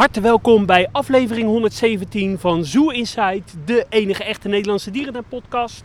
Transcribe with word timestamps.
harte 0.00 0.20
welkom 0.20 0.66
bij 0.66 0.88
aflevering 0.92 1.46
117 1.46 2.38
van 2.38 2.64
Zoo 2.64 2.88
Inside, 2.88 3.42
de 3.64 3.86
enige 3.88 4.24
echte 4.24 4.48
Nederlandse 4.48 4.90
dierentuin-podcast. 4.90 5.82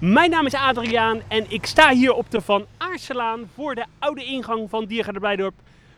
Mijn 0.00 0.30
naam 0.30 0.46
is 0.46 0.54
Adriaan 0.54 1.20
en 1.28 1.44
ik 1.48 1.66
sta 1.66 1.90
hier 1.90 2.12
op 2.12 2.30
de 2.30 2.40
Van 2.40 2.66
Aarselaan 2.76 3.50
voor 3.54 3.74
de 3.74 3.84
oude 3.98 4.24
ingang 4.24 4.70
van 4.70 4.84
Diergaarde 4.84 5.20
Blijdorp. 5.20 5.54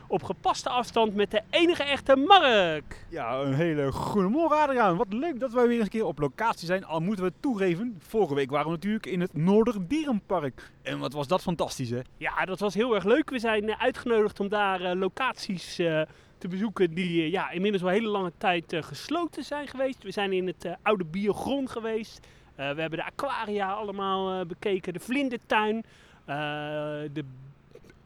Op 0.06 0.22
gepaste 0.22 0.68
afstand 0.68 1.14
met 1.14 1.30
de 1.30 1.42
enige 1.50 1.82
echte 1.82 2.16
Mark. 2.16 3.06
Ja, 3.08 3.34
een 3.34 3.54
hele 3.54 3.92
goede 3.92 4.28
morgen 4.28 4.58
Adriaan. 4.58 4.96
Wat 4.96 5.12
leuk 5.12 5.40
dat 5.40 5.52
wij 5.52 5.66
weer 5.66 5.76
eens 5.76 5.84
een 5.84 5.90
keer 5.90 6.06
op 6.06 6.18
locatie 6.18 6.66
zijn. 6.66 6.84
Al 6.84 7.00
moeten 7.00 7.24
we 7.24 7.32
toegeven, 7.40 7.98
vorige 7.98 8.34
week 8.34 8.50
waren 8.50 8.66
we 8.66 8.72
natuurlijk 8.72 9.06
in 9.06 9.20
het 9.20 9.36
Noorderdierenpark. 9.36 10.70
En 10.82 10.98
wat 10.98 11.12
was 11.12 11.26
dat 11.26 11.42
fantastisch 11.42 11.90
hè? 11.90 12.00
Ja, 12.16 12.44
dat 12.44 12.60
was 12.60 12.74
heel 12.74 12.94
erg 12.94 13.04
leuk. 13.04 13.30
We 13.30 13.38
zijn 13.38 13.68
eh, 13.68 13.82
uitgenodigd 13.82 14.40
om 14.40 14.48
daar 14.48 14.80
eh, 14.80 14.96
locaties 14.98 15.78
eh, 15.78 16.02
te 16.38 16.48
bezoeken 16.48 16.94
die 16.94 17.22
eh, 17.22 17.30
ja, 17.30 17.50
inmiddels 17.50 17.82
al 17.82 17.88
hele 17.88 18.08
lange 18.08 18.32
tijd 18.38 18.72
eh, 18.72 18.82
gesloten 18.82 19.44
zijn 19.44 19.68
geweest. 19.68 20.02
We 20.02 20.10
zijn 20.10 20.32
in 20.32 20.46
het 20.46 20.64
eh, 20.64 20.72
oude 20.82 21.04
biogron 21.04 21.68
geweest. 21.68 22.26
We 22.56 22.62
hebben 22.62 22.98
de 22.98 23.04
aquaria 23.04 23.72
allemaal 23.72 24.46
bekeken, 24.46 24.92
de 24.92 25.00
vlindertuin, 25.00 25.84
de 26.26 27.24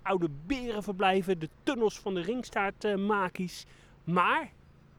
oude 0.03 0.29
berenverblijven, 0.47 1.39
de 1.39 1.49
tunnels 1.63 1.99
van 1.99 2.15
de 2.15 2.21
ringstaartmakies. 2.21 3.67
maar, 4.05 4.51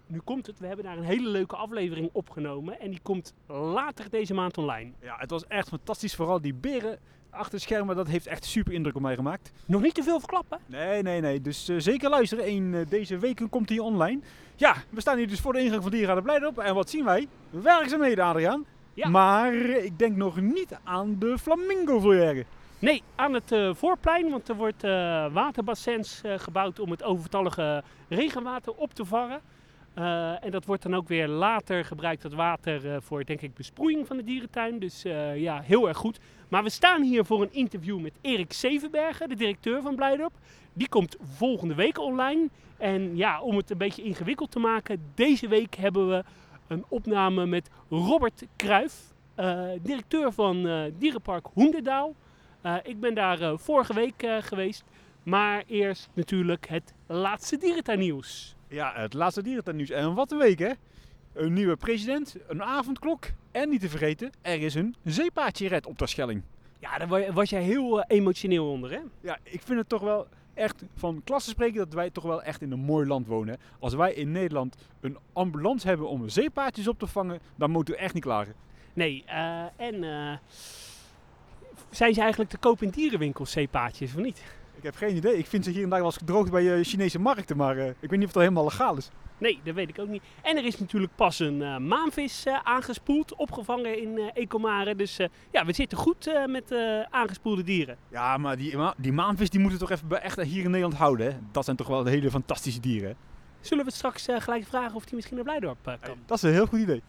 nu 0.07 0.19
komt 0.19 0.47
het, 0.47 0.59
we 0.59 0.67
hebben 0.67 0.85
daar 0.85 0.97
een 0.97 1.03
hele 1.03 1.29
leuke 1.29 1.55
aflevering 1.55 2.09
opgenomen 2.11 2.79
en 2.79 2.89
die 2.89 2.99
komt 3.01 3.33
later 3.47 4.09
deze 4.09 4.33
maand 4.33 4.57
online. 4.57 4.91
Ja, 5.01 5.15
het 5.17 5.29
was 5.29 5.47
echt 5.47 5.67
fantastisch. 5.67 6.15
Vooral 6.15 6.41
die 6.41 6.53
beren 6.53 6.99
achter 7.31 7.51
de 7.51 7.59
schermen, 7.59 7.95
dat 7.95 8.07
heeft 8.07 8.27
echt 8.27 8.45
super 8.45 8.73
indruk 8.73 8.95
op 8.95 9.01
mij 9.01 9.15
gemaakt. 9.15 9.51
Nog 9.65 9.81
niet 9.81 9.93
te 9.93 10.03
veel 10.03 10.19
verklappen. 10.19 10.59
Nee, 10.65 11.01
nee, 11.01 11.21
nee. 11.21 11.41
Dus 11.41 11.69
eh, 11.69 11.75
zeker 11.79 12.09
luisteren. 12.09 12.47
Eén, 12.47 12.73
eh, 12.73 12.81
deze 12.89 13.17
weken 13.17 13.49
komt 13.49 13.69
hij 13.69 13.79
online. 13.79 14.19
Ja, 14.55 14.75
we 14.89 15.01
staan 15.01 15.17
hier 15.17 15.27
dus 15.27 15.39
voor 15.39 15.53
de 15.53 15.59
ingang 15.59 15.81
van 15.81 15.91
Diergaarde 15.91 16.21
Blijdorp. 16.21 16.57
En 16.57 16.75
wat 16.75 16.89
zien 16.89 17.05
wij? 17.05 17.27
Werkzaamheden, 17.49 18.25
Adriaan. 18.25 18.65
Ja. 18.93 19.09
Maar 19.09 19.53
eh, 19.53 19.83
ik 19.83 19.99
denk 19.99 20.15
nog 20.15 20.41
niet 20.41 20.77
aan 20.83 21.15
de 21.19 21.37
flamingo 21.37 21.99
volière. 21.99 22.45
Nee, 22.79 23.03
aan 23.15 23.33
het 23.33 23.55
voorplein, 23.77 24.29
want 24.29 24.49
er 24.49 24.55
wordt 24.55 24.81
waterbassins 25.33 26.21
gebouwd 26.25 26.79
om 26.79 26.91
het 26.91 27.03
overtallige 27.03 27.83
regenwater 28.09 28.73
op 28.73 28.93
te 28.93 29.05
vangen. 29.05 29.41
En 30.41 30.51
dat 30.51 30.65
wordt 30.65 30.83
dan 30.83 30.95
ook 30.95 31.07
weer 31.07 31.27
later 31.27 31.85
gebruikt, 31.85 32.21
dat 32.21 32.33
water, 32.33 33.01
voor 33.01 33.25
denk 33.25 33.41
ik 33.41 33.53
besproeiing 33.53 34.07
van 34.07 34.17
de 34.17 34.23
dierentuin. 34.23 34.79
Dus 34.79 35.01
ja, 35.35 35.61
heel 35.61 35.87
erg 35.87 35.97
goed. 35.97 36.19
Maar 36.51 36.63
we 36.63 36.69
staan 36.69 37.01
hier 37.03 37.25
voor 37.25 37.41
een 37.41 37.53
interview 37.53 37.99
met 37.99 38.13
Erik 38.21 38.53
Zevenbergen, 38.53 39.29
de 39.29 39.35
directeur 39.35 39.81
van 39.81 39.95
Blijdorp. 39.95 40.33
Die 40.73 40.89
komt 40.89 41.15
volgende 41.21 41.75
week 41.75 41.99
online. 41.99 42.49
En 42.77 43.15
ja, 43.15 43.41
om 43.41 43.57
het 43.57 43.69
een 43.69 43.77
beetje 43.77 44.03
ingewikkeld 44.03 44.51
te 44.51 44.59
maken, 44.59 45.11
deze 45.15 45.47
week 45.47 45.75
hebben 45.75 46.09
we 46.09 46.23
een 46.67 46.85
opname 46.87 47.45
met 47.45 47.69
Robert 47.89 48.45
Kruijf, 48.55 49.13
eh, 49.35 49.65
directeur 49.81 50.31
van 50.31 50.67
eh, 50.67 50.81
Dierenpark 50.97 51.47
Hoenderdaal. 51.53 52.15
Eh, 52.61 52.75
ik 52.83 52.99
ben 52.99 53.13
daar 53.13 53.59
vorige 53.59 53.93
week 53.93 54.25
geweest. 54.39 54.83
Maar 55.23 55.63
eerst 55.67 56.09
natuurlijk 56.13 56.67
het 56.67 56.93
laatste 57.07 57.57
dierentuinnieuws. 57.57 58.55
Ja, 58.67 58.93
het 58.95 59.13
laatste 59.13 59.43
dierentuinnieuws. 59.43 59.89
En 59.89 60.13
wat 60.13 60.31
een 60.31 60.37
week, 60.37 60.59
hè? 60.59 60.71
Een 61.33 61.53
nieuwe 61.53 61.75
president, 61.75 62.35
een 62.47 62.63
avondklok 62.63 63.25
en 63.51 63.69
niet 63.69 63.81
te 63.81 63.89
vergeten, 63.89 64.31
er 64.41 64.61
is 64.61 64.75
een 64.75 64.95
zeepaardje 65.03 65.67
red 65.67 65.85
op 65.85 65.97
de 65.97 66.07
Schelling. 66.07 66.41
Ja, 66.79 66.97
daar 66.97 67.07
wa- 67.07 67.33
was 67.33 67.49
jij 67.49 67.61
heel 67.61 68.01
eh, 68.01 68.17
emotioneel 68.17 68.71
onder, 68.71 68.91
hè? 68.91 68.99
Ja, 69.21 69.37
ik 69.43 69.61
vind 69.61 69.79
het 69.79 69.89
toch 69.89 70.01
wel 70.01 70.27
echt 70.53 70.83
van 70.95 71.21
klasse 71.23 71.49
spreken 71.49 71.77
dat 71.77 71.93
wij 71.93 72.09
toch 72.09 72.23
wel 72.23 72.43
echt 72.43 72.61
in 72.61 72.71
een 72.71 72.79
mooi 72.79 73.07
land 73.07 73.27
wonen. 73.27 73.57
Als 73.79 73.93
wij 73.93 74.13
in 74.13 74.31
Nederland 74.31 74.75
een 75.01 75.17
ambulance 75.33 75.87
hebben 75.87 76.09
om 76.09 76.29
zeepaardjes 76.29 76.87
op 76.87 76.99
te 76.99 77.07
vangen, 77.07 77.39
dan 77.55 77.71
moeten 77.71 77.93
we 77.93 77.99
echt 77.99 78.13
niet 78.13 78.23
klagen. 78.23 78.53
Nee, 78.93 79.23
eh, 79.25 79.63
en 79.75 80.03
eh, 80.03 80.37
zijn 81.89 82.13
ze 82.13 82.19
eigenlijk 82.21 82.49
te 82.51 82.57
koop 82.57 82.81
in 82.81 82.89
dierenwinkels, 82.89 83.51
zeepaardjes, 83.51 84.15
of 84.15 84.21
niet? 84.21 84.43
Ik 84.81 84.87
heb 84.87 84.95
geen 84.95 85.15
idee. 85.15 85.37
Ik 85.37 85.45
vind 85.47 85.63
ze 85.63 85.71
hier 85.71 85.83
en 85.83 85.89
daar 85.89 85.97
wel 85.99 86.07
eens 86.07 86.17
gedroogd 86.17 86.51
bij 86.51 86.73
eh, 86.77 86.83
Chinese 86.83 87.19
markten, 87.19 87.57
maar 87.57 87.77
eh, 87.77 87.87
ik 87.87 88.09
weet 88.09 88.19
niet 88.19 88.27
of 88.27 88.31
dat 88.33 88.41
helemaal 88.41 88.63
legaal 88.63 88.97
is. 88.97 89.09
Nee, 89.37 89.59
dat 89.63 89.75
weet 89.75 89.89
ik 89.89 89.99
ook 89.99 90.07
niet. 90.07 90.23
En 90.41 90.57
er 90.57 90.65
is 90.65 90.79
natuurlijk 90.79 91.15
pas 91.15 91.39
een 91.39 91.61
eh, 91.61 91.77
maanvis 91.77 92.45
eh, 92.45 92.59
aangespoeld, 92.63 93.35
opgevangen 93.35 94.01
in 94.01 94.17
eh 94.17 94.41
Ecomare. 94.43 94.95
Dus 94.95 95.19
eh, 95.19 95.27
ja, 95.51 95.65
we 95.65 95.73
zitten 95.73 95.97
goed 95.97 96.27
eh, 96.27 96.45
met 96.45 96.71
eh, 96.71 97.01
aangespoelde 97.09 97.63
dieren. 97.63 97.97
Ja, 98.09 98.37
maar 98.37 98.57
die, 98.57 98.77
ma- 98.77 98.93
die 98.97 99.11
maanvis 99.13 99.49
die 99.49 99.59
moeten 99.59 99.79
we 99.79 99.85
toch 99.85 99.95
even 99.95 100.07
bij- 100.07 100.21
echt 100.21 100.41
hier 100.41 100.63
in 100.63 100.69
Nederland 100.71 100.93
houden. 100.97 101.31
Hè? 101.31 101.37
Dat 101.51 101.65
zijn 101.65 101.77
toch 101.77 101.87
wel 101.87 102.05
hele 102.05 102.29
fantastische 102.31 102.79
dieren. 102.79 103.15
Zullen 103.59 103.83
we 103.83 103.89
het 103.89 103.97
straks 103.99 104.27
eh, 104.27 104.41
gelijk 104.41 104.65
vragen 104.67 104.95
of 104.95 105.05
die 105.05 105.15
misschien 105.15 105.35
naar 105.35 105.45
Blijdorp 105.45 105.77
kan? 105.83 106.17
Dat 106.25 106.37
is 106.37 106.43
een 106.43 106.51
heel 106.51 106.65
goed 106.65 106.79
idee. 106.79 107.01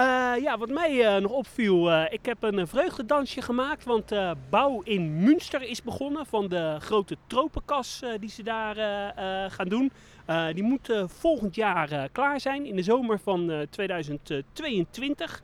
Eh, 0.00 0.32
ja, 0.42 0.58
wat 0.58 0.68
mij 0.68 1.04
eh, 1.04 1.22
nog 1.22 1.30
opviel, 1.30 1.90
eh, 1.90 2.12
ik 2.12 2.26
heb 2.26 2.42
een 2.42 2.66
vreugdedansje 2.66 3.42
gemaakt, 3.42 3.84
want 3.84 4.12
bouw 4.50 4.80
in 4.80 5.22
Münster 5.22 5.62
is 5.62 5.82
begonnen 5.82 6.26
van 6.26 6.48
de 6.48 6.76
grote 6.78 7.16
tropenkas 7.26 8.02
die 8.20 8.30
ze 8.30 8.42
daar 8.42 8.76
gaan 9.50 9.68
doen. 9.68 9.92
Die 10.54 10.62
moet 10.62 10.92
volgend 11.06 11.54
jaar 11.54 12.08
klaar 12.12 12.40
zijn, 12.40 12.66
in 12.66 12.76
de 12.76 12.82
zomer 12.82 13.18
van 13.18 13.50
eh, 13.50 13.60
2022. 13.70 15.42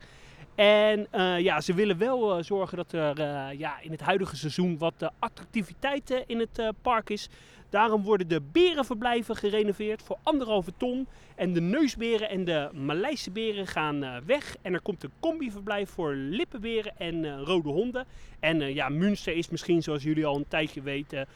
En 0.55 1.07
ja, 1.43 1.61
ze 1.61 1.73
willen 1.73 1.97
wel 1.97 2.43
zorgen 2.43 2.77
dat 2.77 2.91
er 2.91 3.19
ja, 3.57 3.79
in 3.81 3.91
het 3.91 4.01
huidige 4.01 4.35
seizoen 4.35 4.77
wat 4.77 5.11
activiteit 5.19 6.11
eh, 6.11 6.21
in 6.25 6.39
het 6.39 6.71
park 6.81 7.09
is. 7.09 7.29
Daarom 7.69 8.03
worden 8.03 8.27
de 8.27 8.41
berenverblijven 8.51 9.35
gerenoveerd 9.35 10.01
voor 10.01 10.17
anderhalve 10.23 10.71
ton. 10.77 11.07
En 11.35 11.53
de 11.53 11.61
neusberen 11.61 12.29
en 12.29 12.43
de 12.43 12.69
Maleise 12.73 13.31
beren 13.31 13.67
gaan 13.67 14.03
eh, 14.03 14.15
weg. 14.25 14.55
En 14.61 14.73
er 14.73 14.81
komt 14.81 15.03
een 15.03 15.11
combiverblijf 15.19 15.89
voor 15.89 16.13
lippenberen 16.13 16.97
en 16.97 17.25
eh, 17.25 17.41
rode 17.43 17.69
honden. 17.69 18.05
En 18.39 18.61
eh, 18.61 18.75
ja, 18.75 18.89
Münster 18.89 19.35
is 19.35 19.49
misschien, 19.49 19.83
zoals 19.83 20.03
jullie 20.03 20.25
al 20.25 20.35
een 20.35 20.47
tijdje 20.47 20.81
weten, 20.81 21.27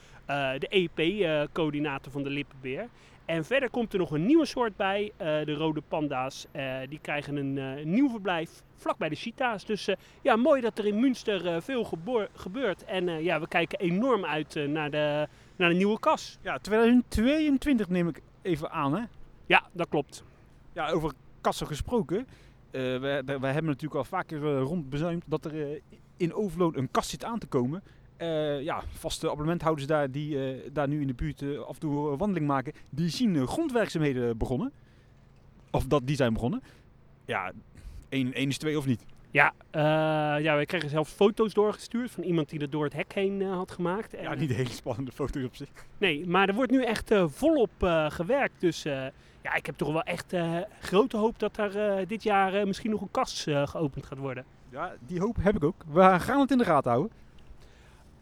de 0.60 0.68
EP-coördinator 0.68 2.12
van 2.12 2.24
de 2.24 2.30
lippenbeer. 2.30 2.88
En 3.26 3.46
verder 3.46 3.70
komt 3.70 3.94
er 3.94 4.00
nog 4.00 4.12
een 4.12 4.26
nieuwe 4.26 4.46
soort 4.46 4.76
bij, 4.76 5.12
de 5.18 5.54
rode 5.54 5.82
panda's. 5.88 6.48
Die 6.90 7.00
krijgen 7.02 7.36
een 7.36 7.92
nieuw 7.92 8.10
verblijf 8.10 8.50
vlakbij 8.76 9.10
de 9.10 9.16
cheetahs. 9.16 9.66
Dus 9.66 9.90
ja, 10.22 10.36
mooi 10.36 10.62
dat 10.62 10.78
er 10.78 10.86
in 10.86 11.00
Münster 11.00 11.62
veel 11.62 11.84
gebeurt. 12.36 12.86
En 12.86 13.24
ja, 13.24 13.40
we 13.40 13.48
kijken 13.48 13.80
enorm 13.80 14.26
uit 14.26 14.56
naar, 14.68 14.92
de, 14.92 15.28
naar 15.62 15.70
de 15.70 15.76
nieuwe 15.76 16.00
kas. 16.00 16.38
Ja, 16.42 16.58
2022 16.58 17.90
neem 17.90 18.08
ik 18.08 18.22
even 18.42 18.72
aan, 18.72 18.96
hè? 18.96 19.04
Ja, 19.46 19.64
dat 19.72 19.90
klopt. 19.90 20.24
Ja, 20.74 20.90
over 20.90 21.14
kassen 21.42 21.68
gesproken. 21.68 22.28
Eh 22.72 23.00
wij 23.00 23.52
hebben 23.52 23.66
natuurlijk 23.66 23.96
al 23.96 24.04
vaker 24.04 24.46
eh, 24.46 24.62
rondbezuimd 24.62 25.24
dat 25.26 25.46
er 25.46 25.72
eh, 25.72 25.80
in 26.18 26.34
Overloon 26.34 26.78
een 26.78 26.92
kast 26.92 27.10
zit 27.10 27.24
aan 27.24 27.40
te 27.40 27.48
komen. 27.48 27.84
Ja, 28.62 28.84
vaste 28.88 29.30
abonnementhouders 29.30 29.88
daar 29.88 30.12
die 30.12 30.38
daar 30.72 30.88
nu 30.88 31.02
in 31.02 31.08
de 31.08 31.14
buurt 31.14 31.44
af 31.66 31.74
en 31.74 31.80
toe 31.80 32.12
een 32.12 32.18
wandeling 32.18 32.48
maken, 32.48 32.74
die 32.90 33.10
zien 33.10 33.48
grondwerkzaamheden 33.48 34.38
begonnen. 34.38 34.72
Of 35.72 35.86
dat 35.86 36.08
die 36.08 36.16
zijn 36.16 36.34
begonnen. 36.34 36.62
Ja, 37.26 37.52
één, 38.10 38.34
één 38.34 38.50
is 38.50 38.58
twee 38.58 38.78
of 38.78 38.86
niet. 38.86 39.06
Ja, 39.32 39.54
eh, 39.72 39.82
ja, 40.44 40.58
we 40.58 40.66
kregen 40.66 40.90
zelfs 40.90 41.12
foto's 41.12 41.54
doorgestuurd 41.54 42.12
van 42.12 42.24
iemand 42.24 42.50
die 42.50 42.60
dat 42.60 42.72
door 42.72 42.84
het 42.84 42.94
hek 42.94 43.14
heen 43.14 43.42
eh, 43.42 43.54
had 43.54 43.72
gemaakt. 43.72 44.14
En, 44.14 44.24
Ja, 44.24 44.34
niet 44.34 44.54
hele 44.54 44.70
spannende 44.70 45.12
foto's 45.12 45.44
op 45.44 45.56
zich. 45.56 45.68
Nee, 45.98 46.28
maar 46.28 46.48
er 46.50 46.56
wordt 46.56 46.72
nu 46.72 46.84
echt 46.84 47.12
eh, 47.12 47.26
volop 47.28 47.70
eh, 47.80 48.10
gewerkt. 48.12 48.54
Dus 48.60 48.86
eh, 48.86 49.06
ja, 49.42 49.54
ik 49.56 49.66
heb 49.66 49.76
toch 49.78 49.92
wel 49.92 50.04
echt 50.04 50.34
eh, 50.34 50.58
grote 50.82 51.18
hoop 51.18 51.40
dat 51.40 51.58
er 51.58 51.78
eh, 51.98 52.08
dit 52.08 52.24
jaar 52.24 52.54
eh, 52.54 52.66
misschien 52.66 52.92
nog 52.92 53.02
een 53.02 53.12
kas 53.12 53.46
eh, 53.48 53.68
geopend 53.68 54.06
gaat 54.06 54.18
worden. 54.18 54.46
Ja, 54.70 54.94
die 55.08 55.20
hoop 55.20 55.36
heb 55.42 55.56
ik 55.56 55.64
ook. 55.64 55.84
We 55.92 56.20
gaan 56.20 56.40
het 56.40 56.52
in 56.52 56.58
de 56.58 56.66
gaten 56.66 56.92
houden. 56.92 57.12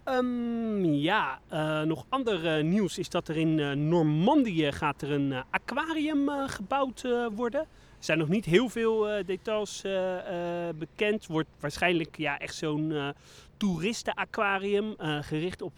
Ehm, 0.03 0.83
ja, 0.85 1.39
eh, 1.47 1.81
nog 1.81 2.05
ander 2.09 2.57
eh, 2.57 2.63
nieuws 2.63 2.97
is 2.97 3.09
dat 3.09 3.27
er 3.27 3.37
in 3.37 3.59
eh, 3.59 3.71
Normandië 3.71 4.71
gaat 4.71 5.01
er 5.01 5.11
een 5.11 5.31
eh, 5.33 5.41
aquarium 5.49 6.29
eh, 6.29 6.43
gebouwd 6.47 7.01
eh, 7.05 7.25
worden. 7.35 7.65
Er 7.99 8.05
zijn 8.05 8.17
nog 8.17 8.27
niet 8.27 8.45
heel 8.45 8.69
veel 8.69 9.09
eh, 9.09 9.25
details 9.25 9.83
eh, 9.83 10.69
bekend. 10.75 11.27
Wordt 11.27 11.49
waarschijnlijk 11.59 12.17
ja, 12.17 12.39
echt 12.39 12.55
zo'n 12.55 13.13
toeristenaquarium 13.57 14.95
gericht 15.21 15.61
op 15.61 15.73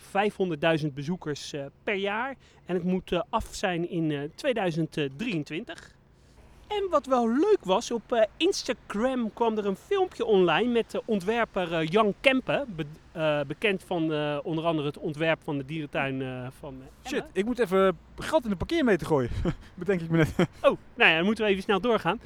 500.000 0.82 0.88
bezoekers 0.94 1.54
per 1.84 1.96
jaar. 1.96 2.36
En 2.66 2.76
het 2.76 2.84
moet 2.84 3.24
af 3.30 3.48
zijn 3.52 3.90
in 3.90 4.12
eh, 4.12 4.20
2023. 4.36 5.96
En 6.78 6.88
wat 6.90 7.06
wel 7.06 7.30
leuk 7.30 7.60
was, 7.64 7.92
op 7.92 8.12
eh, 8.12 8.22
Instagram 8.38 9.34
kwam 9.34 9.58
er 9.58 9.66
een 9.66 9.76
filmpje 9.76 10.26
online 10.26 10.72
met 10.72 10.92
de 10.92 11.02
ontwerper 11.06 11.74
eh, 11.74 11.88
Jan 11.88 12.14
Kempen. 12.22 12.66
be- 12.76 12.86
eh, 13.12 13.40
bekend 13.48 13.84
van 13.88 14.04
onder 14.44 14.66
andere 14.66 14.88
het 14.88 14.98
ontwerp 14.98 15.40
van 15.44 15.58
de 15.58 15.66
dierentuin 15.66 16.52
van 16.60 16.82
Shit, 17.08 17.24
ik 17.34 17.46
moet 17.46 17.60
even 17.60 17.98
geld 18.18 18.44
in 18.44 18.50
de 18.50 18.56
parkeermeter 18.56 19.08
gooien. 19.08 19.30
Bedenk 19.76 20.02
ik 20.02 20.10
me 20.10 20.18
net. 20.18 20.34
Oh, 20.62 20.78
nou 20.96 21.10
ja, 21.10 21.16
dan 21.16 21.26
moeten 21.26 21.44
we 21.44 21.50
even 21.50 21.64
snel 21.64 21.80
doorgaan. 21.82 22.20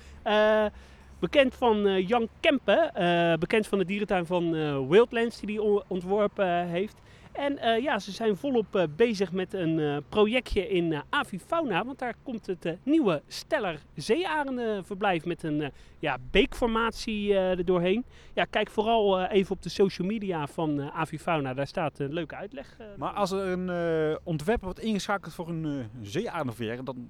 Bekend 1.19 1.55
van 1.55 2.01
Jan 2.05 2.27
Kempen, 2.39 2.91
bekend 3.39 3.67
van 3.67 3.77
de 3.77 3.85
dierentuin 3.85 4.25
van 4.25 4.51
Wildlands 4.87 5.39
die 5.39 5.59
hij 5.61 5.83
ontworpen 5.87 6.67
heeft. 6.67 6.95
En 7.35 7.57
eh, 7.57 7.83
ja, 7.83 7.99
ze 7.99 8.11
zijn 8.11 8.37
volop 8.37 8.75
eh, 8.75 8.83
bezig 8.95 9.31
met 9.31 9.53
een 9.53 9.79
eh, 9.79 9.97
projectje 10.09 10.67
in 10.69 11.03
Avifauna. 11.09 11.85
Want 11.85 11.99
daar 11.99 12.13
komt 12.23 12.45
het 12.45 12.77
nieuwe 12.83 13.21
Steller 13.27 13.79
zeearendenverblijf 13.95 15.25
met 15.25 15.43
een 15.43 15.71
ja, 15.99 16.17
beekformatie 16.31 17.33
er 17.33 17.65
doorheen. 17.65 18.05
Ja, 18.33 18.45
kijk 18.45 18.69
vooral 18.69 19.25
even 19.25 19.55
op 19.55 19.61
de 19.61 19.69
social 19.69 20.07
media 20.07 20.47
van 20.47 20.91
Avifauna. 20.91 21.53
Daar 21.53 21.67
staat 21.67 21.99
een 21.99 22.13
leuke 22.13 22.35
uitleg. 22.35 22.77
Maar 22.97 23.11
als 23.11 23.31
er 23.31 23.47
een 23.47 24.19
ontwerper 24.23 24.65
wordt 24.65 24.79
ingeschakeld 24.79 25.33
voor 25.33 25.49
een 25.49 25.89
uh, 26.03 26.79
dan 26.83 27.09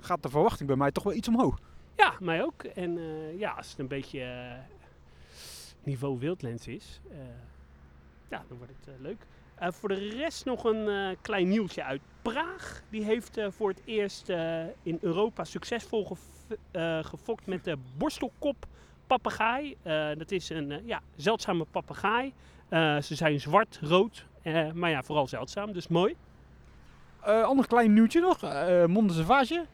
gaat 0.00 0.22
de 0.22 0.28
verwachting 0.28 0.68
bij 0.68 0.76
mij 0.76 0.92
toch 0.92 1.04
wel 1.04 1.14
iets 1.14 1.28
omhoog. 1.28 1.58
Ja, 1.96 2.14
mij 2.20 2.42
ook. 2.42 2.64
En 2.64 2.98
ja, 3.38 3.50
als 3.50 3.70
het 3.70 3.78
een 3.78 3.88
beetje 3.88 4.56
niveau 5.82 6.18
wildlens 6.18 6.66
is, 6.66 7.00
ja, 8.28 8.44
dan 8.48 8.58
wordt 8.58 8.72
het 8.84 8.94
leuk. 9.00 9.26
Uh, 9.60 9.66
voor 9.70 9.88
de 9.88 10.08
rest 10.08 10.44
nog 10.44 10.64
een 10.64 11.16
klein 11.20 11.48
nieuwtje 11.48 11.84
uit 11.84 12.00
Praag. 12.22 12.82
Die 12.90 13.04
heeft 13.04 13.38
uh, 13.38 13.46
voor 13.50 13.68
het 13.68 13.82
eerst 13.84 14.28
in 14.82 14.98
Europa 15.00 15.44
succesvol 15.44 16.04
gev 16.04 16.18
gefokt 17.06 17.46
met 17.46 17.64
de 17.64 17.76
borstelkop 17.96 18.66
papegaai. 19.06 19.76
dat 20.18 20.30
is 20.30 20.48
een 20.48 20.82
ja, 20.84 21.00
zeldzame 21.16 21.64
papegaai. 21.70 22.32
ze 23.02 23.14
zijn 23.14 23.40
zwart, 23.40 23.78
rood, 23.82 24.26
maar 24.74 24.90
ja, 24.90 25.02
vooral 25.02 25.26
zeldzaam, 25.26 25.72
dus 25.72 25.88
mooi. 25.88 26.16
ander 27.22 27.66
klein 27.66 27.92
nieuwtje 27.92 28.20
nog, 28.20 28.42
uh, 28.44 28.84
Monde 28.84 29.12
Sauvage 29.12 29.66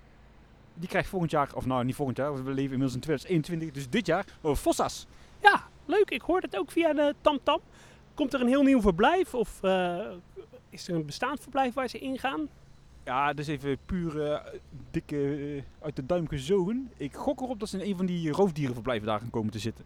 die 0.79 0.89
krijgt 0.89 1.09
volgend 1.09 1.31
jaar, 1.31 1.55
of 1.55 1.67
nou 1.67 1.85
niet 1.85 1.95
volgend 1.95 2.17
jaar, 2.17 2.35
we 2.35 2.51
leven 2.51 2.63
inmiddels 2.63 2.95
in 2.95 3.01
2021, 3.01 3.71
dus 3.71 3.89
dit 3.89 4.07
jaar, 4.07 4.25
Fossas. 4.55 5.07
Ja, 5.43 5.69
leuk. 5.85 6.11
Ik 6.11 6.23
hoorde 6.23 6.47
het 6.47 6.57
ook 6.59 6.71
via 6.71 6.93
de 6.93 7.15
TamTam. 7.21 7.61
Komt 8.17 8.35
er 8.35 8.41
een 8.41 8.47
heel 8.49 8.63
nieuw 8.63 8.81
verblijf 8.81 9.35
of 9.35 9.61
uh, 9.63 9.99
is 10.71 10.89
er 10.89 10.95
een 10.95 11.07
bestaand 11.07 11.41
verblijf 11.41 11.75
waar 11.75 11.89
ze 11.89 11.99
ingaan? 11.99 12.49
Ja, 13.05 13.29
dat 13.29 13.39
is 13.39 13.49
even 13.49 13.79
puur 13.87 14.17
uh, 14.17 14.39
dikke 14.91 15.17
uh, 15.17 15.63
uit 15.83 15.97
de 15.97 16.07
duim 16.07 16.29
gezogen. 16.29 16.91
Ik 16.97 17.15
gok 17.15 17.41
erop 17.41 17.61
dat 17.61 17.69
ze 17.69 17.79
in 17.79 17.91
een 17.91 17.97
van 17.97 18.07
die 18.07 18.31
roofdierenverblijven 18.31 19.07
daar 19.07 19.21
gaan 19.21 19.31
komen 19.31 19.53
te 19.53 19.59
zitten. 19.59 19.85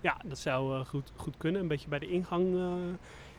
Ja, 0.00 0.16
dat 0.24 0.38
zou 0.38 0.84
goed, 0.84 1.12
goed 1.16 1.36
kunnen. 1.36 1.60
Een 1.60 1.68
beetje 1.68 1.88
bij 1.88 1.98
de 1.98 2.08
ingang. 2.08 2.56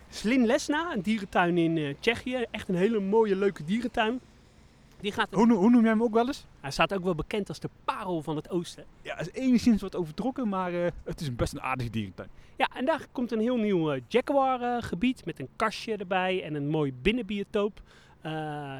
Slin 0.09 0.45
Lesna, 0.45 0.93
een 0.93 1.01
dierentuin 1.01 1.57
in 1.57 1.95
Tsjechië. 1.99 2.45
Echt 2.51 2.67
een 2.67 2.75
hele 2.75 2.99
mooie, 2.99 3.35
leuke 3.35 3.63
dierentuin. 3.63 4.19
Die 4.99 5.11
gaat 5.11 5.33
hoe, 5.33 5.53
hoe, 5.53 5.69
noem 5.69 5.81
jij 5.81 5.89
hem 5.89 6.03
ook 6.03 6.13
wel 6.13 6.27
eens? 6.27 6.45
Hij 6.59 6.71
staat 6.71 6.93
ook 6.93 7.03
wel 7.03 7.15
bekend 7.15 7.49
als 7.49 7.59
de 7.59 7.69
parel 7.83 8.21
van 8.21 8.35
het 8.35 8.49
oosten. 8.49 8.85
Ja, 9.01 9.19
is 9.19 9.31
enigszins 9.31 9.81
wat 9.81 9.95
overtrokken, 9.95 10.49
maar 10.49 10.73
uh, 10.73 10.87
het 11.03 11.21
is 11.21 11.35
best 11.35 11.53
een 11.53 11.61
aardige 11.61 11.89
dierentuin. 11.89 12.29
Ja, 12.55 12.69
en 12.75 12.85
daar 12.85 13.07
komt 13.11 13.31
een 13.31 13.39
heel 13.39 13.57
nieuw 13.57 13.93
uh, 13.93 14.01
Jaguar 14.07 14.61
uh, 14.61 14.77
gebied 14.79 15.25
met 15.25 15.39
een 15.39 15.49
kastje 15.55 15.97
erbij 15.97 16.43
en 16.43 16.55
een 16.55 16.67
mooi 16.67 16.93
binnenbiotoop. 17.01 17.81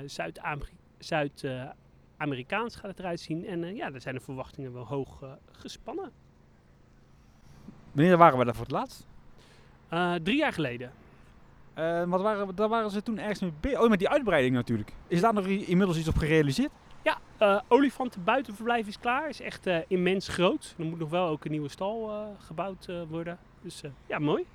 Zuid-Amerikaans 0.05 2.73
Zuid 2.73 2.75
gaat 2.75 2.89
het 2.89 2.99
eruit 2.99 3.19
zien. 3.19 3.45
En 3.45 3.75
ja, 3.75 3.89
daar 3.89 4.01
zijn 4.01 4.15
de 4.15 4.21
verwachtingen 4.21 4.73
wel 4.73 4.85
hoog 4.85 5.23
gespannen. 5.51 6.11
Wanneer 7.91 8.17
waren 8.17 8.39
we 8.39 8.45
daar 8.45 8.55
voor 8.55 8.65
het 8.65 8.71
laatst? 8.71 9.07
drie 10.23 10.37
jaar 10.37 10.53
geleden. 10.53 10.91
Uh, 11.79 12.03
wat 12.03 12.21
waren, 12.21 12.55
daar 12.55 12.69
waren 12.69 12.89
ze 12.89 13.03
toen 13.03 13.19
ergens 13.19 13.39
mee 13.39 13.53
bezig. 13.59 13.79
Oh, 13.79 13.89
met 13.89 13.99
die 13.99 14.09
uitbreiding 14.09 14.55
natuurlijk. 14.55 14.93
Is 15.07 15.21
daar 15.21 15.33
nog 15.33 15.45
inmiddels 15.45 15.97
iets 15.97 16.07
op 16.07 16.17
gerealiseerd? 16.17 16.71
Ja, 17.03 17.17
uh, 17.41 17.61
olifantenbuitenverblijf 17.67 18.87
is 18.87 18.99
klaar. 18.99 19.29
Is 19.29 19.41
echt 19.41 19.67
uh, 19.67 19.77
immens 19.87 20.27
groot. 20.27 20.75
Er 20.77 20.85
moet 20.85 20.99
nog 20.99 21.09
wel 21.09 21.27
ook 21.27 21.45
een 21.45 21.51
nieuwe 21.51 21.69
stal 21.69 22.27
gebouwd 22.39 22.89
worden. 23.09 23.37
Dus 23.61 23.81
ja, 24.07 24.19
mooi. 24.19 24.45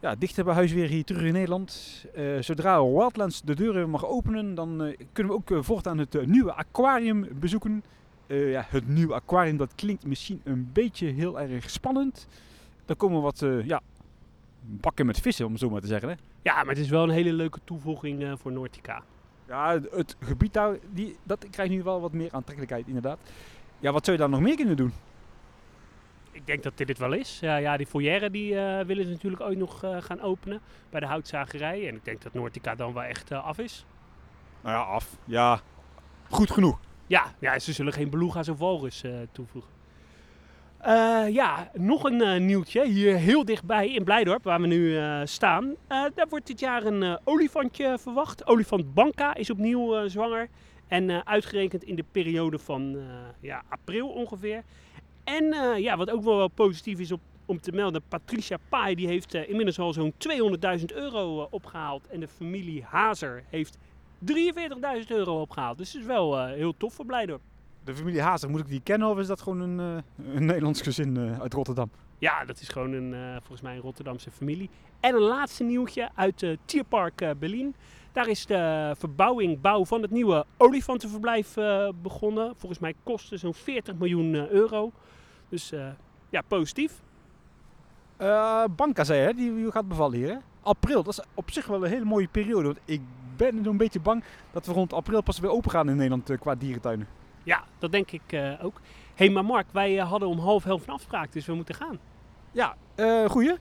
Ja, 0.00 0.14
dichter 0.14 0.44
bij 0.44 0.54
huis 0.54 0.72
weer 0.72 0.88
hier 0.88 1.04
terug 1.04 1.22
in 1.22 1.32
Nederland. 1.32 2.04
zodra 2.40 2.84
Wildlands 2.84 3.42
de 3.42 3.54
deuren 3.54 3.90
mag 3.90 4.06
openen, 4.06 4.54
dan 4.54 4.94
kunnen 5.12 5.32
we 5.32 5.38
ook 5.38 5.64
voortaan 5.64 5.98
het 5.98 6.26
nieuwe 6.26 6.52
aquarium 6.52 7.28
bezoeken. 7.32 7.84
ja, 8.26 8.66
het 8.68 8.88
nieuwe 8.88 9.14
aquarium, 9.14 9.56
dat 9.56 9.74
klinkt 9.74 10.06
misschien 10.06 10.40
een 10.44 10.70
beetje 10.72 11.06
heel 11.06 11.40
erg 11.40 11.70
spannend. 11.70 12.26
Dan 12.84 12.96
komen 12.96 13.22
wat 13.22 13.44
ja, 13.64 13.80
bakken 14.62 15.06
met 15.06 15.20
vissen, 15.20 15.44
om 15.46 15.52
het 15.52 15.60
zo 15.60 15.70
maar 15.70 15.80
te 15.80 15.86
zeggen. 15.86 16.08
Hè? 16.08 16.14
Ja, 16.42 16.54
maar 16.54 16.74
het 16.74 16.78
is 16.78 16.88
wel 16.88 17.02
een 17.02 17.10
hele 17.10 17.32
leuke 17.32 17.60
toevoeging 17.64 18.22
uh, 18.22 18.32
voor 18.36 18.52
Noordica. 18.52 19.02
Ja, 19.48 19.80
het 19.90 20.16
gebied 20.20 20.52
daar, 20.52 20.76
die, 20.90 21.16
dat 21.22 21.46
krijgt 21.50 21.72
nu 21.72 21.82
wel 21.82 22.00
wat 22.00 22.12
meer 22.12 22.32
aantrekkelijkheid, 22.32 22.86
inderdaad. 22.86 23.18
Ja, 23.78 23.92
wat 23.92 24.04
zou 24.04 24.16
je 24.16 24.22
daar 24.22 24.32
nog 24.32 24.40
meer 24.40 24.56
kunnen 24.56 24.76
doen? 24.76 24.92
Ik 26.32 26.46
denk 26.46 26.62
dat 26.62 26.76
dit 26.76 26.88
het 26.88 26.98
wel 26.98 27.12
is. 27.12 27.38
Ja, 27.40 27.56
ja 27.56 27.76
die 27.76 27.86
foyer 27.86 28.32
die 28.32 28.52
uh, 28.52 28.80
willen 28.80 29.04
ze 29.04 29.10
natuurlijk 29.10 29.42
ooit 29.42 29.58
nog 29.58 29.84
uh, 29.84 29.96
gaan 30.00 30.20
openen 30.20 30.60
bij 30.90 31.00
de 31.00 31.06
houtzagerij. 31.06 31.88
En 31.88 31.94
ik 31.94 32.04
denk 32.04 32.22
dat 32.22 32.34
Noordica 32.34 32.74
dan 32.74 32.92
wel 32.92 33.02
echt 33.02 33.32
af 33.32 33.58
is. 33.58 33.86
Nou 34.60 34.76
ja, 34.76 34.82
af. 34.82 35.16
Ja, 35.24 35.60
goed 36.28 36.50
genoeg. 36.50 36.78
Ja, 37.06 37.34
ja 37.38 37.58
ze 37.58 37.72
zullen 37.72 37.92
geen 37.92 38.10
beluga's 38.10 38.48
of 38.48 38.58
walrus 38.58 39.04
toevoegen. 39.32 39.70
Uh, 40.86 41.28
ja, 41.28 41.70
nog 41.74 42.04
een 42.04 42.20
uh, 42.22 42.40
nieuwtje. 42.40 42.86
Hier 42.86 43.16
heel 43.16 43.44
dichtbij 43.44 43.88
in 43.88 44.04
Blijdorp, 44.04 44.44
waar 44.44 44.60
we 44.60 44.66
nu 44.66 44.78
uh, 44.78 45.20
staan. 45.24 45.74
daar 45.88 46.26
wordt 46.28 46.46
dit 46.46 46.60
jaar 46.60 46.84
een 46.84 47.18
olifantje 47.24 47.98
verwacht. 47.98 48.46
Olifant 48.46 48.94
Banca 48.94 49.34
is 49.34 49.50
opnieuw 49.50 50.08
zwanger. 50.08 50.48
En 50.88 51.26
uitgerekend 51.26 51.84
in 51.84 51.94
de 51.94 52.04
periode 52.12 52.58
van 52.58 52.96
ja, 53.40 53.62
april 53.68 54.08
ongeveer. 54.08 54.62
En 55.24 55.44
ja, 55.80 55.96
wat 55.96 56.10
ook 56.10 56.22
wel, 56.22 56.48
positief 56.48 56.98
is 56.98 57.12
om 57.46 57.60
te 57.60 57.72
melden, 57.72 58.02
Patricia 58.08 58.56
Pai 58.68 58.94
die 58.94 59.06
heeft 59.06 59.34
inmiddels 59.34 59.78
al 59.78 59.92
zo'n 59.92 60.12
200.000 60.78 60.84
euro 60.94 61.48
opgehaald. 61.50 62.06
En 62.06 62.20
de 62.20 62.28
familie 62.28 62.84
Hazer 62.84 63.44
heeft 63.48 63.78
43.000 64.32 65.06
euro 65.06 65.40
opgehaald. 65.40 65.78
Dus 65.78 65.92
het 65.92 66.00
is 66.00 66.06
wel 66.06 66.46
heel 66.46 66.74
tof 66.76 66.94
voor 66.94 67.06
Blijdorp. 67.06 67.42
De 67.84 67.94
familie 67.96 68.22
Hazer, 68.22 68.50
moet 68.50 68.60
ik 68.60 68.68
die 68.68 68.80
kennen 68.82 69.08
of 69.08 69.18
is 69.18 69.26
dat 69.26 69.40
gewoon 69.40 69.60
een, 69.60 69.78
uh, 69.78 70.34
een 70.34 70.44
Nederlands 70.44 70.80
gezin 70.80 71.16
uh, 71.16 71.40
uit 71.40 71.52
Rotterdam? 71.52 71.90
Ja, 72.18 72.44
dat 72.44 72.60
is 72.60 72.68
gewoon 72.68 72.92
een, 72.92 73.12
uh, 73.12 73.32
volgens 73.32 73.60
mij 73.60 73.74
een 73.74 73.80
Rotterdamse 73.80 74.30
familie. 74.30 74.70
En 75.00 75.14
een 75.14 75.20
laatste 75.20 75.64
nieuwtje 75.64 76.10
uit 76.14 76.42
uh, 76.42 76.56
Tierpark 76.64 77.34
Berlin. 77.38 77.74
Daar 78.12 78.28
is 78.28 78.46
de 78.46 78.94
verbouwing, 78.98 79.60
bouw 79.60 79.84
van 79.84 80.02
het 80.02 80.10
nieuwe 80.10 80.44
olifantenverblijf 80.56 81.54
begonnen. 82.02 82.54
Volgens 82.56 82.80
mij 82.80 82.94
kostte 83.02 83.36
zo'n 83.36 83.54
40 83.54 83.94
miljoen 83.94 84.34
euro. 84.34 84.92
Dus 85.48 85.72
ja, 86.30 86.42
positief. 86.48 87.02
Banca 88.76 89.04
zei 89.04 89.20
hè, 89.20 89.34
die 89.34 89.70
gaat 89.70 89.88
bevallen 89.88 90.18
hier 90.18 90.28
hè? 90.28 90.36
April, 90.62 91.02
dat 91.02 91.12
is 91.18 91.24
op 91.34 91.50
zich 91.50 91.66
wel 91.66 91.84
een 91.84 91.90
hele 91.90 92.04
mooie 92.04 92.28
periode. 92.28 92.64
Want 92.64 92.80
ik 92.84 93.00
ben 93.36 93.66
een 93.66 93.76
beetje 93.76 94.00
bang 94.00 94.24
dat 94.50 94.66
we 94.66 94.72
rond 94.72 94.92
april 94.92 95.22
pas 95.22 95.38
weer 95.38 95.50
open 95.50 95.70
gaan 95.70 95.88
in 95.88 95.96
Nederland 95.96 96.38
qua 96.38 96.54
dierentuinen. 96.54 97.06
Ja, 97.44 97.64
dat 97.78 97.92
denk 97.92 98.10
ik 98.10 98.32
uh, 98.32 98.64
ook. 98.64 98.80
Hé, 99.14 99.24
hey, 99.24 99.30
maar 99.30 99.44
Mark, 99.44 99.66
wij 99.72 99.96
uh, 99.96 100.10
hadden 100.10 100.28
om 100.28 100.38
half 100.38 100.66
elf 100.66 100.86
een 100.86 100.94
afspraak, 100.94 101.32
dus 101.32 101.46
we 101.46 101.54
moeten 101.54 101.74
gaan. 101.74 101.98
Ja, 102.52 102.76
uh, 102.96 103.28
goeie. 103.28 103.54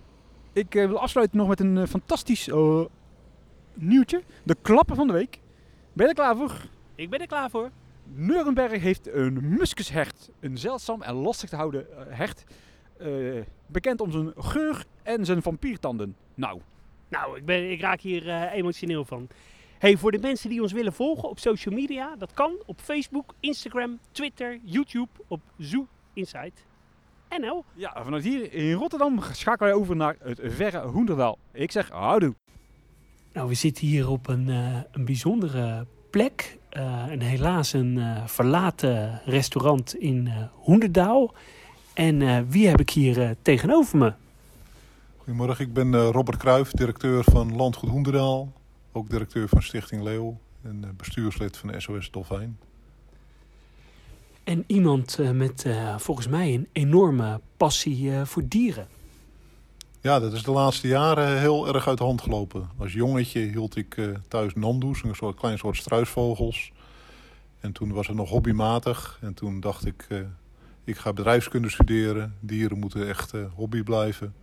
Ik 0.53 0.73
wil 0.73 0.99
afsluiten 0.99 1.37
nog 1.37 1.47
met 1.47 1.59
een 1.59 1.87
fantastisch 1.87 2.49
nieuwtje. 3.73 4.23
De 4.43 4.55
klappen 4.61 4.95
van 4.95 5.07
de 5.07 5.13
week. 5.13 5.39
Ben 5.93 6.05
je 6.05 6.13
er 6.13 6.17
klaar 6.17 6.35
voor? 6.35 6.51
Ik 6.95 7.09
ben 7.09 7.19
er 7.19 7.27
klaar 7.27 7.49
voor. 7.49 7.69
Nuremberg 8.03 8.81
heeft 8.81 9.13
een 9.13 9.55
muskushert. 9.57 10.29
Een 10.39 10.57
zeldzaam 10.57 11.01
en 11.01 11.13
lastig 11.13 11.49
te 11.49 11.55
houden 11.55 11.85
hert. 12.09 12.43
bekend 13.65 14.01
om 14.01 14.11
zijn 14.11 14.33
geur 14.37 14.85
en 15.03 15.25
zijn 15.25 15.41
vampiertanden. 15.41 16.15
Nou. 16.35 16.61
Nou, 17.09 17.37
ik, 17.37 17.45
ben, 17.45 17.71
ik 17.71 17.81
raak 17.81 18.01
hier 18.01 18.47
emotioneel 18.47 19.05
van. 19.05 19.27
Hey, 19.81 19.97
voor 19.97 20.11
de 20.11 20.19
mensen 20.19 20.49
die 20.49 20.61
ons 20.61 20.71
willen 20.71 20.93
volgen 20.93 21.29
op 21.29 21.39
social 21.39 21.75
media, 21.75 22.15
dat 22.17 22.33
kan 22.33 22.51
op 22.65 22.79
Facebook, 22.79 23.33
Instagram, 23.39 23.99
Twitter, 24.11 24.59
YouTube, 24.63 25.09
op 25.27 25.41
Zoo 25.57 25.87
Insight. 26.13 26.65
NL. 27.39 27.63
Ja, 27.73 28.03
vanuit 28.03 28.23
hier 28.23 28.53
in 28.53 28.73
Rotterdam 28.73 29.19
schakelen 29.31 29.71
wij 29.71 29.81
over 29.81 29.95
naar 29.95 30.15
het 30.19 30.39
verre 30.43 30.81
Hoenderdaal. 30.81 31.37
Ik 31.51 31.71
zeg 31.71 31.89
houdoe. 31.89 32.35
Nou, 33.33 33.47
we 33.47 33.53
zitten 33.53 33.87
hier 33.87 34.09
op 34.09 34.27
een, 34.27 34.47
uh, 34.47 34.77
een 34.91 35.05
bijzondere 35.05 35.85
plek. 36.09 36.57
Uh, 36.77 37.11
en 37.11 37.21
helaas 37.21 37.73
een 37.73 37.97
uh, 37.97 38.25
verlaten 38.25 39.21
restaurant 39.25 39.95
in 39.95 40.31
Hoenderdaal. 40.51 41.33
En 41.93 42.49
wie 42.49 42.67
heb 42.67 42.79
ik 42.79 42.89
hier 42.89 43.35
tegenover 43.41 43.97
me? 43.97 44.13
Goedemorgen, 45.17 45.65
ik 45.65 45.73
ben 45.73 45.95
Robert 45.95 46.37
Kruijf, 46.37 46.71
directeur 46.71 47.23
van 47.23 47.55
Landgoed 47.55 47.89
Hoenderdaal. 47.89 48.60
Ook 48.91 49.09
directeur 49.09 49.47
van 49.47 49.61
Stichting 49.61 50.03
Leeuw 50.03 50.39
en 50.61 50.93
bestuurslid 50.97 51.57
van 51.57 51.81
SOS 51.81 52.11
Dolfijn. 52.11 52.57
En 54.43 54.63
iemand 54.67 55.17
uh, 55.19 55.31
met 55.31 55.65
uh, 55.65 55.97
volgens 55.97 56.27
mij 56.27 56.53
een 56.53 56.67
enorme 56.71 57.41
passie 57.57 58.11
voor 58.23 58.47
dieren. 58.47 58.87
Ja, 60.01 60.19
dat 60.19 60.33
is 60.33 60.43
de 60.43 60.51
laatste 60.51 60.87
jaren 60.87 61.39
heel 61.39 61.73
erg 61.73 61.87
uit 61.87 61.97
de 61.97 62.03
hand 62.03 62.21
gelopen. 62.21 62.69
Als 62.77 62.93
jongetje 62.93 63.39
hield 63.39 63.75
ik 63.75 63.97
thuis 64.27 64.53
nandoes, 64.53 65.03
een 65.03 65.15
soort 65.15 65.35
klein 65.35 65.57
soort 65.57 65.77
struisvogels. 65.77 66.71
En 67.59 67.71
toen 67.71 67.91
was 67.91 68.07
het 68.07 68.15
nog 68.15 68.29
hobbymatig. 68.29 69.19
En 69.21 69.33
toen 69.33 69.59
dacht 69.59 69.85
ik, 69.85 70.07
ik 70.83 70.97
ga 70.97 71.13
bedrijfskunde 71.13 71.69
studeren. 71.69 72.35
Dieren 72.39 72.79
moeten 72.79 73.07
echt 73.07 73.33
hobby 73.55 73.83
blijven. 73.83 74.33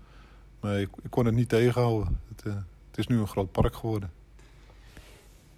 Maar 0.60 0.80
ik, 0.80 0.88
ik, 1.02 1.10
kon 1.10 1.24
het 1.24 1.34
niet 1.34 1.48
tegenhouden. 1.48 2.20
Het, 2.28 2.44
het 2.44 2.98
is 2.98 3.06
nu 3.06 3.18
een 3.18 3.28
groot 3.28 3.52
park 3.52 3.74
geworden. 3.74 4.10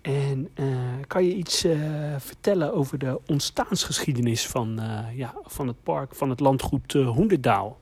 En 0.03 0.49
eh, 0.55 0.67
kan 1.07 1.25
je 1.25 1.35
iets 1.35 1.65
eh, 1.65 1.79
vertellen 2.19 2.75
over 2.75 2.99
de 2.99 3.21
ontstaansgeschiedenis 3.27 4.47
van, 4.47 4.79
eh, 4.79 5.17
ja, 5.17 5.35
van 5.45 5.67
het 5.67 5.83
park, 5.83 6.15
van 6.15 6.31
het 6.31 6.41
landgoed 6.41 6.93
Hoenderdaal? 6.93 7.79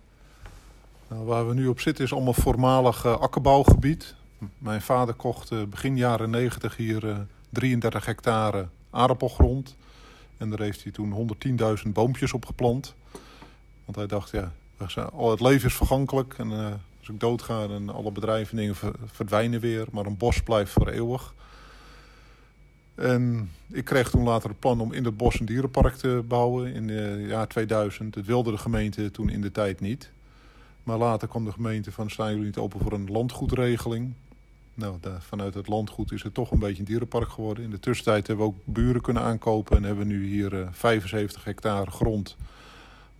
Nou, 1.09 1.25
waar 1.25 1.49
we 1.49 1.55
nu 1.55 1.67
op 1.67 1.81
zitten 1.81 2.05
is 2.05 2.13
allemaal 2.13 2.33
voormalig 2.33 3.07
akkerbouwgebied. 3.07 4.15
Mijn 4.59 4.83
vader 4.83 5.15
kocht 5.15 5.71
begin 5.71 5.97
jaren 5.97 6.31
90 6.31 6.77
hier 6.77 7.27
33 7.51 8.05
hectare 8.05 8.69
aardappelgrond. 8.91 9.77
En 10.37 10.51
daar 10.51 10.61
heeft 10.61 10.83
hij 10.83 10.93
toen 10.93 11.37
110.000 11.85 11.93
boompjes 11.93 12.33
op 12.33 12.47
geplant. 12.47 12.95
Want 13.85 13.97
hij 13.97 14.07
dacht, 14.07 14.31
ja, 14.31 14.53
het 15.31 15.41
leven 15.41 15.69
is 15.69 15.75
vergankelijk. 15.75 16.35
En 16.39 16.51
als 16.99 17.09
ik 17.09 17.21
doodga, 17.21 17.67
dan 17.67 17.89
alle 17.89 18.11
bedrijven 18.11 18.57
dingen 18.57 18.77
verdwijnen 19.13 19.61
weer. 19.61 19.87
Maar 19.93 20.07
een 20.07 20.17
bos 20.17 20.43
blijft 20.43 20.73
voor 20.73 20.89
eeuwig. 20.89 21.35
En 22.99 23.51
ik 23.67 23.85
kreeg 23.85 24.11
toen 24.11 24.23
later 24.23 24.49
het 24.49 24.59
plan 24.59 24.81
om 24.81 24.93
in 24.93 25.05
het 25.05 25.17
bos 25.17 25.41
een 25.41 25.47
dierenpark 25.47 25.95
te 25.95 26.25
bouwen 26.29 26.75
in 26.75 26.89
het 26.89 27.29
jaar 27.29 27.47
2000. 27.47 28.15
Het 28.15 28.27
wilde 28.27 28.51
de 28.51 28.59
gemeente 28.59 29.11
toen 29.11 29.29
in 29.29 29.41
de 29.41 29.53
tijd 29.53 29.81
niet. 29.81 30.11
Maar 30.83 30.99
later 30.99 31.29
kwam 31.29 31.45
de 31.45 31.53
gemeente 31.53 31.93
van 31.93 32.11
staan 32.11 32.31
jullie 32.31 32.45
niet 32.45 32.57
open 32.57 32.81
voor 32.81 32.93
een 32.93 33.11
landgoedregeling. 33.11 34.13
Nou, 34.75 34.99
vanuit 35.19 35.55
het 35.55 35.69
landgoed 35.69 36.13
is 36.13 36.23
het 36.23 36.35
toch 36.35 36.51
een 36.51 36.59
beetje 36.59 36.79
een 36.79 36.85
dierenpark 36.85 37.29
geworden. 37.29 37.65
In 37.65 37.71
de 37.71 37.81
tussentijd 37.81 38.27
hebben 38.27 38.47
we 38.47 38.53
ook 38.53 38.61
buren 38.65 39.01
kunnen 39.01 39.23
aankopen 39.23 39.77
en 39.77 39.83
hebben 39.83 40.07
we 40.07 40.13
nu 40.13 40.27
hier 40.27 40.69
75 40.71 41.41
eh, 41.41 41.47
hectare 41.47 41.91
grond. 41.91 42.37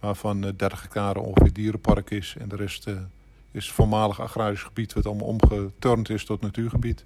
Waarvan 0.01 0.41
30 0.41 0.73
eh, 0.73 0.81
hectare 0.81 1.21
ongeveer 1.21 1.53
dierenpark 1.53 2.11
is. 2.11 2.37
En 2.39 2.49
de 2.49 2.57
rest 2.57 2.87
is 3.51 3.71
voormalig 3.71 4.21
agrarisch 4.21 4.63
gebied 4.63 4.93
wat 4.93 5.07
allemaal 5.07 5.27
omgeturnd 5.27 6.11
is 6.11 6.25
tot 6.25 6.41
natuurgebied. 6.41 7.05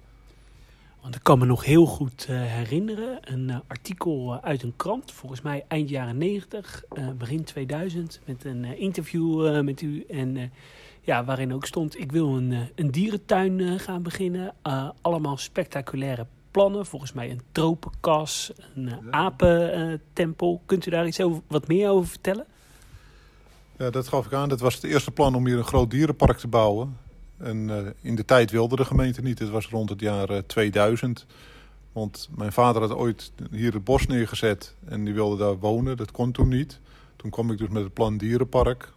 Want 1.03 1.15
ik 1.15 1.23
kan 1.23 1.39
me 1.39 1.45
nog 1.45 1.65
heel 1.65 1.85
goed 1.85 2.27
uh, 2.29 2.41
herinneren, 2.41 3.17
een 3.21 3.49
uh, 3.49 3.57
artikel 3.67 4.33
uh, 4.33 4.43
uit 4.43 4.63
een 4.63 4.73
krant, 4.75 5.11
volgens 5.11 5.41
mij 5.41 5.65
eind 5.67 5.89
jaren 5.89 6.17
90, 6.17 6.83
begin 7.17 7.43
2000, 7.43 8.19
met 8.25 8.45
een 8.45 8.77
interview 8.77 9.61
met 9.61 9.81
u. 9.81 10.05
En 10.09 10.51
ja, 11.01 11.25
waarin 11.25 11.53
ook 11.53 11.65
stond, 11.65 11.99
ik 11.99 12.11
wil 12.11 12.35
een, 12.35 12.69
een 12.75 12.91
dierentuin 12.91 13.79
gaan 13.79 14.03
beginnen. 14.03 14.53
allemaal 15.01 15.37
spectaculaire 15.37 16.25
plannen, 16.51 16.85
volgens 16.85 17.13
mij 17.13 17.31
een 17.31 17.41
tropenkas, 17.51 18.51
een 18.75 19.13
apentempel. 19.13 20.61
Kunt 20.65 20.85
u 20.85 20.89
daar 20.89 21.07
iets 21.07 21.21
over, 21.21 21.41
wat 21.47 21.67
meer 21.67 21.89
over 21.89 22.09
vertellen? 22.09 22.45
Ja, 23.77 23.89
dat 23.89 24.07
gaf 24.07 24.25
ik 24.25 24.33
aan. 24.33 24.49
Dat 24.49 24.59
was 24.59 24.75
het 24.75 24.83
eerste 24.83 25.11
plan 25.11 25.35
om 25.35 25.45
hier 25.45 25.57
een 25.57 25.63
groot 25.63 25.91
dierenpark 25.91 26.37
te 26.37 26.47
bouwen. 26.47 26.97
En 27.43 27.57
uh, 27.69 27.77
in 28.01 28.15
de 28.15 28.25
tijd 28.25 28.51
wilde 28.51 28.75
de 28.75 28.85
gemeente 28.85 29.21
niet. 29.21 29.39
Het 29.39 29.49
was 29.49 29.67
rond 29.67 29.89
het 29.89 29.99
jaar 29.99 30.45
2000. 30.45 31.19
Eh, 31.19 31.35
Want 31.91 32.29
mijn 32.35 32.51
vader 32.51 32.81
had 32.81 32.93
ooit 32.93 33.31
hier 33.51 33.73
het 33.73 33.83
bos 33.83 34.07
neergezet 34.07 34.75
en 34.85 35.03
die 35.05 35.13
wilde 35.13 35.37
daar 35.37 35.59
wonen. 35.59 35.97
Dat 35.97 36.11
kon 36.11 36.31
toen 36.31 36.47
niet. 36.47 36.79
Toen 37.15 37.29
kwam 37.29 37.51
ik 37.51 37.57
dus 37.57 37.69
met 37.69 37.83
het 37.83 37.93
plan 37.93 38.17
dierenpark. 38.17 38.93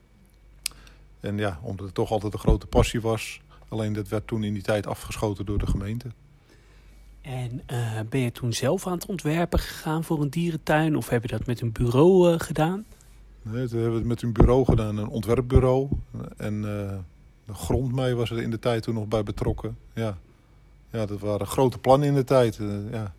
En 1.20 1.38
ja, 1.38 1.58
omdat 1.62 1.86
het 1.86 1.94
toch 1.94 2.10
altijd 2.10 2.32
een 2.32 2.38
grote 2.38 2.66
passie 2.66 3.00
was. 3.00 3.40
Alleen 3.68 3.92
dat 3.92 4.08
werd 4.08 4.26
toen 4.26 4.44
in 4.44 4.52
die 4.52 4.62
tijd 4.62 4.86
afgeschoten 4.86 5.46
door 5.46 5.58
de 5.58 5.66
gemeente. 5.66 6.08
En 7.20 7.62
uh, 7.72 8.00
ben 8.08 8.20
je 8.20 8.32
toen 8.32 8.52
zelf 8.52 8.86
aan 8.86 8.92
het 8.92 9.06
ontwerpen 9.06 9.58
gegaan 9.58 10.04
voor 10.04 10.22
een 10.22 10.30
dierentuin? 10.30 10.96
Of 10.96 11.08
heb 11.08 11.22
je 11.22 11.28
dat 11.28 11.46
met 11.46 11.60
een 11.60 11.72
bureau 11.72 12.38
gedaan? 12.38 12.84
Nee, 13.42 13.60
dat 13.60 13.70
hebben 13.70 14.00
we 14.00 14.06
met 14.06 14.22
een 14.22 14.32
bureau 14.32 14.64
gedaan, 14.64 14.96
een 14.96 15.08
ontwerpbureau. 15.08 15.88
En 16.36 16.64
de 17.46 17.54
grond 17.54 17.92
mee 17.92 18.14
was 18.14 18.30
er 18.30 18.42
in 18.42 18.50
de 18.50 18.58
tijd 18.58 18.82
toen 18.82 18.94
nog 18.94 19.06
bij 19.06 19.22
betrokken. 19.22 19.76
Ja, 19.92 20.18
ja 20.90 21.06
dat 21.06 21.20
waren 21.20 21.46
grote 21.46 21.78
plannen 21.78 22.08
in 22.08 22.14
de 22.14 22.24
tijd. 22.24 22.58
Uh, 22.58 22.92
ja. 22.92 23.12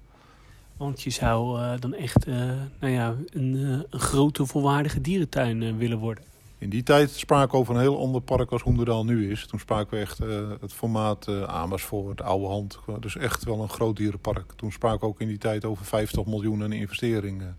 Want 0.78 1.02
je 1.02 1.10
zou 1.10 1.60
uh, 1.60 1.74
dan 1.80 1.94
echt 1.94 2.28
uh, 2.28 2.36
nou 2.80 2.94
ja, 2.94 3.16
een, 3.30 3.54
een, 3.54 3.86
grote 3.90 4.46
volwaardige 4.46 5.02
dierentuin 5.02 5.78
willen 5.78 5.98
worden. 5.98 6.24
In 6.58 6.70
die 6.70 6.84
tijd 6.84 7.10
spraken 7.10 7.52
we 7.52 7.58
over 7.58 7.76
een 7.76 7.82
heel 7.82 8.00
ander 8.00 8.22
park 8.22 8.52
als 8.52 8.62
Hoenderdaal 8.62 9.06
nu 9.06 9.32
is. 9.32 9.46
Toen 9.46 9.60
spraken 9.60 9.98
we 9.98 10.04
echt 10.04 10.18
het 10.62 10.74
formaat 10.74 11.28
Amersfoort, 11.48 12.22
Oude 12.22 12.48
Hand. 12.48 12.80
Dus 13.00 13.18
echt 13.18 13.44
wel 13.44 13.62
een 13.62 13.70
groot 13.70 13.96
dierenpark. 13.96 14.52
Toen 14.56 14.72
spraken 14.72 15.00
we 15.00 15.06
ook 15.06 15.22
in 15.22 15.28
die 15.28 15.38
tijd 15.38 15.66
over 15.66 15.86
50 15.86 16.26
miljoen 16.26 16.64
aan 16.64 16.72
investeringen. 16.72 17.58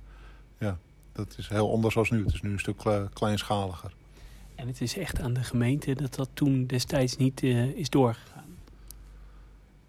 Ja, 0.59 0.79
dat 1.13 1.35
is 1.39 1.49
heel 1.49 1.73
anders 1.73 1.97
als 1.97 2.11
nu. 2.11 2.25
Het 2.25 2.35
is 2.35 2.43
nu 2.43 2.53
een 2.53 2.59
stuk 2.59 2.83
kleinschaliger. 3.13 3.93
En 4.59 4.67
het 4.67 4.81
is 4.81 4.97
echt 4.97 5.21
aan 5.21 5.33
de 5.33 5.43
gemeente 5.43 5.95
dat 5.95 6.15
dat 6.15 6.29
toen 6.35 6.67
destijds 6.67 7.17
niet 7.17 7.43
uh, 7.43 7.65
is 7.65 7.91
doorgegaan. 7.91 8.57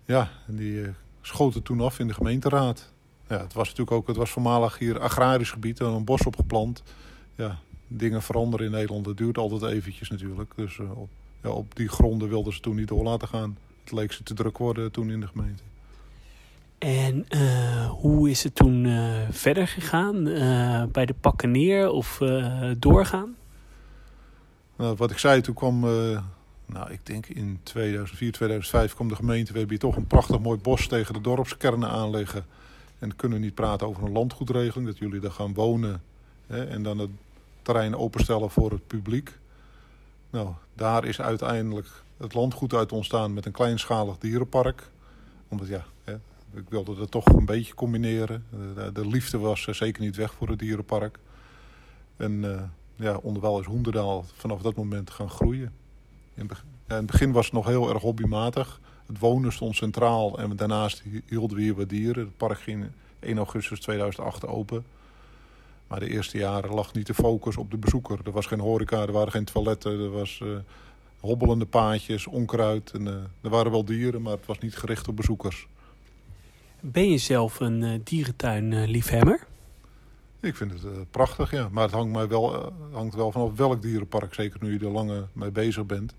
Ja, 0.06 0.30
en 0.48 0.56
die 0.56 0.74
uh, 0.74 0.90
schoten 1.22 1.64
toen 1.64 1.82
af 1.82 2.00
in 2.00 2.08
de 2.08 2.14
gemeenteraad. 2.14 2.92
Ja, 3.28 3.40
het 3.40 3.54
was 3.54 3.68
natuurlijk 3.68 3.98
ook, 3.98 4.08
het 4.08 4.16
was 4.16 4.30
voormalig 4.30 4.78
hier 4.78 5.00
agrarisch 5.00 5.52
gebied, 5.52 5.80
een 5.80 6.04
bos 6.04 6.26
opgeplant. 6.26 6.84
Ja, 7.36 7.60
dingen 7.88 8.22
veranderen 8.22 8.66
in 8.66 8.72
Nederland, 8.72 9.06
dat 9.06 9.18
duurt 9.18 9.38
altijd 9.38 9.72
eventjes 9.72 10.10
natuurlijk. 10.10 10.52
Dus 10.56 10.78
uh, 10.78 10.98
op, 11.00 11.10
ja, 11.44 11.50
op 11.50 11.76
die 11.76 11.88
gronden 11.88 12.30
wilden 12.30 12.54
ze 12.54 12.60
toen 12.60 12.76
niet 12.76 12.88
door 12.88 13.04
laten 13.04 13.28
gaan. 13.28 13.58
Het 13.84 13.92
leek 13.92 14.12
ze 14.12 14.24
te 14.24 14.34
druk 14.34 14.58
worden 14.58 14.92
toen 14.92 15.12
in 15.12 15.20
de 15.20 15.28
gemeente. 15.28 15.64
En 16.78 17.26
hoe 17.90 18.30
is 18.30 18.44
het 18.44 18.56
toen 18.56 18.88
verder 19.30 19.68
gegaan? 19.68 20.24
bij 20.92 21.06
de 21.06 21.16
pakken 21.22 21.52
neer 21.52 21.90
of 21.90 22.22
doorgaan? 22.80 23.36
Nou, 24.80 24.96
wat 24.96 25.12
ik 25.12 25.18
zei, 25.18 25.42
toen 25.42 25.56
kwam, 25.56 25.84
uh, 25.84 26.22
nou, 26.66 26.92
ik 26.92 27.06
denk 27.06 27.26
in 27.26 27.60
2004, 27.64 28.32
2005 28.32 28.94
kwam 28.94 29.08
de 29.08 29.16
gemeente. 29.16 29.52
We 29.52 29.58
hebben 29.58 29.78
hier 29.78 29.90
toch 29.90 29.96
een 29.96 30.08
prachtig 30.08 30.40
mooi 30.40 30.60
bos 30.60 30.88
tegen 30.88 31.14
de 31.14 31.22
dorpskernen 31.22 31.90
aanleggen. 31.90 32.46
En 33.00 33.16
kunnen 33.16 33.40
we 33.40 33.44
niet 33.44 33.56
praten 33.56 33.88
over 33.88 34.04
een 34.04 34.12
landgoedregeling, 34.12 34.88
dat 34.88 34.98
jullie 34.98 35.20
daar 35.20 35.32
gaan 35.32 35.54
wonen. 35.54 36.02
Hè, 36.48 36.66
en 36.66 36.84
dan 36.84 36.98
het 36.98 37.10
terrein 37.62 37.96
openstellen 37.96 38.50
voor 38.50 38.72
het 38.72 38.88
publiek. 38.88 39.38
Nou, 40.30 40.50
daar 40.74 41.06
is 41.06 41.22
uiteindelijk 41.22 41.88
het 42.18 42.34
landgoed 42.34 42.74
uit 42.74 42.92
ontstaan 42.92 43.34
met 43.34 43.46
een 43.46 43.52
kleinschalig 43.52 44.18
dierenpark. 44.18 44.90
Omdat 45.48 45.68
ja, 45.68 45.86
hè, 46.04 46.14
ik 46.54 46.70
wilde 46.70 46.96
dat 46.96 47.12
toch 47.12 47.26
een 47.26 47.46
beetje 47.46 47.74
combineren. 47.74 48.46
De, 48.76 48.92
de 48.94 49.08
liefde 49.08 49.38
was 49.38 49.64
zeker 49.64 50.02
niet 50.02 50.16
weg 50.16 50.34
voor 50.34 50.50
het 50.50 50.60
dierenpark. 50.60 51.20
En 52.18 52.32
uh, 52.32 52.62
ja, 53.00 53.18
onderwijl 53.22 53.60
is 53.60 53.66
Hoenderdaal 53.66 54.26
vanaf 54.34 54.62
dat 54.62 54.76
moment 54.76 55.10
gaan 55.10 55.30
groeien. 55.30 55.74
In, 56.34 56.50
het 56.88 57.06
begin 57.06 57.32
was 57.32 57.46
het 57.46 57.54
nog 57.54 57.66
heel 57.66 57.90
erg 57.90 58.02
hobbymatig. 58.02 58.80
Het 59.08 59.20
wonen 59.20 59.54
stond 59.54 59.76
centraal 59.76 60.40
en 60.40 60.56
daarnaast 60.56 61.04
hielden 61.26 61.58
we 61.58 61.64
hier 61.64 61.76
wat 61.76 61.90
dieren. 61.90 62.26
Het 62.26 62.38
park 62.38 62.60
ging 62.60 62.86
1 63.20 63.38
augustus 63.38 63.80
2008 63.80 64.48
open. 64.48 64.86
Maar 65.88 66.00
de 66.00 66.10
eerste 66.10 66.38
jaren 66.38 66.74
lag 66.74 66.94
niet 66.94 67.08
de 67.08 67.14
focus 67.14 67.58
op 67.58 67.72
de 67.72 67.78
bezoeker. 67.78 68.20
Er 68.24 68.32
was 68.32 68.46
geen 68.46 68.60
horeca, 68.60 69.02
er 69.02 69.12
waren 69.12 69.32
geen 69.32 69.46
toiletten, 69.46 70.00
er 70.00 70.12
was 70.12 70.40
uh, 70.44 70.58
hobbelende 71.20 71.66
paadjes, 71.66 72.28
onkruid. 72.28 72.92
En, 72.92 73.02
uh, 73.02 73.14
er 73.42 73.50
waren 73.50 73.72
wel 73.72 73.86
dieren, 73.86 74.22
maar 74.22 74.34
het 74.34 74.46
was 74.46 74.60
niet 74.60 74.76
gericht 74.76 75.08
op 75.08 75.16
bezoekers. 75.16 75.68
Ben 76.80 77.10
je 77.10 77.18
zelf 77.18 77.60
een 77.60 77.82
uh, 77.82 78.00
dierentuinliefhebber? 78.04 79.48
Ik 80.42 80.56
vind 80.56 80.72
het 80.72 80.84
uh, 80.84 80.92
prachtig, 81.12 81.52
ja. 81.52 81.70
Maar 81.72 81.84
het 81.84 81.94
hangt, 81.94 82.14
mij 82.14 82.28
wel, 82.28 82.56
uh, 82.56 82.68
hangt 82.92 83.16
wel 83.16 83.32
vanaf 83.32 83.56
welk 83.56 83.82
dierenpark. 83.82 84.34
Zeker 84.34 84.60
nu 84.64 84.74
je 84.74 84.80
er 84.86 84.92
langer 84.92 85.28
mee 85.34 85.52
bezig 85.52 85.86
bent. 85.86 86.14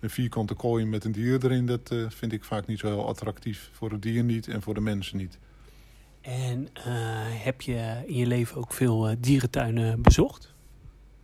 Een 0.00 0.10
vierkante 0.10 0.54
kooi 0.54 0.84
met 0.84 1.04
een 1.04 1.12
dier 1.12 1.44
erin, 1.44 1.66
dat 1.66 1.90
uh, 1.92 2.10
vind 2.10 2.32
ik 2.32 2.44
vaak 2.44 2.66
niet 2.66 2.78
zo 2.78 2.86
heel 2.86 3.06
attractief. 3.06 3.70
Voor 3.72 3.90
het 3.90 4.02
dier 4.02 4.24
niet 4.24 4.48
en 4.48 4.62
voor 4.62 4.74
de 4.74 4.80
mensen 4.80 5.16
niet. 5.16 5.38
En 6.20 6.68
heb 7.42 7.60
je 7.60 8.02
in 8.06 8.16
je 8.16 8.26
leven 8.26 8.56
ook 8.56 8.72
veel 8.72 9.14
dierentuinen 9.18 10.02
bezocht? 10.02 10.54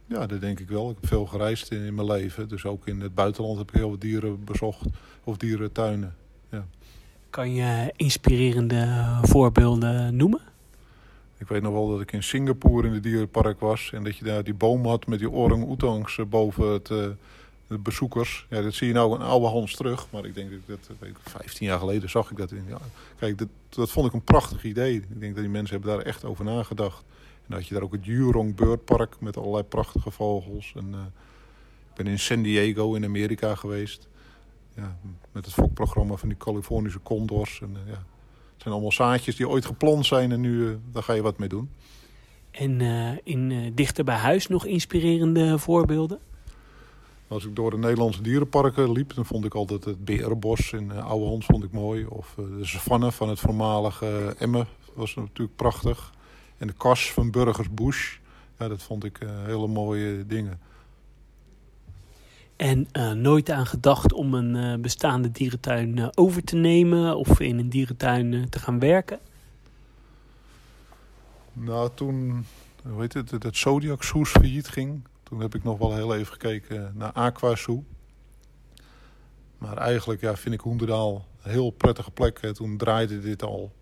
Ja, 0.06 0.26
dat 0.26 0.40
denk 0.40 0.60
ik 0.60 0.68
wel. 0.68 0.90
Ik 0.90 0.96
heb 1.00 1.08
veel 1.08 1.26
gereisd 1.26 1.70
in, 1.70 1.84
in, 1.84 1.94
mijn 1.94 2.06
leven. 2.06 2.48
Dus 2.48 2.64
ook 2.64 2.86
in 2.86 3.00
het 3.00 3.14
buitenland 3.14 3.58
heb 3.58 3.68
ik 3.68 3.74
heel 3.74 3.88
veel 3.88 3.98
dieren 3.98 4.44
bezocht. 4.44 4.86
Of 5.24 5.36
dierentuinen, 5.36 6.14
ja. 6.50 6.66
Kan 7.30 7.54
je 7.54 7.92
inspirerende 7.96 9.18
voorbeelden 9.22 10.16
noemen? 10.16 10.51
Ik 11.42 11.48
weet 11.48 11.62
nog 11.62 11.72
wel 11.72 11.88
dat 11.88 12.00
ik 12.00 12.12
in 12.12 12.22
Singapore 12.22 12.86
in 12.86 12.92
het 12.92 13.02
dierenpark 13.02 13.60
was. 13.60 13.90
En 13.92 14.04
dat 14.04 14.16
je 14.16 14.24
daar 14.24 14.44
die 14.44 14.54
boom 14.54 14.86
had 14.86 15.06
met 15.06 15.18
die 15.18 15.30
orang-oetangs 15.30 16.18
eh, 16.18 16.24
boven 16.24 16.66
het, 16.66 16.90
uh, 16.90 17.06
de 17.66 17.78
bezoekers. 17.78 18.46
Ja, 18.50 18.62
dat 18.62 18.74
zie 18.74 18.86
je 18.86 18.92
nou 18.92 19.14
een 19.14 19.20
oude 19.20 19.46
Hans 19.46 19.76
terug. 19.76 20.06
Maar 20.10 20.24
ik 20.24 20.34
denk 20.34 20.50
dat 20.50 20.78
dat, 20.86 20.96
15 21.22 21.66
jaar 21.66 21.78
geleden 21.78 22.10
zag 22.10 22.30
ik 22.30 22.36
dat. 22.36 22.50
In, 22.50 22.64
ja, 22.68 22.78
kijk, 23.18 23.38
dat, 23.38 23.48
dat 23.68 23.90
vond 23.90 24.06
ik 24.06 24.12
een 24.12 24.22
prachtig 24.22 24.64
idee. 24.64 24.94
Ik 24.94 25.20
denk 25.20 25.34
dat 25.34 25.42
die 25.42 25.52
mensen 25.52 25.76
hebben 25.76 25.96
daar 25.96 26.06
echt 26.06 26.24
over 26.24 26.44
nagedacht. 26.44 27.04
En 27.46 27.54
dat 27.54 27.66
je 27.66 27.74
daar 27.74 27.82
ook 27.82 27.92
het 27.92 28.04
Jurong 28.04 28.54
Birdpark 28.54 29.20
met 29.20 29.36
allerlei 29.36 29.62
prachtige 29.62 30.10
vogels. 30.10 30.72
En, 30.76 30.94
ik 31.88 31.94
ben 31.94 32.06
in 32.06 32.18
San 32.18 32.42
Diego 32.42 32.94
in 32.94 33.04
Amerika 33.04 33.54
geweest. 33.54 34.08
Ja, 34.74 34.96
met 35.32 35.44
het 35.44 35.54
fokprogramma 35.54 36.16
van 36.16 36.28
die 36.28 36.38
Californische 36.38 37.02
condors. 37.02 37.60
En, 37.60 37.76
ja, 37.86 38.04
zijn 38.62 38.74
allemaal 38.74 38.92
zaadjes 38.92 39.36
die 39.36 39.48
ooit 39.48 39.66
geplant 39.66 40.06
zijn 40.06 40.32
en 40.32 40.40
nu 40.40 40.50
uh, 40.50 40.74
daar 40.92 41.02
ga 41.02 41.12
je 41.12 41.22
wat 41.22 41.38
mee 41.38 41.48
doen. 41.48 41.70
En 42.50 42.80
uh, 42.80 43.10
in 43.24 43.50
uh, 43.50 43.70
dichter 43.74 44.04
bij 44.04 44.16
huis 44.16 44.46
nog 44.46 44.66
inspirerende 44.66 45.58
voorbeelden? 45.58 46.18
Als 47.28 47.44
ik 47.44 47.56
door 47.56 47.70
de 47.70 47.78
Nederlandse 47.78 48.22
dierenparken 48.22 48.92
liep, 48.92 49.14
dan 49.14 49.24
vond 49.24 49.44
ik 49.44 49.54
altijd 49.54 49.84
het 49.84 50.04
Berenbos 50.04 50.72
in 50.72 50.90
uh, 50.92 51.06
Ouwehand 51.06 51.44
vond 51.44 51.64
ik 51.64 51.72
mooi. 51.72 52.06
Of 52.06 52.34
de 52.36 52.64
savanne 52.64 53.12
van 53.12 53.28
het 53.28 53.40
voormalige 53.40 54.34
Emmen 54.38 54.66
was 54.94 55.14
natuurlijk 55.14 55.56
prachtig. 55.56 56.12
En 56.58 56.66
de 56.66 56.72
kas 56.72 57.12
van 57.12 57.30
Burgers 57.30 57.70
Bush, 57.70 58.16
ja, 58.58 58.68
dat 58.68 58.82
vond 58.82 59.04
ik 59.04 59.18
hele 59.44 59.66
mooie 59.66 60.26
dingen. 60.26 60.60
En 62.62 62.86
nooit 63.22 63.50
aan 63.50 63.66
gedacht 63.66 64.12
om 64.12 64.34
een 64.34 64.80
bestaande 64.80 65.30
dierentuin 65.30 66.16
over 66.16 66.44
te 66.44 66.56
nemen 66.56 67.16
of 67.16 67.40
in 67.40 67.58
een 67.58 67.68
dierentuin 67.68 68.48
te 68.48 68.58
gaan 68.58 68.78
werken? 68.78 69.18
Nou, 71.52 71.90
toen 71.94 72.46
hoe 72.82 73.00
heet 73.00 73.14
het, 73.14 73.42
dat 73.42 73.56
Zodiac 73.56 74.02
Soes 74.02 74.30
failliet 74.30 74.68
ging, 74.68 75.04
toen 75.22 75.40
heb 75.40 75.54
ik 75.54 75.64
nog 75.64 75.78
wel 75.78 75.94
heel 75.94 76.14
even 76.14 76.32
gekeken 76.32 76.92
naar 76.94 77.12
Aqua 77.12 77.54
Zoo. 77.54 77.84
Maar 79.58 79.76
eigenlijk 79.76 80.20
ja, 80.20 80.36
vind 80.36 80.54
ik 80.54 80.60
Hoenderdaal 80.60 81.26
een 81.42 81.50
heel 81.50 81.70
prettige 81.70 82.10
plek. 82.10 82.38
Toen 82.38 82.76
draaide 82.76 83.20
dit 83.20 83.42
al. 83.42 83.72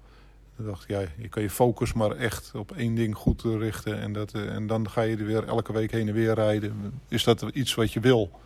Toen 0.57 0.67
dacht 0.67 0.85
ja, 0.89 1.01
je 1.17 1.29
kan 1.29 1.43
je 1.43 1.51
focus 1.51 1.93
maar 1.93 2.17
echt 2.17 2.55
op 2.55 2.73
één 2.73 2.95
ding 2.95 3.17
goed 3.17 3.43
richten. 3.43 3.99
En, 4.01 4.13
dat, 4.13 4.33
en 4.33 4.67
dan 4.67 4.91
ga 4.91 5.03
je 5.03 5.17
er 5.17 5.27
weer 5.27 5.45
elke 5.45 5.73
week 5.73 5.91
heen 5.91 6.09
en 6.09 6.15
weer 6.15 6.35
rijden. 6.35 7.01
Is 7.09 7.25
dat 7.25 7.43
iets 7.53 7.75
wat 7.75 7.93
je 7.93 8.01
wil? 8.01 8.41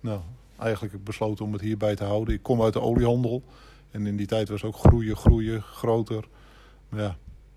Nou, 0.00 0.20
eigenlijk 0.58 1.04
besloten 1.04 1.44
om 1.44 1.52
het 1.52 1.60
hierbij 1.60 1.96
te 1.96 2.04
houden. 2.04 2.34
Ik 2.34 2.42
kom 2.42 2.62
uit 2.62 2.72
de 2.72 2.80
oliehandel. 2.80 3.42
En 3.90 4.06
in 4.06 4.16
die 4.16 4.26
tijd 4.26 4.48
was 4.48 4.64
ook 4.64 4.76
groeien, 4.76 5.16
groeien, 5.16 5.62
groter. 5.62 6.24
Maar 6.88 7.00
ja, 7.00 7.16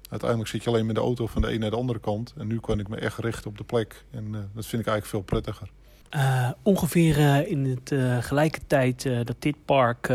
uiteindelijk 0.10 0.50
zit 0.50 0.64
je 0.64 0.70
alleen 0.70 0.86
met 0.86 0.96
de 0.96 1.02
auto 1.02 1.28
van 1.28 1.42
de 1.42 1.54
een 1.54 1.60
naar 1.60 1.70
de 1.70 1.76
andere 1.76 2.00
kant. 2.00 2.34
En 2.38 2.48
nu 2.48 2.60
kan 2.60 2.80
ik 2.80 2.88
me 2.88 2.96
echt 2.96 3.18
richten 3.18 3.50
op 3.50 3.58
de 3.58 3.64
plek. 3.64 4.06
En 4.12 4.26
uh, 4.26 4.32
dat 4.32 4.66
vind 4.66 4.82
ik 4.82 4.88
eigenlijk 4.88 5.06
veel 5.06 5.22
prettiger. 5.22 5.72
Uh, 6.16 6.50
ongeveer 6.64 7.18
uh, 7.18 7.52
in 7.52 7.66
het 7.66 7.94
gelijke 8.26 8.60
tijd 8.68 9.04
dat 9.04 9.36
dit 9.40 9.56
park 9.66 10.14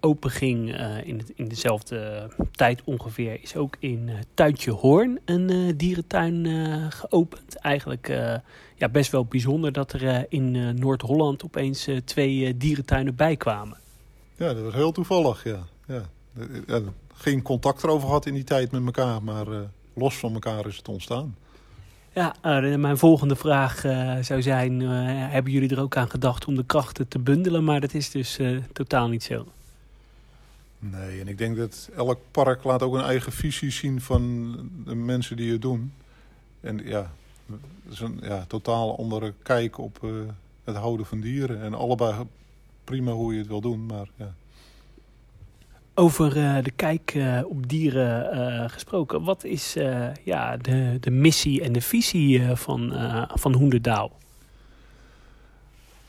open 0.00 0.30
ging, 0.30 0.76
in, 1.04 1.18
het, 1.18 1.32
in 1.34 1.48
dezelfde 1.48 2.28
tijd 2.52 2.82
ongeveer, 2.84 3.42
is 3.42 3.56
ook 3.56 3.76
in 3.78 4.10
Tuintje 4.34 4.70
Hoorn 4.70 5.20
een 5.24 5.74
dierentuin 5.76 6.46
geopend. 6.92 7.56
Eigenlijk 7.56 8.08
ja, 8.76 8.88
best 8.88 9.10
wel 9.10 9.24
bijzonder 9.24 9.72
dat 9.72 9.92
er 9.92 10.26
in 10.28 10.74
Noord-Holland 10.74 11.44
opeens 11.44 11.88
twee 12.04 12.56
dierentuinen 12.56 13.14
bijkwamen. 13.14 13.78
Ja, 14.36 14.54
dat 14.54 14.64
was 14.64 14.74
heel 14.74 14.92
toevallig, 14.92 15.44
ja. 15.44 15.58
ja 15.86 16.02
geen 17.14 17.42
contact 17.42 17.82
erover 17.82 18.06
gehad 18.06 18.26
in 18.26 18.34
die 18.34 18.44
tijd 18.44 18.70
met 18.70 18.84
elkaar. 18.84 19.22
Maar 19.22 19.48
uh, 19.48 19.58
los 19.94 20.18
van 20.18 20.32
elkaar 20.32 20.66
is 20.66 20.76
het 20.76 20.88
ontstaan. 20.88 21.36
Ja, 22.12 22.34
uh, 22.44 22.76
mijn 22.76 22.98
volgende 22.98 23.36
vraag 23.36 23.84
uh, 23.84 24.16
zou 24.20 24.42
zijn: 24.42 24.80
hebben 24.80 25.52
jullie 25.52 25.70
er 25.70 25.80
ook 25.80 25.96
aan 25.96 26.10
gedacht 26.10 26.44
om 26.44 26.56
de 26.56 26.64
krachten 26.64 27.08
te 27.08 27.18
bundelen? 27.18 27.64
Maar 27.64 27.80
dat 27.80 27.94
is 27.94 28.10
dus 28.10 28.38
totaal 28.72 29.08
niet 29.08 29.22
zo. 29.22 29.46
Nee, 30.78 31.20
en 31.20 31.28
ik 31.28 31.38
denk 31.38 31.56
dat 31.56 31.90
elk 31.96 32.18
park 32.30 32.64
laat 32.64 32.82
ook 32.82 32.94
een 32.94 33.04
eigen 33.04 33.32
visie 33.32 33.70
zien 33.70 34.00
van 34.00 34.52
de 34.84 34.94
mensen 34.94 35.36
die 35.36 35.52
het 35.52 35.62
doen. 35.62 35.92
En 36.60 36.80
ja, 36.84 37.12
het 37.84 37.92
is 37.92 38.00
een 38.00 38.20
ja, 38.22 38.44
totaal 38.48 38.98
andere 38.98 39.34
kijk 39.42 39.78
op 39.78 40.00
het 40.64 40.76
houden 40.76 41.06
van 41.06 41.20
dieren. 41.20 41.62
En 41.62 41.74
allebei 41.74 42.14
prima 42.84 43.12
hoe 43.12 43.32
je 43.32 43.38
het 43.38 43.48
wil 43.48 43.60
doen, 43.60 43.86
maar 43.86 44.08
ja, 44.16 44.34
over 46.00 46.36
uh, 46.36 46.62
de 46.62 46.70
kijk 46.70 47.14
uh, 47.14 47.40
op 47.44 47.68
dieren 47.68 48.36
uh, 48.36 48.68
gesproken. 48.68 49.22
Wat 49.22 49.44
is 49.44 49.76
ja, 50.24 50.56
de, 50.56 50.96
de 51.00 51.10
missie 51.10 51.62
en 51.62 51.72
de 51.72 51.80
visie 51.80 52.56
van, 52.56 52.92
van 53.34 53.54
Hoenderdaal? 53.54 54.18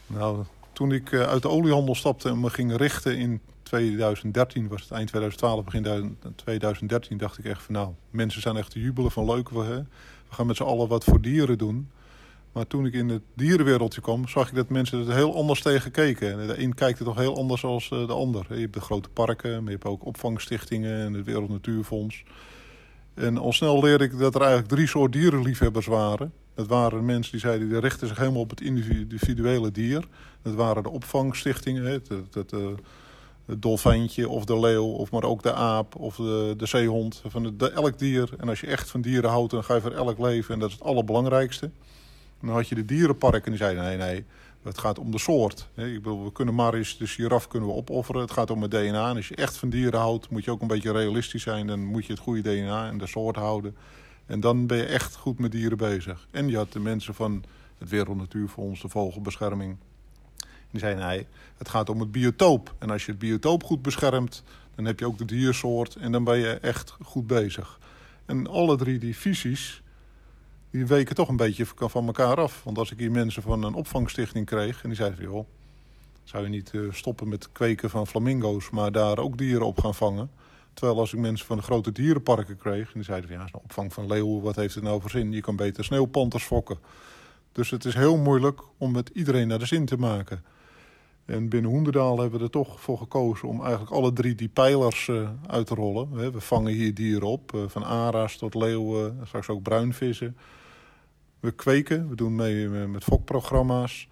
Nou, 0.07 0.43
toen 0.73 0.91
ik 0.91 1.13
uit 1.13 1.41
de 1.41 1.49
oliehandel 1.49 1.95
stapte 1.95 2.29
en 2.29 2.39
me 2.39 2.49
ging 2.49 2.75
richten 2.75 3.17
in 3.17 3.41
2013, 3.63 4.67
was 4.67 4.81
het 4.81 4.91
eind 4.91 5.07
2012, 5.07 5.63
begin 5.63 6.17
2013, 6.35 7.17
dacht 7.17 7.37
ik 7.37 7.45
echt 7.45 7.61
van 7.61 7.73
nou, 7.73 7.89
mensen 8.09 8.41
zijn 8.41 8.57
echt 8.57 8.71
te 8.71 8.79
jubelen 8.79 9.11
van 9.11 9.25
leuk, 9.25 9.49
we, 9.49 9.83
we 10.29 10.35
gaan 10.35 10.47
met 10.47 10.55
z'n 10.55 10.63
allen 10.63 10.87
wat 10.87 11.03
voor 11.03 11.21
dieren 11.21 11.57
doen. 11.57 11.89
Maar 12.51 12.67
toen 12.67 12.85
ik 12.85 12.93
in 12.93 13.09
het 13.09 13.21
dierenwereldje 13.35 14.01
kwam, 14.01 14.27
zag 14.27 14.49
ik 14.49 14.55
dat 14.55 14.69
mensen 14.69 15.07
er 15.07 15.15
heel 15.15 15.35
anders 15.35 15.61
tegen 15.61 15.91
keken. 15.91 16.47
De 16.47 16.61
een 16.61 16.73
kijkt 16.73 17.03
toch 17.03 17.17
heel 17.17 17.37
anders 17.37 17.61
dan 17.61 17.81
eh, 17.89 18.07
de 18.07 18.13
ander. 18.13 18.45
Je 18.49 18.59
hebt 18.59 18.73
de 18.73 18.81
grote 18.81 19.09
parken, 19.09 19.51
maar 19.51 19.71
je 19.71 19.77
hebt 19.77 19.85
ook 19.85 20.05
opvangstichtingen 20.05 20.99
en 20.99 21.13
het 21.13 21.25
Wereld 21.25 21.49
Natuurfonds. 21.49 22.23
En 23.13 23.37
al 23.37 23.53
snel 23.53 23.81
leerde 23.83 24.03
ik 24.03 24.17
dat 24.17 24.35
er 24.35 24.41
eigenlijk 24.41 24.71
drie 24.71 24.87
soorten 24.87 25.19
dierenliefhebbers 25.19 25.85
waren. 25.85 26.33
Dat 26.55 26.67
waren 26.67 27.05
mensen 27.05 27.31
die 27.31 27.41
zeiden, 27.41 27.69
die 27.69 27.79
richten 27.79 28.07
zich 28.07 28.17
helemaal 28.17 28.41
op 28.41 28.49
het 28.49 28.61
individuele 28.61 29.71
dier. 29.71 30.07
Dat 30.41 30.53
waren 30.53 30.83
de 30.83 30.89
opvangstichtingen, 30.89 31.83
het, 31.83 32.07
het, 32.07 32.33
het, 32.33 32.53
eh, 32.53 32.59
het 33.45 33.61
dolfijntje 33.61 34.29
of 34.29 34.45
de 34.45 34.59
leeuw, 34.59 34.85
of 34.85 35.11
maar 35.11 35.23
ook 35.23 35.43
de 35.43 35.53
aap 35.53 35.95
of 35.95 36.15
de, 36.15 36.53
de 36.57 36.65
zeehond. 36.65 37.23
Van 37.27 37.59
elk 37.59 37.99
dier. 37.99 38.29
En 38.37 38.49
als 38.49 38.59
je 38.59 38.67
echt 38.67 38.89
van 38.89 39.01
dieren 39.01 39.29
houdt, 39.29 39.51
dan 39.51 39.63
ga 39.63 39.75
je 39.75 39.81
voor 39.81 39.91
elk 39.91 40.19
leven. 40.19 40.53
En 40.53 40.59
dat 40.59 40.69
is 40.69 40.75
het 40.75 40.83
allerbelangrijkste 40.83 41.71
dan 42.41 42.55
had 42.55 42.67
je 42.67 42.75
de 42.75 42.85
dierenparken 42.85 43.43
en 43.43 43.49
die 43.49 43.59
zeiden 43.59 43.83
nee, 43.83 43.97
nee, 43.97 44.25
het 44.63 44.77
gaat 44.77 44.99
om 44.99 45.11
de 45.11 45.19
soort. 45.19 45.67
Ik 45.75 45.93
bedoel, 45.93 46.23
we 46.23 46.31
kunnen 46.31 46.55
maar 46.55 46.73
eens 46.73 46.97
de 46.97 47.07
giraf 47.07 47.47
kunnen 47.47 47.69
we 47.69 47.75
opofferen. 47.75 48.21
Het 48.21 48.31
gaat 48.31 48.51
om 48.51 48.61
het 48.61 48.71
DNA. 48.71 49.09
En 49.09 49.15
als 49.15 49.27
je 49.27 49.35
echt 49.35 49.57
van 49.57 49.69
dieren 49.69 49.99
houdt, 49.99 50.29
moet 50.29 50.43
je 50.43 50.51
ook 50.51 50.61
een 50.61 50.67
beetje 50.67 50.91
realistisch 50.91 51.43
zijn. 51.43 51.67
Dan 51.67 51.85
moet 51.85 52.05
je 52.05 52.13
het 52.13 52.21
goede 52.21 52.41
DNA 52.41 52.87
en 52.87 52.97
de 52.97 53.07
soort 53.07 53.35
houden. 53.35 53.75
En 54.25 54.39
dan 54.39 54.67
ben 54.67 54.77
je 54.77 54.85
echt 54.85 55.15
goed 55.15 55.39
met 55.39 55.51
dieren 55.51 55.77
bezig. 55.77 56.27
En 56.31 56.49
je 56.49 56.55
had 56.55 56.71
de 56.71 56.79
mensen 56.79 57.13
van 57.13 57.43
het 57.77 57.89
Wereld 57.89 58.17
Natuurfonds, 58.17 58.81
de 58.81 58.89
Vogelbescherming. 58.89 59.77
Die 60.71 60.79
zeiden 60.79 61.05
nee, 61.05 61.27
het 61.57 61.69
gaat 61.69 61.89
om 61.89 61.99
het 61.99 62.11
biotoop. 62.11 62.73
En 62.79 62.89
als 62.89 63.05
je 63.05 63.11
het 63.11 63.19
biotoop 63.19 63.63
goed 63.63 63.81
beschermt, 63.81 64.43
dan 64.75 64.85
heb 64.85 64.99
je 64.99 65.05
ook 65.05 65.17
de 65.17 65.25
diersoort. 65.25 65.95
En 65.95 66.11
dan 66.11 66.23
ben 66.23 66.37
je 66.37 66.49
echt 66.49 66.95
goed 67.01 67.27
bezig. 67.27 67.79
En 68.25 68.47
alle 68.47 68.77
drie 68.77 68.99
die 68.99 69.17
visies, 69.17 69.80
die 70.71 70.85
weken 70.85 71.15
toch 71.15 71.27
een 71.27 71.35
beetje 71.35 71.65
van 71.75 72.05
elkaar 72.05 72.37
af. 72.37 72.63
Want 72.63 72.77
als 72.77 72.91
ik 72.91 72.99
hier 72.99 73.11
mensen 73.11 73.41
van 73.41 73.63
een 73.63 73.73
opvangstichting 73.73 74.45
kreeg... 74.45 74.83
en 74.83 74.89
die 74.89 74.97
zeiden 74.97 75.23
joh, 75.23 75.45
zou 76.23 76.43
je 76.43 76.49
niet 76.49 76.71
eh, 76.73 76.81
stoppen 76.91 77.29
met 77.29 77.51
kweken 77.51 77.89
van 77.89 78.07
flamingo's... 78.07 78.69
maar 78.69 78.91
daar 78.91 79.17
ook 79.17 79.37
dieren 79.37 79.65
op 79.65 79.79
gaan 79.79 79.95
vangen... 79.95 80.29
Terwijl 80.73 80.99
als 80.99 81.13
ik 81.13 81.19
mensen 81.19 81.45
van 81.45 81.57
de 81.57 81.63
grote 81.63 81.91
dierenparken 81.91 82.57
kreeg... 82.57 82.85
en 82.85 82.93
die 82.93 83.03
zeiden 83.03 83.29
van, 83.29 83.37
ja, 83.37 83.43
een 83.43 83.59
opvang 83.63 83.93
van 83.93 84.07
leeuwen, 84.07 84.41
wat 84.41 84.55
heeft 84.55 84.75
het 84.75 84.83
nou 84.83 85.01
voor 85.01 85.09
zin? 85.09 85.31
Je 85.31 85.41
kan 85.41 85.55
beter 85.55 85.83
sneeuwpanters 85.83 86.43
fokken. 86.43 86.77
Dus 87.51 87.69
het 87.69 87.85
is 87.85 87.93
heel 87.93 88.17
moeilijk 88.17 88.61
om 88.77 88.91
met 88.91 89.09
iedereen 89.13 89.47
naar 89.47 89.59
de 89.59 89.65
zin 89.65 89.85
te 89.85 89.97
maken. 89.97 90.43
En 91.25 91.49
binnen 91.49 91.71
Hoenderdaal 91.71 92.19
hebben 92.19 92.39
we 92.39 92.45
er 92.45 92.51
toch 92.51 92.81
voor 92.81 92.97
gekozen 92.97 93.47
om 93.47 93.61
eigenlijk 93.61 93.91
alle 93.91 94.13
drie 94.13 94.35
die 94.35 94.49
pijlers 94.49 95.07
uh, 95.07 95.29
uit 95.47 95.67
te 95.67 95.75
rollen. 95.75 96.11
We 96.11 96.41
vangen 96.41 96.73
hier 96.73 96.93
dieren 96.93 97.27
op, 97.27 97.51
uh, 97.55 97.61
van 97.67 97.85
ara's 97.85 98.37
tot 98.37 98.55
leeuwen, 98.55 99.19
straks 99.25 99.49
ook 99.49 99.61
bruinvissen. 99.61 100.37
We 101.41 101.51
kweken, 101.51 102.09
we 102.09 102.15
doen 102.15 102.35
mee 102.35 102.67
met 102.67 103.03
fokprogramma's. 103.03 104.07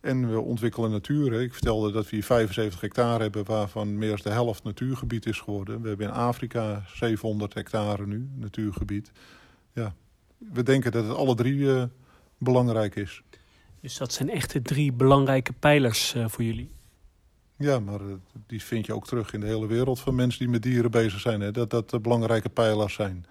En 0.00 0.30
we 0.30 0.40
ontwikkelen 0.40 0.90
natuur. 0.90 1.40
Ik 1.40 1.52
vertelde 1.52 1.92
dat 1.92 2.04
we 2.04 2.16
hier 2.16 2.24
75 2.24 2.80
hectare 2.80 3.22
hebben, 3.22 3.44
waarvan 3.44 3.98
meer 3.98 4.08
dan 4.08 4.18
de 4.22 4.30
helft 4.30 4.64
natuurgebied 4.64 5.26
is 5.26 5.40
geworden. 5.40 5.82
We 5.82 5.88
hebben 5.88 6.06
in 6.06 6.12
Afrika 6.12 6.84
700 6.94 7.54
hectare 7.54 8.06
nu, 8.06 8.28
natuurgebied. 8.34 9.12
Ja, 9.72 9.94
we 10.38 10.62
denken 10.62 10.92
dat 10.92 11.04
het 11.04 11.16
alle 11.16 11.34
drie 11.34 11.58
uh, 11.58 11.84
belangrijk 12.38 12.94
is. 12.96 13.22
Dus 13.80 13.96
dat 13.96 14.12
zijn 14.12 14.30
echt 14.30 14.52
de 14.52 14.62
drie 14.62 14.92
belangrijke 14.92 15.52
pijlers 15.52 16.14
uh, 16.14 16.28
voor 16.28 16.44
jullie? 16.44 16.70
Ja, 17.56 17.80
maar 17.80 18.00
uh, 18.00 18.14
die 18.46 18.62
vind 18.62 18.86
je 18.86 18.94
ook 18.94 19.06
terug 19.06 19.32
in 19.32 19.40
de 19.40 19.46
hele 19.46 19.66
wereld 19.66 20.00
van 20.00 20.14
mensen 20.14 20.38
die 20.38 20.48
met 20.48 20.62
dieren 20.62 20.90
bezig 20.90 21.20
zijn. 21.20 21.40
Hè? 21.40 21.50
Dat 21.50 21.70
dat 21.70 21.90
de 21.90 22.00
belangrijke 22.00 22.48
pijlers 22.48 22.94
zijn. 22.94 23.26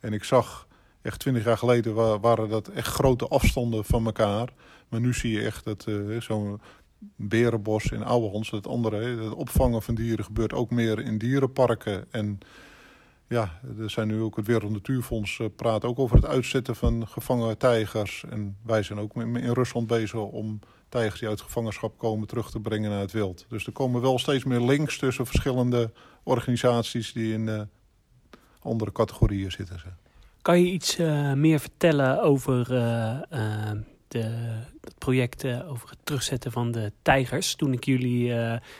En 0.00 0.12
ik 0.12 0.24
zag 0.24 0.66
echt 1.04 1.18
twintig 1.18 1.44
jaar 1.44 1.58
geleden 1.58 2.20
waren 2.20 2.48
dat 2.48 2.68
echt 2.68 2.88
grote 2.88 3.28
afstanden 3.28 3.84
van 3.84 4.04
elkaar. 4.04 4.52
Maar 4.88 5.00
nu 5.00 5.14
zie 5.14 5.32
je 5.32 5.44
echt 5.44 5.64
dat 5.64 5.86
uh, 5.88 6.20
zo'n 6.20 6.60
berenbos 7.16 7.84
in 7.84 8.02
Ouwehons, 8.02 8.50
dat 8.50 8.66
andere, 8.66 9.22
het 9.24 9.34
opvangen 9.34 9.82
van 9.82 9.94
dieren 9.94 10.24
gebeurt 10.24 10.52
ook 10.52 10.70
meer 10.70 10.98
in 10.98 11.18
dierenparken. 11.18 12.12
En 12.12 12.38
ja, 13.28 13.60
er 13.78 13.90
zijn 13.90 14.08
nu 14.08 14.20
ook 14.20 14.36
het 14.36 14.46
Wereld 14.46 14.72
Natuurfonds 14.72 15.38
uh, 15.38 15.46
praat 15.56 15.84
ook 15.84 15.98
over 15.98 16.16
het 16.16 16.26
uitzetten 16.26 16.76
van 16.76 17.08
gevangen 17.08 17.58
tijgers. 17.58 18.24
En 18.30 18.56
wij 18.62 18.82
zijn 18.82 18.98
ook 18.98 19.16
in 19.16 19.52
Rusland 19.52 19.86
bezig 19.86 20.20
om 20.20 20.60
tijgers 20.88 21.20
die 21.20 21.28
uit 21.28 21.40
gevangenschap 21.40 21.98
komen 21.98 22.26
terug 22.26 22.50
te 22.50 22.60
brengen 22.60 22.90
naar 22.90 23.00
het 23.00 23.12
wild. 23.12 23.46
Dus 23.48 23.66
er 23.66 23.72
komen 23.72 24.00
wel 24.00 24.18
steeds 24.18 24.44
meer 24.44 24.60
links 24.60 24.98
tussen 24.98 25.26
verschillende 25.26 25.92
organisaties 26.22 27.12
die 27.12 27.32
in 27.32 27.46
uh, 27.46 27.60
andere 28.60 28.92
categorieën 28.92 29.50
zitten. 29.50 30.02
Kan 30.44 30.60
je 30.60 30.70
iets 30.70 30.98
uh, 30.98 31.32
meer 31.32 31.60
vertellen 31.60 32.22
over 32.22 32.72
uh, 32.72 33.16
uh, 33.32 33.70
de, 34.08 34.18
het 34.80 34.98
project 34.98 35.44
over 35.44 35.90
het 35.90 35.98
terugzetten 36.04 36.52
van 36.52 36.72
de 36.72 36.92
tijgers? 37.02 37.54
Toen 37.54 37.72
ik 37.72 37.84
jullie 37.84 38.32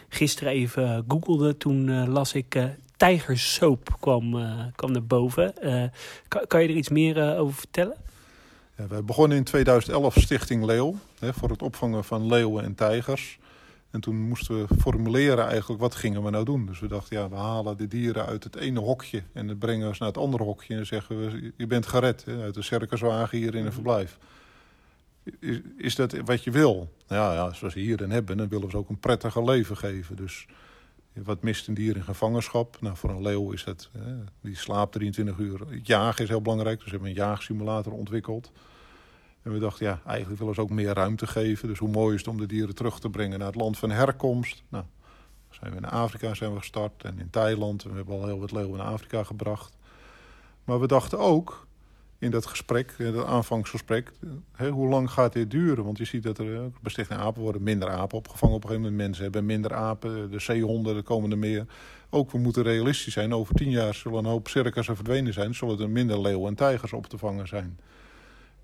gisteren 0.08 0.52
even 0.52 1.04
googelde, 1.08 1.56
toen 1.56 2.08
las 2.08 2.32
ik 2.32 2.58
tijgersoap 2.96 3.96
kwam, 4.00 4.30
kwam 4.76 4.92
naar 4.92 5.04
boven. 5.04 5.54
Kan, 6.28 6.46
kan, 6.46 6.62
je 6.62 6.68
er 6.68 6.74
iets 6.74 6.88
meer 6.88 7.36
over 7.38 7.54
vertellen? 7.54 7.96
Ja, 8.76 8.86
wij 8.86 9.04
begonnen 9.04 9.36
in 9.36 9.44
2011 9.44 10.14
Stichting 10.18 10.64
Leeuw 10.64 10.96
hè, 11.18 11.32
voor 11.32 11.48
het 11.48 11.62
opvangen 11.62 12.04
van 12.04 12.26
leeuwen 12.26 12.64
en 12.64 12.74
tijgers. 12.74 13.38
En 13.94 14.00
toen 14.00 14.16
moesten 14.16 14.58
we 14.58 14.74
formuleren 14.78 15.46
eigenlijk 15.46 15.80
wat 15.80 15.94
gingen 15.94 16.22
we 16.22 16.30
nou 16.30 16.44
doen. 16.44 16.66
Dus 16.66 16.80
we 16.80 16.86
dachten, 16.86 17.16
ja, 17.16 17.28
we 17.28 17.36
halen 17.36 17.76
de 17.76 17.86
dieren 17.86 18.26
uit 18.26 18.44
het 18.44 18.56
ene 18.56 18.80
hokje 18.80 19.22
en 19.32 19.46
dan 19.46 19.58
brengen 19.58 19.88
we 19.88 19.94
ze 19.94 20.02
naar 20.02 20.12
het 20.12 20.22
andere 20.22 20.42
hokje 20.42 20.76
en 20.76 20.86
zeggen 20.86 21.18
we, 21.18 21.52
je 21.56 21.66
bent 21.66 21.86
gered 21.86 22.24
hè, 22.24 22.42
uit 22.42 22.54
de 22.54 22.62
circuswagen 22.62 23.38
hier 23.38 23.54
in 23.54 23.66
een 23.66 23.72
verblijf. 23.72 24.18
Is, 25.40 25.60
is 25.76 25.94
dat 25.94 26.16
wat 26.24 26.44
je 26.44 26.50
wil? 26.50 26.92
Nou 27.08 27.22
ja, 27.22 27.32
ja, 27.32 27.52
zoals 27.52 27.74
we 27.74 27.80
hierin 27.80 28.10
hebben, 28.10 28.36
dan 28.36 28.48
willen 28.48 28.64
we 28.64 28.70
ze 28.70 28.76
ook 28.76 28.88
een 28.88 28.98
prettiger 28.98 29.44
leven 29.44 29.76
geven. 29.76 30.16
Dus 30.16 30.46
wat 31.12 31.42
mist 31.42 31.68
een 31.68 31.74
dier 31.74 31.96
in 31.96 32.04
gevangenschap? 32.04 32.76
Nou, 32.80 32.96
voor 32.96 33.10
een 33.10 33.22
leeuw 33.22 33.52
is 33.52 33.64
het, 33.64 33.88
hè, 33.98 34.14
die 34.40 34.56
slaapt 34.56 34.92
23 34.92 35.38
uur. 35.38 35.60
Het 35.68 35.86
jagen 35.86 36.22
is 36.22 36.28
heel 36.28 36.42
belangrijk, 36.42 36.76
dus 36.76 36.84
we 36.84 36.90
hebben 36.90 37.08
een 37.08 37.16
jaagsimulator 37.16 37.92
ontwikkeld. 37.92 38.52
En 39.44 39.52
we 39.52 39.58
dachten, 39.58 39.86
ja, 39.86 40.00
eigenlijk 40.06 40.38
willen 40.38 40.54
ze 40.54 40.60
ook 40.60 40.70
meer 40.70 40.94
ruimte 40.94 41.26
geven. 41.26 41.68
Dus 41.68 41.78
hoe 41.78 41.88
mooi 41.88 42.14
is 42.14 42.20
het 42.20 42.30
om 42.30 42.38
de 42.38 42.46
dieren 42.46 42.74
terug 42.74 42.98
te 43.00 43.10
brengen 43.10 43.38
naar 43.38 43.46
het 43.46 43.56
land 43.56 43.78
van 43.78 43.90
herkomst? 43.90 44.62
Nou, 44.68 44.84
zijn 45.50 45.70
we 45.70 45.76
in 45.76 45.84
Afrika 45.84 46.34
zijn 46.34 46.52
we 46.52 46.58
gestart 46.58 47.04
en 47.04 47.18
in 47.18 47.30
Thailand. 47.30 47.82
We 47.82 47.94
hebben 47.94 48.14
al 48.14 48.26
heel 48.26 48.40
wat 48.40 48.52
leeuwen 48.52 48.80
in 48.80 48.86
Afrika 48.86 49.24
gebracht. 49.24 49.76
Maar 50.64 50.80
we 50.80 50.86
dachten 50.86 51.18
ook 51.18 51.66
in 52.18 52.30
dat 52.30 52.46
gesprek, 52.46 52.94
dat 52.98 53.26
aanvangsgesprek, 53.26 54.12
hè, 54.52 54.68
hoe 54.70 54.88
lang 54.88 55.10
gaat 55.10 55.32
dit 55.32 55.50
duren? 55.50 55.84
Want 55.84 55.98
je 55.98 56.04
ziet 56.04 56.22
dat 56.22 56.38
er 56.38 56.70
bij 56.80 56.90
Stichting 56.90 57.20
Apen 57.20 57.42
worden 57.42 57.62
minder 57.62 57.88
apen 57.88 58.18
opgevangen 58.18 58.54
op 58.54 58.62
een 58.62 58.68
gegeven 58.68 58.90
moment. 58.90 59.06
Mensen 59.06 59.24
hebben 59.24 59.46
minder 59.46 59.74
apen, 59.74 60.30
de 60.30 60.38
zeehonden, 60.38 60.96
er 60.96 61.02
komen 61.02 61.30
er 61.30 61.38
meer. 61.38 61.66
Ook 62.10 62.30
we 62.30 62.38
moeten 62.38 62.62
realistisch 62.62 63.12
zijn. 63.12 63.34
Over 63.34 63.54
tien 63.54 63.70
jaar 63.70 63.94
zullen 63.94 64.18
een 64.18 64.24
hoop 64.24 64.48
circussen 64.48 64.96
verdwenen 64.96 65.32
zijn. 65.32 65.54
Zullen 65.54 65.80
er 65.80 65.90
minder 65.90 66.20
leeuwen 66.20 66.48
en 66.48 66.54
tijgers 66.54 66.92
op 66.92 67.06
te 67.06 67.18
vangen 67.18 67.48
zijn. 67.48 67.78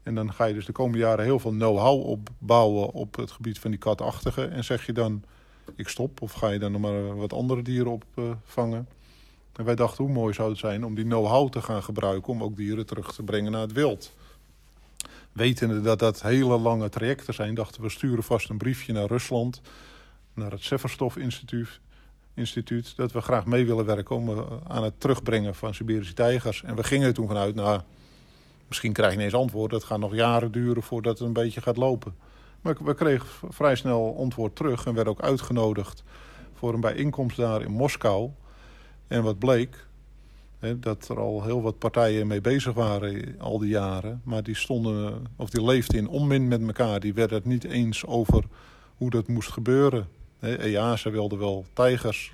En 0.02 0.14
dan 0.14 0.32
ga 0.32 0.44
je 0.44 0.54
dus 0.54 0.66
de 0.66 0.72
komende 0.72 0.98
jaren 0.98 1.24
heel 1.24 1.38
veel 1.38 1.50
know-how 1.50 2.06
opbouwen 2.06 2.92
op 2.92 3.16
het 3.16 3.30
gebied 3.30 3.58
van 3.58 3.70
die 3.70 3.80
katachtige. 3.80 4.44
En 4.44 4.64
zeg 4.64 4.86
je 4.86 4.92
dan, 4.92 5.22
ik 5.74 5.88
stop, 5.88 6.22
of 6.22 6.32
ga 6.32 6.48
je 6.48 6.58
dan 6.58 6.72
nog 6.72 6.80
maar 6.80 7.16
wat 7.16 7.32
andere 7.32 7.62
dieren 7.62 7.92
opvangen. 7.92 8.88
En 9.56 9.64
wij 9.64 9.74
dachten, 9.74 10.04
hoe 10.04 10.12
mooi 10.12 10.34
zou 10.34 10.50
het 10.50 10.58
zijn 10.58 10.84
om 10.84 10.94
die 10.94 11.04
know-how 11.04 11.48
te 11.48 11.62
gaan 11.62 11.82
gebruiken... 11.82 12.32
om 12.32 12.42
ook 12.42 12.56
dieren 12.56 12.86
terug 12.86 13.14
te 13.14 13.22
brengen 13.22 13.52
naar 13.52 13.60
het 13.60 13.72
wild. 13.72 14.14
Wetende 15.32 15.80
dat 15.80 15.98
dat 15.98 16.22
hele 16.22 16.58
lange 16.58 16.88
trajecten 16.88 17.34
zijn, 17.34 17.54
dachten 17.54 17.82
we 17.82 17.88
sturen 17.88 18.22
vast 18.22 18.48
een 18.48 18.58
briefje 18.58 18.92
naar 18.92 19.06
Rusland... 19.06 19.60
naar 20.34 20.50
het 20.50 20.62
Severstof 20.62 21.16
Instituut, 21.16 21.80
instituut 22.34 22.96
dat 22.96 23.12
we 23.12 23.20
graag 23.20 23.46
mee 23.46 23.66
willen 23.66 23.84
werken... 23.84 24.16
om 24.16 24.28
uh, 24.28 24.40
aan 24.68 24.84
het 24.84 25.00
terugbrengen 25.00 25.54
van 25.54 25.74
Siberische 25.74 26.14
tijgers. 26.14 26.62
En 26.62 26.76
we 26.76 26.84
gingen 26.84 27.06
er 27.06 27.14
toen 27.14 27.26
vanuit, 27.26 27.54
nou, 27.54 27.80
misschien 28.70 28.92
krijg 28.92 29.12
je 29.12 29.18
ineens 29.18 29.34
antwoord... 29.34 29.70
dat 29.70 29.84
gaat 29.84 29.98
nog 29.98 30.14
jaren 30.14 30.52
duren 30.52 30.82
voordat 30.82 31.18
het 31.18 31.26
een 31.26 31.32
beetje 31.32 31.60
gaat 31.60 31.76
lopen. 31.76 32.14
Maar 32.60 32.76
we 32.84 32.94
kregen 32.94 33.26
vrij 33.48 33.76
snel 33.76 34.16
antwoord 34.18 34.56
terug 34.56 34.86
en 34.86 34.94
werden 34.94 35.12
ook 35.12 35.22
uitgenodigd... 35.22 36.02
voor 36.54 36.74
een 36.74 36.80
bijeenkomst 36.80 37.36
daar 37.36 37.62
in 37.62 37.72
Moskou... 37.72 38.30
En 39.10 39.22
wat 39.22 39.38
bleek, 39.38 39.86
hè, 40.58 40.78
dat 40.78 41.08
er 41.08 41.18
al 41.18 41.42
heel 41.44 41.62
wat 41.62 41.78
partijen 41.78 42.26
mee 42.26 42.40
bezig 42.40 42.74
waren 42.74 43.34
al 43.38 43.58
die 43.58 43.68
jaren. 43.68 44.20
Maar 44.24 44.42
die 44.42 44.54
stonden, 44.54 45.26
of 45.36 45.50
die 45.50 45.64
leefden 45.64 45.98
in 45.98 46.08
onmin 46.08 46.48
met 46.48 46.62
elkaar. 46.62 47.00
Die 47.00 47.14
werden 47.14 47.36
het 47.36 47.46
niet 47.46 47.64
eens 47.64 48.06
over 48.06 48.44
hoe 48.96 49.10
dat 49.10 49.28
moest 49.28 49.50
gebeuren. 49.50 50.08
EASA 50.40 51.10
wilde 51.10 51.36
wel 51.36 51.64
tijgers 51.72 52.32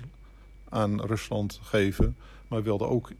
aan 0.69 1.01
Rusland 1.01 1.59
geven, 1.63 2.17
maar 2.47 2.63
wilde 2.63 2.85
ook 2.85 3.11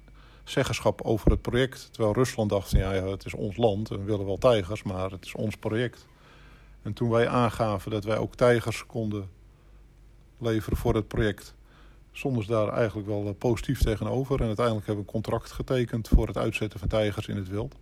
zeggenschap 0.49 1.01
over 1.01 1.31
het 1.31 1.41
project. 1.41 1.87
Terwijl 1.91 2.13
Rusland 2.13 2.49
dacht, 2.49 2.71
ja, 2.71 2.91
het 2.91 3.25
is 3.25 3.33
ons 3.33 3.57
land 3.57 3.91
en 3.91 3.97
we 3.97 4.03
willen 4.03 4.25
wel 4.25 4.37
tijgers, 4.37 4.83
maar 4.83 5.11
het 5.11 5.25
is 5.25 5.35
ons 5.35 5.57
project. 5.57 6.05
En 6.81 6.93
toen 6.93 7.09
wij 7.09 7.27
aangaven 7.27 7.91
dat 7.91 8.03
wij 8.03 8.17
ook 8.17 8.35
tijgers 8.35 8.85
konden 8.85 9.29
leveren 10.37 10.77
voor 10.77 10.95
het 10.95 11.07
project 11.07 11.55
stonden 12.17 12.43
ze 12.43 12.51
daar 12.51 12.73
eigenlijk 12.73 13.07
wel 13.07 13.33
positief 13.33 13.81
tegenover. 13.81 14.39
En 14.41 14.47
uiteindelijk 14.47 14.85
hebben 14.85 15.05
we 15.05 15.11
een 15.11 15.21
contract 15.21 15.51
getekend 15.51 16.07
voor 16.07 16.27
het 16.27 16.37
uitzetten 16.37 16.79
van 16.79 16.87
tijgers 16.87 17.27
in 17.27 17.35
het 17.35 17.49
wild. 17.49 17.75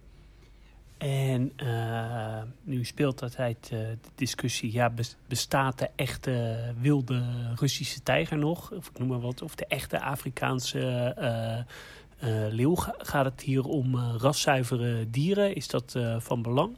En 0.97 1.51
uh, 1.63 2.41
nu 2.63 2.86
speelt 2.86 3.21
altijd 3.21 3.69
uh, 3.73 3.80
de 3.80 4.10
discussie, 4.15 4.71
ja, 4.71 4.93
bestaat 5.28 5.80
de 5.80 5.89
echte 5.95 6.58
wilde 6.80 7.23
Russische 7.56 8.04
tijger 8.04 8.38
nog? 8.38 8.71
Of 8.71 8.88
ik 8.88 8.99
noem 8.99 9.08
maar 9.08 9.19
wat, 9.19 9.41
of 9.41 9.56
de 9.56 9.65
echte 9.65 10.01
Afrikaanse 10.01 11.15
leeuw? 12.49 12.75
Gaat 12.97 13.25
het 13.25 13.41
hier 13.41 13.63
om 13.63 13.97
raszuivere 13.97 15.10
dieren? 15.10 15.56
Is 15.56 15.67
dat 15.67 15.95
van 16.17 16.41
belang? 16.41 16.75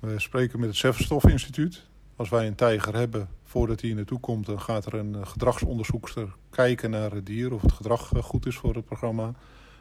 We 0.00 0.20
spreken 0.20 0.60
met 0.60 0.68
het 0.68 0.78
Severstof 0.78 1.24
Instituut. 1.24 1.82
Als 2.16 2.28
wij 2.28 2.46
een 2.46 2.54
tijger 2.54 2.94
hebben, 2.94 3.28
voordat 3.44 3.80
hij 3.80 3.92
naartoe 3.92 4.20
komt, 4.20 4.46
dan 4.46 4.60
gaat 4.60 4.86
er 4.86 4.94
een 4.94 5.26
gedragsonderzoekster 5.26 6.34
kijken 6.50 6.90
naar 6.90 7.10
het 7.10 7.26
dier, 7.26 7.52
of 7.52 7.62
het 7.62 7.72
gedrag 7.72 8.10
goed 8.14 8.46
is 8.46 8.56
voor 8.56 8.74
het 8.74 8.84
programma. 8.84 9.32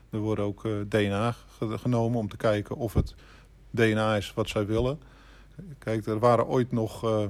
Er 0.09 0.19
worden 0.19 0.45
ook 0.45 0.67
DNA 0.87 1.35
genomen 1.59 2.19
om 2.19 2.29
te 2.29 2.37
kijken 2.37 2.75
of 2.75 2.93
het 2.93 3.15
DNA 3.69 4.15
is 4.15 4.33
wat 4.33 4.49
zij 4.49 4.65
willen. 4.65 4.99
Kijk, 5.79 6.05
er 6.05 6.19
waren 6.19 6.47
ooit 6.47 6.71
nog 6.71 7.03
uh, 7.03 7.29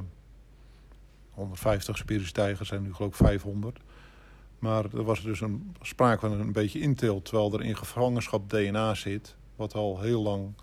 150 1.31 1.97
Siberische 1.97 2.33
tijgers, 2.33 2.71
en 2.71 2.81
nu 2.81 2.93
geloof 2.93 3.09
ik 3.09 3.25
500. 3.25 3.79
Maar 4.61 4.85
er 4.93 5.03
was 5.03 5.21
dus 5.21 5.41
een, 5.41 5.75
sprake 5.81 6.19
van 6.19 6.39
een 6.39 6.51
beetje 6.51 6.79
inteelt, 6.79 7.25
terwijl 7.25 7.53
er 7.53 7.63
in 7.63 7.77
gevangenschap 7.77 8.49
DNA 8.49 8.93
zit, 8.93 9.35
wat 9.55 9.73
al 9.73 9.99
heel 9.99 10.21
lang 10.21 10.53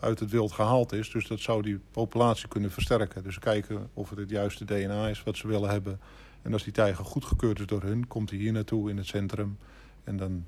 uit 0.00 0.20
het 0.20 0.30
wild 0.30 0.52
gehaald 0.52 0.92
is. 0.92 1.10
Dus 1.10 1.26
dat 1.26 1.40
zou 1.40 1.62
die 1.62 1.80
populatie 1.90 2.48
kunnen 2.48 2.70
versterken. 2.70 3.22
Dus 3.22 3.38
kijken 3.38 3.88
of 3.94 4.10
het 4.10 4.18
het 4.18 4.30
juiste 4.30 4.64
DNA 4.64 5.08
is 5.08 5.22
wat 5.22 5.36
ze 5.36 5.46
willen 5.46 5.70
hebben. 5.70 6.00
En 6.42 6.52
als 6.52 6.64
die 6.64 6.72
tijger 6.72 7.04
goedgekeurd 7.04 7.58
is 7.58 7.66
door 7.66 7.82
hun, 7.82 8.06
komt 8.06 8.30
hij 8.30 8.38
hier 8.38 8.52
naartoe 8.52 8.90
in 8.90 8.96
het 8.96 9.06
centrum. 9.06 9.58
En 10.04 10.16
dan 10.16 10.44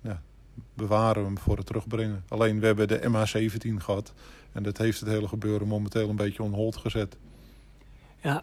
ja, 0.00 0.22
bewaren 0.74 1.22
we 1.22 1.28
hem 1.28 1.38
voor 1.38 1.56
het 1.56 1.66
terugbrengen. 1.66 2.24
Alleen 2.28 2.60
we 2.60 2.66
hebben 2.66 2.88
de 2.88 3.00
MH17 3.00 3.74
gehad. 3.74 4.12
En 4.52 4.62
dat 4.62 4.78
heeft 4.78 5.00
het 5.00 5.08
hele 5.08 5.28
gebeuren 5.28 5.68
momenteel 5.68 6.08
een 6.08 6.16
beetje 6.16 6.42
on 6.42 6.52
hold 6.52 6.76
gezet. 6.76 7.16
Ja, 8.22 8.42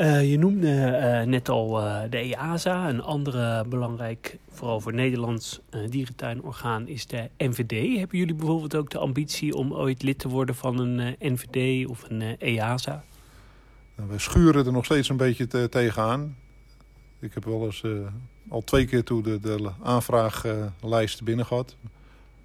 uh, 0.00 0.30
je 0.30 0.38
noemde 0.38 0.68
uh, 0.68 1.28
net 1.28 1.48
al 1.48 1.80
uh, 1.80 2.00
de 2.10 2.18
EASA. 2.18 2.88
Een 2.88 3.02
andere 3.02 3.64
belangrijk, 3.68 4.38
vooral 4.50 4.80
voor 4.80 4.94
Nederlands 4.94 5.60
dierentuinorgaan, 5.88 6.88
is 6.88 7.06
de 7.06 7.30
NVD. 7.38 7.98
Hebben 7.98 8.18
jullie 8.18 8.34
bijvoorbeeld 8.34 8.76
ook 8.76 8.90
de 8.90 8.98
ambitie 8.98 9.54
om 9.54 9.72
ooit 9.72 10.02
lid 10.02 10.18
te 10.18 10.28
worden 10.28 10.54
van 10.54 10.78
een 10.78 11.16
NVD 11.18 11.86
of 11.88 12.04
een 12.08 12.36
EASA? 12.38 13.04
Nou, 13.96 14.10
we 14.10 14.18
schuren 14.18 14.66
er 14.66 14.72
nog 14.72 14.84
steeds 14.84 15.08
een 15.08 15.16
beetje 15.16 15.46
te, 15.46 15.68
tegenaan. 15.68 16.36
Ik 17.18 17.34
heb 17.34 17.44
wel 17.44 17.64
eens 17.64 17.84
al 18.48 18.64
twee 18.64 18.86
keer 18.86 19.04
toe 19.04 19.22
de, 19.22 19.40
de 19.40 19.70
aanvraaglijst 19.82 21.22
binnen 21.22 21.46
gehad. 21.46 21.76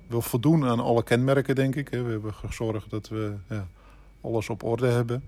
We 0.07 0.21
voldoen 0.21 0.65
aan 0.65 0.79
alle 0.79 1.03
kenmerken, 1.03 1.55
denk 1.55 1.75
ik. 1.75 1.89
We 1.89 1.97
hebben 1.97 2.33
gezorgd 2.33 2.89
dat 2.89 3.09
we 3.09 3.33
ja, 3.49 3.67
alles 4.21 4.49
op 4.49 4.63
orde 4.63 4.87
hebben. 4.87 5.23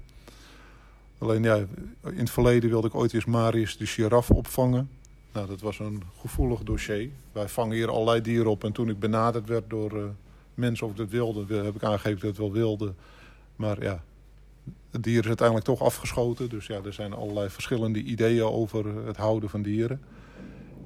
Alleen 1.17 1.43
ja, 1.43 1.55
in 2.03 2.19
het 2.19 2.29
verleden 2.29 2.69
wilde 2.69 2.87
ik 2.87 2.95
ooit 2.95 3.13
eens 3.13 3.25
Marius 3.25 3.77
de 3.77 3.85
giraf 3.85 4.31
opvangen. 4.31 4.89
Nou, 5.33 5.47
dat 5.47 5.61
was 5.61 5.79
een 5.79 6.03
gevoelig 6.19 6.63
dossier. 6.63 7.09
Wij 7.31 7.47
vangen 7.47 7.75
hier 7.75 7.89
allerlei 7.89 8.21
dieren 8.21 8.51
op. 8.51 8.63
En 8.63 8.71
toen 8.71 8.89
ik 8.89 8.99
benaderd 8.99 9.47
werd 9.47 9.69
door 9.69 9.97
uh, 9.97 10.03
mensen 10.53 10.85
of 10.85 10.91
ik 10.91 10.97
dat 10.97 11.09
wilde, 11.09 11.55
heb 11.55 11.75
ik 11.75 11.83
aangegeven 11.83 12.19
dat 12.19 12.29
het 12.29 12.37
wel 12.37 12.51
wilde. 12.51 12.93
Maar 13.55 13.83
ja, 13.83 14.03
het 14.91 15.03
dier 15.03 15.19
is 15.19 15.27
uiteindelijk 15.27 15.67
toch 15.67 15.81
afgeschoten. 15.81 16.49
Dus 16.49 16.67
ja, 16.67 16.79
er 16.83 16.93
zijn 16.93 17.13
allerlei 17.13 17.49
verschillende 17.49 17.99
ideeën 17.99 18.43
over 18.43 19.05
het 19.05 19.17
houden 19.17 19.49
van 19.49 19.61
dieren. 19.61 20.01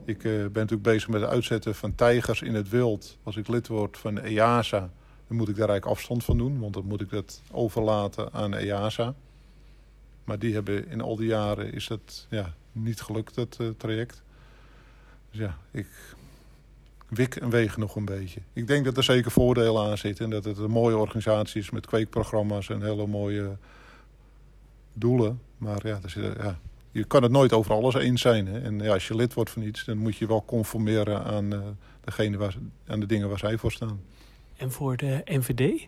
Ik 0.06 0.24
uh, 0.24 0.32
ben 0.32 0.52
natuurlijk 0.54 0.84
bezig 0.84 1.10
met 1.10 1.22
het 1.22 1.30
uitzetten 1.30 1.76
van 1.76 1.96
tijgers 1.96 2.42
in 2.42 2.54
het 2.54 2.70
wild. 2.70 3.18
Als 3.24 3.38
ik 3.38 3.48
lid 3.48 3.68
word 3.68 3.98
van 3.98 4.20
EASA, 4.20 4.90
dan 5.28 5.38
moet 5.38 5.50
ik 5.50 5.56
daar 5.56 5.70
eigenlijk 5.70 5.98
afstand 5.98 6.24
van 6.24 6.38
doen. 6.38 6.60
Want 6.60 6.74
dan 6.74 6.86
moet 6.86 7.02
ik 7.02 7.10
dat 7.10 7.42
overlaten 7.52 8.34
aan 8.34 8.54
EASA. 8.54 9.14
Maar 10.24 10.40
die 10.40 10.54
hebben 10.54 10.88
in 10.88 11.02
al 11.02 11.16
die 11.16 11.28
jaren 11.28 11.74
is 11.74 11.88
dat 11.88 12.28
ja, 12.30 12.54
niet 12.72 13.02
gelukt, 13.02 13.36
dat 13.36 13.58
uh, 13.62 13.70
traject. 13.78 14.24
Dus 15.32 15.40
ja, 15.40 15.58
ik 15.72 15.88
wik 17.08 17.36
en 17.36 17.50
weeg 17.50 17.78
nog 17.78 17.96
een 17.96 18.06
beetje. 18.06 18.42
Ik 18.54 18.68
denk 18.68 18.86
dat 18.86 18.98
er 18.98 19.04
zeker 19.04 19.32
voordelen 19.32 19.90
aan 19.90 19.98
zitten. 19.98 20.26
En 20.26 20.32
dat 20.32 20.46
het 20.46 20.58
een 20.58 20.72
mooie 20.72 20.98
organisatie 20.98 21.62
is 21.62 21.70
met 21.70 21.86
kweekprogramma's 21.86 22.70
en 22.70 22.82
hele 22.82 23.08
mooie 23.08 23.58
doelen. 24.94 25.42
Maar 25.58 25.88
ja, 25.88 26.00
zit, 26.06 26.36
ja 26.38 26.60
je 26.92 27.04
kan 27.04 27.24
het 27.24 27.32
nooit 27.32 27.54
over 27.54 27.74
alles 27.74 27.96
eens 27.96 28.22
zijn. 28.22 28.48
Hè? 28.48 28.60
En 28.60 28.80
ja, 28.80 28.94
als 28.94 29.08
je 29.08 29.16
lid 29.16 29.34
wordt 29.34 29.50
van 29.50 29.62
iets, 29.62 29.86
dan 29.86 29.98
moet 29.98 30.18
je 30.18 30.28
wel 30.28 30.46
conformeren 30.46 31.24
aan, 31.24 31.54
uh, 31.54 31.60
degene 32.02 32.38
waar, 32.38 32.56
aan 32.88 33.00
de 33.00 33.06
dingen 33.06 33.30
waar 33.30 33.40
zij 33.40 33.58
voor 33.58 33.72
staan. 33.72 34.02
En 34.58 34.72
voor 34.72 34.98
de 34.98 35.22
NVD? 35.26 35.88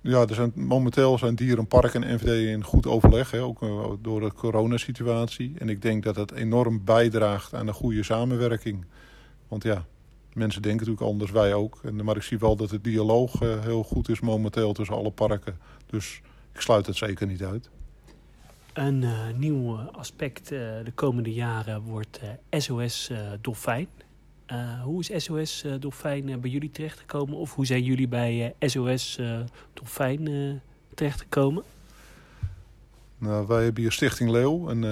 Ja, 0.00 0.26
er 0.26 0.34
zijn, 0.34 0.52
momenteel 0.54 1.18
zijn 1.18 1.34
dierenpark 1.34 1.94
en 1.94 2.14
NVD 2.14 2.48
in 2.48 2.64
goed 2.64 2.86
overleg, 2.86 3.30
hè, 3.30 3.42
ook 3.42 3.62
uh, 3.62 3.86
door 4.02 4.20
de 4.20 4.32
coronasituatie. 4.32 5.54
En 5.58 5.68
ik 5.68 5.82
denk 5.82 6.02
dat 6.02 6.14
dat 6.14 6.32
enorm 6.32 6.84
bijdraagt 6.84 7.54
aan 7.54 7.68
een 7.68 7.74
goede 7.74 8.02
samenwerking. 8.02 8.84
Want 9.48 9.62
ja, 9.62 9.84
mensen 10.32 10.62
denken 10.62 10.80
natuurlijk 10.80 11.12
anders, 11.12 11.30
wij 11.30 11.54
ook. 11.54 11.80
En, 11.84 12.04
maar 12.04 12.16
ik 12.16 12.22
zie 12.22 12.38
wel 12.38 12.56
dat 12.56 12.68
de 12.68 12.80
dialoog 12.80 13.42
eh, 13.42 13.60
heel 13.60 13.82
goed 13.82 14.08
is 14.08 14.20
momenteel 14.20 14.72
tussen 14.72 14.96
alle 14.96 15.10
parken. 15.10 15.58
Dus 15.86 16.20
ik 16.52 16.60
sluit 16.60 16.86
het 16.86 16.96
zeker 16.96 17.26
niet 17.26 17.44
uit. 17.44 17.70
Een 18.72 19.02
uh, 19.02 19.12
nieuw 19.36 19.76
aspect 19.76 20.48
de 20.48 20.92
komende 20.94 21.32
jaren 21.32 21.82
wordt 21.82 22.20
SOS 22.50 23.10
Dolfijn. 23.40 23.88
Hoe 24.84 25.04
is 25.08 25.24
SOS 25.24 25.64
Dolfijn 25.78 26.40
bij 26.40 26.50
jullie 26.50 26.70
terechtgekomen? 26.70 27.36
Of 27.36 27.54
hoe 27.54 27.66
zijn 27.66 27.82
jullie 27.82 28.08
bij 28.08 28.54
SOS 28.60 29.18
Dolfijn 29.74 30.60
terechtgekomen? 30.94 31.62
Nou, 33.18 33.46
wij 33.46 33.64
hebben 33.64 33.82
hier 33.82 33.92
Stichting 33.92 34.30
Leeuw. 34.30 34.68
En, 34.68 34.82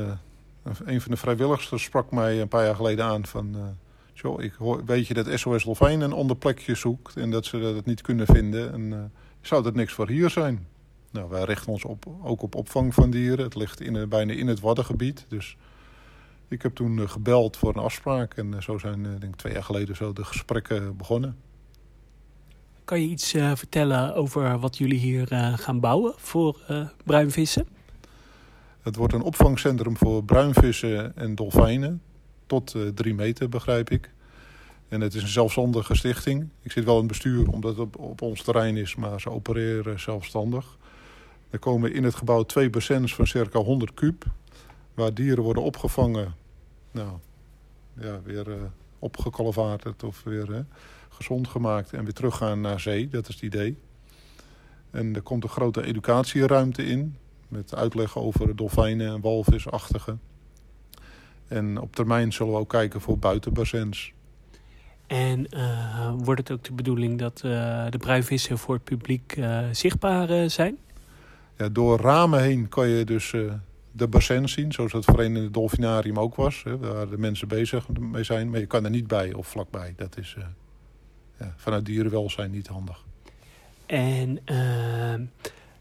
een 0.84 1.00
van 1.00 1.10
de 1.10 1.16
vrijwilligers 1.16 1.82
sprak 1.82 2.10
mij 2.10 2.40
een 2.40 2.48
paar 2.48 2.64
jaar 2.64 2.74
geleden 2.74 3.04
aan 3.04 3.26
van... 3.26 3.76
Zo, 4.12 4.38
ik 4.38 4.54
weet 4.86 5.06
je 5.06 5.14
dat 5.14 5.38
SOS 5.38 5.64
Dolfijn 5.64 6.00
een 6.00 6.12
onderplekje 6.12 6.74
zoekt 6.74 7.16
en 7.16 7.30
dat 7.30 7.44
ze 7.44 7.60
dat 7.60 7.84
niet 7.84 8.00
kunnen 8.00 8.26
vinden. 8.26 8.72
En, 8.72 9.12
zou 9.40 9.62
dat 9.62 9.74
niks 9.74 9.92
voor 9.92 10.08
hier 10.08 10.30
zijn? 10.30 10.66
Nou, 11.10 11.28
wij 11.28 11.44
richten 11.44 11.72
ons 11.72 11.84
op, 11.84 12.06
ook 12.22 12.42
op 12.42 12.54
opvang 12.54 12.94
van 12.94 13.10
dieren. 13.10 13.44
Het 13.44 13.54
ligt 13.54 13.80
in, 13.80 14.08
bijna 14.08 14.32
in 14.32 14.46
het 14.46 14.60
Waddengebied. 14.60 15.24
Dus 15.28 15.56
ik 16.48 16.62
heb 16.62 16.74
toen 16.74 16.98
uh, 16.98 17.08
gebeld 17.08 17.56
voor 17.56 17.76
een 17.76 17.82
afspraak. 17.82 18.34
En 18.34 18.46
uh, 18.46 18.60
zo 18.60 18.78
zijn, 18.78 19.02
denk 19.02 19.22
ik, 19.22 19.36
twee 19.36 19.52
jaar 19.52 19.64
geleden 19.64 19.96
zo 19.96 20.12
de 20.12 20.24
gesprekken 20.24 20.96
begonnen. 20.96 21.36
Kan 22.84 23.00
je 23.00 23.08
iets 23.08 23.30
vertellen 23.30 24.14
over 24.14 24.58
wat 24.58 24.78
jullie 24.78 24.98
hier 24.98 25.26
gaan 25.56 25.80
bouwen 25.80 26.12
voor 26.16 26.60
bruinvissen? 27.04 27.66
Het 28.80 28.96
wordt 28.96 29.12
een 29.12 29.22
opvangcentrum 29.22 29.96
voor 29.96 30.24
bruinvissen 30.24 31.16
en 31.16 31.34
dolfijnen 31.34 32.02
tot 32.46 32.74
drie 32.94 33.14
meter, 33.14 33.48
begrijp 33.48 33.90
ik. 33.90 34.10
En 34.88 35.00
het 35.00 35.14
is 35.14 35.22
een 35.22 35.28
zelfstandige 35.28 35.94
stichting. 35.94 36.48
Ik 36.62 36.72
zit 36.72 36.84
wel 36.84 36.94
in 36.94 37.00
het 37.00 37.08
bestuur 37.08 37.48
omdat 37.48 37.70
het 37.70 37.80
op, 37.80 37.98
op 37.98 38.22
ons 38.22 38.42
terrein 38.42 38.76
is, 38.76 38.94
maar 38.94 39.20
ze 39.20 39.30
opereren 39.30 40.00
zelfstandig. 40.00 40.78
Er 41.50 41.58
komen 41.58 41.92
in 41.92 42.04
het 42.04 42.14
gebouw 42.14 42.42
twee 42.42 42.70
bassins 42.70 43.14
van 43.14 43.26
circa 43.26 43.58
100 43.58 43.94
kub, 43.94 44.24
waar 44.98 45.14
dieren 45.14 45.44
worden 45.44 45.62
opgevangen. 45.62 46.34
Nou, 46.90 47.18
ja, 48.00 48.20
weer 48.22 48.48
uh, 48.48 48.54
opgekalvaard 48.98 50.04
of 50.04 50.22
weer 50.22 50.50
uh, 50.50 50.58
gezond 51.08 51.48
gemaakt 51.48 51.92
en 51.92 52.04
weer 52.04 52.12
teruggaan 52.12 52.60
naar 52.60 52.80
zee. 52.80 53.08
Dat 53.08 53.28
is 53.28 53.34
het 53.34 53.44
idee. 53.44 53.78
En 54.90 55.14
er 55.14 55.22
komt 55.22 55.42
een 55.42 55.48
grote 55.48 55.84
educatieruimte 55.84 56.86
in, 56.86 57.16
met 57.48 57.74
uitleg 57.74 58.18
over 58.18 58.56
dolfijnen 58.56 59.12
en 59.12 59.20
walvisachtigen. 59.20 60.20
En 61.48 61.80
op 61.80 61.94
termijn 61.94 62.32
zullen 62.32 62.52
we 62.52 62.58
ook 62.58 62.68
kijken 62.68 63.00
voor 63.00 63.18
buitenbassins. 63.18 64.12
En 65.06 65.46
uh, 65.50 66.12
wordt 66.16 66.40
het 66.40 66.50
ook 66.50 66.64
de 66.64 66.72
bedoeling 66.72 67.18
dat 67.18 67.42
uh, 67.44 67.86
de 67.90 67.98
bruinvissen 67.98 68.58
voor 68.58 68.74
het 68.74 68.84
publiek 68.84 69.36
uh, 69.36 69.64
zichtbaar 69.72 70.50
zijn? 70.50 70.78
Ja, 71.56 71.68
door 71.68 72.00
ramen 72.00 72.42
heen 72.42 72.68
kan 72.68 72.88
je 72.88 73.04
dus 73.04 73.34
de 73.92 74.08
bassins 74.08 74.52
zien, 74.52 74.72
zoals 74.72 74.92
dat 74.92 75.04
voorheen 75.04 75.36
in 75.36 75.42
het 75.42 75.54
dolfinarium 75.54 76.18
ook 76.18 76.34
was. 76.34 76.62
Hè, 76.62 76.78
waar 76.78 77.08
de 77.08 77.18
mensen 77.18 77.48
bezig 77.48 77.88
mee 77.88 78.24
zijn, 78.24 78.50
maar 78.50 78.60
je 78.60 78.66
kan 78.66 78.84
er 78.84 78.90
niet 78.90 79.06
bij 79.06 79.32
of 79.32 79.46
vlakbij. 79.46 79.94
Dat 79.96 80.16
is 80.16 80.36
ja, 81.38 81.54
vanuit 81.56 81.84
dierenwelzijn 81.84 82.50
niet 82.50 82.66
handig. 82.66 83.04
En 83.86 84.40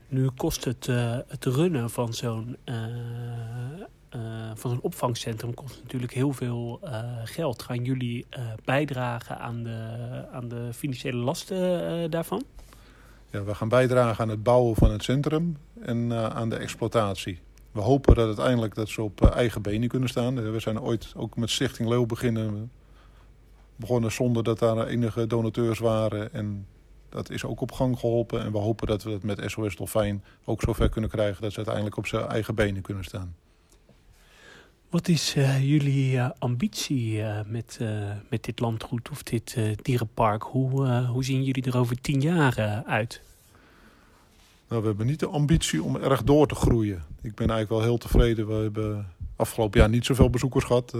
nu 0.07 0.29
kost 0.29 0.63
het, 0.63 0.85
het 1.27 1.45
runnen 1.45 1.89
van 1.89 2.13
zo'n 2.13 2.57
uh, 4.15 4.51
van 4.55 4.71
een 4.71 4.81
opvangcentrum 4.81 5.53
kost 5.53 5.79
natuurlijk 5.83 6.13
heel 6.13 6.33
veel 6.33 6.79
uh, 6.83 7.03
geld. 7.23 7.61
Gaan 7.61 7.83
jullie 7.83 8.25
uh, 8.29 8.45
bijdragen 8.65 9.39
aan 9.39 9.63
de, 9.63 9.79
aan 10.31 10.47
de 10.47 10.69
financiële 10.73 11.17
lasten 11.17 12.11
daarvan? 12.11 12.43
Ja, 13.29 13.43
we 13.43 13.55
gaan 13.55 13.69
bijdragen 13.69 14.23
aan 14.23 14.29
het 14.29 14.43
bouwen 14.43 14.75
van 14.75 14.91
het 14.91 15.03
centrum 15.03 15.57
en 15.81 16.13
aan 16.13 16.49
de 16.49 16.55
exploitatie. 16.55 17.39
We 17.77 17.83
hopen 17.83 18.15
dat 18.15 18.25
uiteindelijk 18.25 18.75
dat 18.75 18.89
ze 18.89 19.01
op 19.01 19.25
eigen 19.25 19.61
benen 19.61 19.87
kunnen 19.87 20.09
staan. 20.09 20.51
We 20.51 20.59
zijn 20.59 20.81
ooit 20.81 21.13
ook 21.15 21.35
met 21.35 21.49
Stichting 21.49 21.89
Leeuw 21.89 22.05
beginnen, 22.05 22.71
begonnen 23.75 24.11
zonder 24.11 24.43
dat 24.43 24.59
daar 24.59 24.87
enige 24.87 25.27
donateurs 25.27 25.79
waren. 25.79 26.33
En 26.33 26.67
dat 27.09 27.29
is 27.29 27.43
ook 27.45 27.61
op 27.61 27.71
gang 27.71 27.99
geholpen. 27.99 28.43
En 28.43 28.51
we 28.51 28.57
hopen 28.57 28.87
dat 28.87 29.03
we 29.03 29.11
het 29.11 29.23
met 29.23 29.41
SOS 29.45 29.75
Dolfijn 29.75 30.23
ook 30.45 30.61
zover 30.61 30.89
kunnen 30.89 31.09
krijgen 31.09 31.41
dat 31.41 31.51
ze 31.51 31.57
uiteindelijk 31.57 31.97
op 31.97 32.07
zijn 32.07 32.25
eigen 32.25 32.55
benen 32.55 32.81
kunnen 32.81 33.03
staan. 33.03 33.35
Wat 34.89 35.07
is 35.07 35.35
uh, 35.35 35.69
jullie 35.69 36.21
ambitie 36.21 37.23
met, 37.45 37.79
met 38.29 38.43
dit 38.43 38.59
landgoed 38.59 39.09
of 39.09 39.23
dit 39.23 39.57
dierenpark? 39.81 40.43
Hoe, 40.43 40.87
hoe 41.05 41.23
zien 41.23 41.43
jullie 41.43 41.63
er 41.63 41.77
over 41.77 42.01
tien 42.01 42.21
jaar 42.21 42.83
uit? 42.85 43.21
Nou, 44.67 44.81
we 44.81 44.87
hebben 44.87 45.05
niet 45.05 45.19
de 45.19 45.27
ambitie 45.27 45.83
om 45.83 45.95
erg 45.95 46.23
door 46.23 46.47
te 46.47 46.55
groeien. 46.55 47.03
Ik 47.21 47.35
ben 47.35 47.49
eigenlijk 47.49 47.69
wel 47.69 47.81
heel 47.81 47.97
tevreden. 47.97 48.47
We 48.47 48.53
hebben 48.53 49.13
afgelopen 49.35 49.79
jaar 49.79 49.89
niet 49.89 50.05
zoveel 50.05 50.29
bezoekers 50.29 50.63
gehad. 50.63 50.93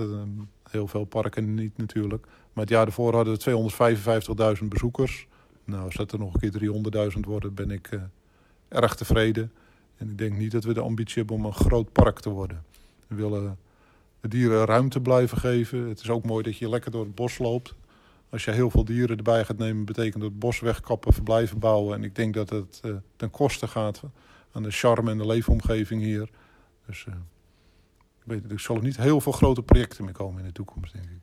heel 0.70 0.88
veel 0.88 1.06
parken 1.06 1.54
niet 1.54 1.78
natuurlijk. 1.78 2.26
Maar 2.26 2.64
het 2.64 2.74
jaar 2.74 2.86
daarvoor 2.86 3.16
hadden 3.16 3.38
we 3.38 4.58
255.000 4.60 4.66
bezoekers. 4.68 5.28
Nou, 5.64 5.84
als 5.84 5.96
dat 5.96 6.12
er 6.12 6.20
nog 6.20 6.34
een 6.34 6.40
keer 6.40 7.12
300.000 7.14 7.20
worden, 7.20 7.54
ben 7.54 7.72
ik 7.72 8.00
erg 8.68 8.96
tevreden. 8.96 9.52
En 9.98 10.10
ik 10.10 10.18
denk 10.18 10.38
niet 10.38 10.52
dat 10.52 10.64
we 10.64 10.74
de 10.74 10.82
ambitie 10.82 11.18
hebben 11.18 11.36
om 11.36 11.46
een 11.46 11.54
groot 11.54 11.92
park 11.92 12.20
te 12.20 12.30
worden. 12.30 12.64
We 13.08 13.16
willen 13.16 13.58
de 14.20 14.28
dieren 14.28 14.66
ruimte 14.66 15.00
blijven 15.00 15.38
geven. 15.38 15.88
Het 15.88 16.00
is 16.00 16.10
ook 16.10 16.26
mooi 16.26 16.44
dat 16.44 16.58
je 16.58 16.70
lekker 16.70 16.92
door 16.92 17.04
het 17.04 17.16
bos 17.16 17.38
loopt. 17.38 17.74
Als 18.30 18.46
je 18.46 18.52
heel 18.52 18.70
veel 18.70 18.86
dieren 18.86 19.18
erbij 19.18 19.46
gaat 19.46 19.58
nemen, 19.58 19.86
betekent 19.86 20.22
dat 20.22 20.32
het 20.32 20.40
bos 20.40 20.60
wegkappen, 20.60 21.14
verblijven 21.14 21.60
bouwen. 21.60 21.96
En 21.96 22.04
ik 22.04 22.16
denk 22.16 22.34
dat 22.34 22.50
het 22.50 22.82
uh, 22.86 22.96
ten 23.16 23.30
koste 23.30 23.68
gaat 23.68 24.04
aan 24.52 24.64
de 24.64 24.72
charme 24.72 25.12
en 25.12 25.18
de 25.18 25.26
leefomgeving 25.26 26.02
hier. 26.02 26.30
Dus 26.86 27.06
uh, 27.10 27.14
ik 28.18 28.24
weet, 28.24 28.52
er 28.52 28.60
zullen 28.60 28.84
niet 28.84 28.98
heel 28.98 29.22
veel 29.22 29.32
grote 29.32 29.64
projecten 29.64 30.04
meer 30.04 30.14
komen 30.14 30.40
in 30.40 30.46
de 30.46 30.52
toekomst, 30.52 30.94
denk 30.94 31.06
ik. 31.06 31.20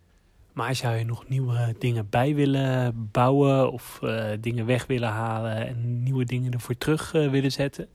Maar 0.53 0.75
zou 0.75 0.97
je 0.97 1.05
nog 1.05 1.29
nieuwe 1.29 1.75
dingen 1.79 2.07
bij 2.11 2.35
willen 2.35 3.09
bouwen 3.11 3.73
of 3.73 3.99
uh, 4.03 4.31
dingen 4.41 4.67
weg 4.67 4.87
willen 4.87 5.09
halen 5.09 5.67
en 5.67 6.03
nieuwe 6.03 6.25
dingen 6.25 6.53
ervoor 6.53 6.79
terug 6.79 7.13
willen 7.13 7.53
zetten? 7.53 7.89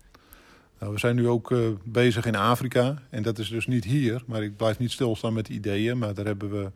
Nou, 0.80 0.94
we 0.94 1.00
zijn 1.00 1.16
nu 1.16 1.28
ook 1.28 1.54
bezig 1.84 2.26
in 2.26 2.36
Afrika. 2.36 3.02
En 3.10 3.24
dat 3.24 3.40
is 3.40 3.50
dus 3.50 3.68
niet 3.68 3.84
hier. 3.84 4.24
Maar 4.26 4.44
ik 4.44 4.58
blijf 4.58 4.80
niet 4.80 4.92
stilstaan 4.92 5.34
met 5.34 5.50
ideeën. 5.50 5.98
Maar 5.98 6.14
daar 6.14 6.26
hebben 6.26 6.50
we 6.50 6.72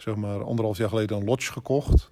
zeg 0.00 0.16
maar 0.16 0.44
anderhalf 0.44 0.78
jaar 0.78 0.88
geleden 0.88 1.16
een 1.16 1.24
lodge 1.24 1.52
gekocht. 1.52 2.10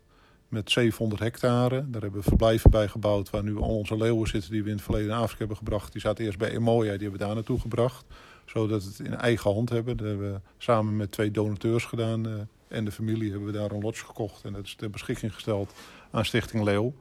Met 0.48 0.70
700 0.70 1.20
hectare. 1.20 1.90
Daar 1.90 2.02
hebben 2.02 2.20
we 2.20 2.28
verblijven 2.28 2.70
bij 2.70 2.88
gebouwd. 2.88 3.30
Waar 3.30 3.42
nu 3.42 3.56
al 3.56 3.76
onze 3.76 3.96
leeuwen 3.96 4.28
zitten 4.28 4.50
die 4.50 4.62
we 4.62 4.68
in 4.68 4.74
het 4.74 4.84
verleden 4.84 5.08
in 5.08 5.16
Afrika 5.16 5.38
hebben 5.38 5.56
gebracht. 5.56 5.92
Die 5.92 6.00
zaten 6.00 6.24
eerst 6.24 6.38
bij 6.38 6.50
Emoya. 6.50 6.92
Die 6.92 7.02
hebben 7.02 7.20
we 7.20 7.26
daar 7.26 7.34
naartoe 7.34 7.60
gebracht. 7.60 8.04
Zodat 8.46 8.84
we 8.84 8.88
het 8.88 8.98
in 8.98 9.14
eigen 9.14 9.52
hand 9.52 9.68
hebben. 9.68 9.96
Dat 9.96 10.06
hebben 10.06 10.32
we 10.32 10.40
samen 10.58 10.96
met 10.96 11.12
twee 11.12 11.30
donateurs 11.30 11.84
gedaan. 11.84 12.26
Uh, 12.26 12.34
en 12.68 12.84
de 12.84 12.92
familie 12.92 13.30
hebben 13.30 13.52
we 13.52 13.58
daar 13.58 13.70
een 13.70 13.80
lodge 13.80 14.04
gekocht. 14.04 14.44
En 14.44 14.52
dat 14.52 14.64
is 14.64 14.74
ter 14.74 14.90
beschikking 14.90 15.34
gesteld 15.34 15.72
aan 16.10 16.24
Stichting 16.24 16.64
Leeuw. 16.64 16.94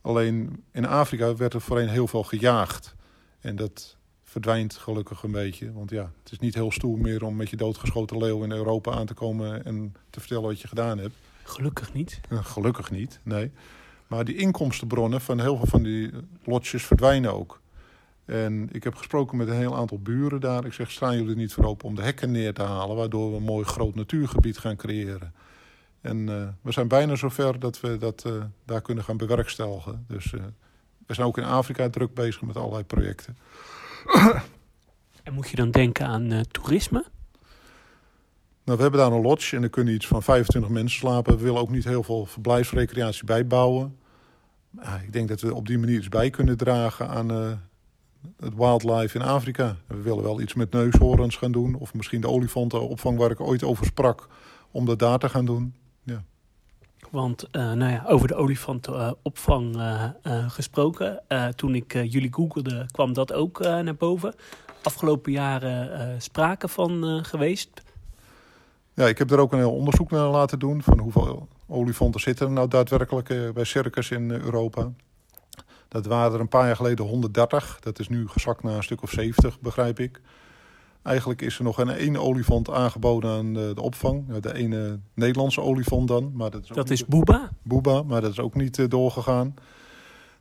Alleen 0.00 0.64
in 0.72 0.86
Afrika 0.86 1.36
werd 1.36 1.54
er 1.54 1.60
voorheen 1.60 1.88
heel 1.88 2.06
veel 2.06 2.22
gejaagd. 2.22 2.94
En 3.40 3.56
dat 3.56 3.97
verdwijnt 4.28 4.74
gelukkig 4.74 5.22
een 5.22 5.32
beetje. 5.32 5.72
Want 5.72 5.90
ja, 5.90 6.10
het 6.22 6.32
is 6.32 6.38
niet 6.38 6.54
heel 6.54 6.72
stoer 6.72 6.98
meer 6.98 7.24
om 7.24 7.36
met 7.36 7.50
je 7.50 7.56
doodgeschoten 7.56 8.18
leeuw 8.18 8.42
in 8.42 8.52
Europa 8.52 8.92
aan 8.92 9.06
te 9.06 9.14
komen 9.14 9.64
en 9.64 9.94
te 10.10 10.20
vertellen 10.20 10.44
wat 10.44 10.60
je 10.60 10.68
gedaan 10.68 10.98
hebt. 10.98 11.14
Gelukkig 11.42 11.92
niet. 11.92 12.20
Gelukkig 12.30 12.90
niet, 12.90 13.20
nee. 13.22 13.50
Maar 14.06 14.24
die 14.24 14.36
inkomstenbronnen 14.36 15.20
van 15.20 15.40
heel 15.40 15.56
veel 15.56 15.66
van 15.66 15.82
die 15.82 16.10
lotjes 16.44 16.84
verdwijnen 16.84 17.34
ook. 17.34 17.60
En 18.24 18.68
ik 18.72 18.84
heb 18.84 18.94
gesproken 18.94 19.36
met 19.36 19.48
een 19.48 19.56
heel 19.56 19.76
aantal 19.76 19.98
buren 19.98 20.40
daar. 20.40 20.64
Ik 20.64 20.72
zeg, 20.72 20.90
staan 20.90 21.16
jullie 21.16 21.36
niet 21.36 21.52
voor 21.52 21.64
open 21.64 21.88
om 21.88 21.94
de 21.94 22.02
hekken 22.02 22.30
neer 22.30 22.54
te 22.54 22.62
halen... 22.62 22.96
waardoor 22.96 23.30
we 23.30 23.36
een 23.36 23.42
mooi 23.42 23.64
groot 23.64 23.94
natuurgebied 23.94 24.58
gaan 24.58 24.76
creëren. 24.76 25.32
En 26.00 26.16
uh, 26.16 26.48
we 26.62 26.72
zijn 26.72 26.88
bijna 26.88 27.14
zover 27.14 27.58
dat 27.58 27.80
we 27.80 27.96
dat 27.96 28.24
uh, 28.26 28.32
daar 28.64 28.80
kunnen 28.80 29.04
gaan 29.04 29.16
bewerkstelligen. 29.16 30.04
Dus 30.08 30.32
uh, 30.32 30.40
we 31.06 31.14
zijn 31.14 31.26
ook 31.26 31.38
in 31.38 31.44
Afrika 31.44 31.88
druk 31.90 32.14
bezig 32.14 32.42
met 32.42 32.56
allerlei 32.56 32.84
projecten. 32.84 33.36
En 35.22 35.34
moet 35.34 35.48
je 35.48 35.56
dan 35.56 35.70
denken 35.70 36.06
aan 36.06 36.32
uh, 36.32 36.40
toerisme? 36.40 37.04
Nou, 38.64 38.76
we 38.76 38.82
hebben 38.82 39.00
daar 39.00 39.12
een 39.12 39.22
lodge 39.22 39.56
en 39.56 39.62
er 39.62 39.68
kunnen 39.68 39.94
iets 39.94 40.06
van 40.06 40.22
25 40.22 40.70
mensen 40.70 40.98
slapen. 40.98 41.36
We 41.36 41.42
willen 41.42 41.60
ook 41.60 41.70
niet 41.70 41.84
heel 41.84 42.02
veel 42.02 42.26
verblijfsrecreatie 42.26 43.24
bijbouwen. 43.24 43.98
Ik 45.02 45.12
denk 45.12 45.28
dat 45.28 45.40
we 45.40 45.54
op 45.54 45.66
die 45.66 45.78
manier 45.78 45.96
iets 45.96 46.08
bij 46.08 46.30
kunnen 46.30 46.56
dragen 46.56 47.08
aan 47.08 47.32
uh, 47.32 47.52
het 48.40 48.54
wildlife 48.54 49.18
in 49.18 49.24
Afrika. 49.24 49.76
We 49.86 50.02
willen 50.02 50.22
wel 50.22 50.40
iets 50.40 50.54
met 50.54 50.72
neushoorns 50.72 51.36
gaan 51.36 51.52
doen. 51.52 51.74
Of 51.74 51.94
misschien 51.94 52.20
de 52.20 52.28
olifantenopvang 52.28 53.18
waar 53.18 53.30
ik 53.30 53.40
ooit 53.40 53.62
over 53.64 53.86
sprak. 53.86 54.28
Om 54.70 54.86
dat 54.86 54.98
daar 54.98 55.18
te 55.18 55.28
gaan 55.28 55.44
doen. 55.44 55.74
Ja. 56.02 56.24
Want 57.10 57.46
uh, 57.52 57.72
nou 57.72 57.92
ja, 57.92 58.04
over 58.06 58.28
de 58.28 58.34
olifantenopvang 58.34 59.76
uh, 59.76 60.10
gesproken. 60.48 61.22
toen 61.56 61.74
ik 61.74 61.92
jullie 61.92 62.32
googelde, 62.34 62.86
kwam 62.90 63.12
dat 63.12 63.32
ook 63.32 63.58
naar 63.58 63.96
boven. 63.96 64.34
Afgelopen 64.82 65.32
jaren 65.32 66.22
sprake 66.22 66.68
van 66.68 67.24
geweest. 67.24 67.82
Ja, 68.98 69.06
ik 69.06 69.18
heb 69.18 69.30
er 69.30 69.38
ook 69.38 69.52
een 69.52 69.58
heel 69.58 69.74
onderzoek 69.74 70.10
naar 70.10 70.28
laten 70.28 70.58
doen. 70.58 70.82
Van 70.82 70.98
hoeveel 70.98 71.48
olifanten 71.66 72.20
zitten 72.20 72.46
er 72.46 72.52
nou 72.52 72.68
daadwerkelijk 72.68 73.30
eh, 73.30 73.50
bij 73.50 73.64
circus 73.64 74.10
in 74.10 74.30
eh, 74.30 74.40
Europa. 74.40 74.90
Dat 75.88 76.06
waren 76.06 76.32
er 76.32 76.40
een 76.40 76.48
paar 76.48 76.66
jaar 76.66 76.76
geleden 76.76 77.06
130. 77.06 77.78
Dat 77.80 77.98
is 77.98 78.08
nu 78.08 78.28
gezakt 78.28 78.62
naar 78.62 78.76
een 78.76 78.82
stuk 78.82 79.02
of 79.02 79.10
70, 79.10 79.60
begrijp 79.60 80.00
ik. 80.00 80.20
Eigenlijk 81.08 81.42
is 81.42 81.58
er 81.58 81.64
nog 81.64 81.78
een 81.78 81.88
één 81.88 82.16
olifant 82.16 82.70
aangeboden 82.70 83.30
aan 83.30 83.54
de, 83.54 83.72
de 83.74 83.82
opvang. 83.82 84.38
De 84.40 84.54
ene 84.54 84.98
Nederlandse 85.14 85.60
olifant 85.60 86.08
dan. 86.08 86.32
Maar 86.34 86.50
dat 86.50 86.62
is, 86.62 86.68
Dat 86.68 86.90
is 86.90 87.06
Booba. 87.06 87.50
Booba, 87.62 88.02
maar 88.02 88.20
dat 88.20 88.30
is 88.30 88.40
ook 88.40 88.54
niet 88.54 88.78
eh, 88.78 88.88
doorgegaan. 88.88 89.54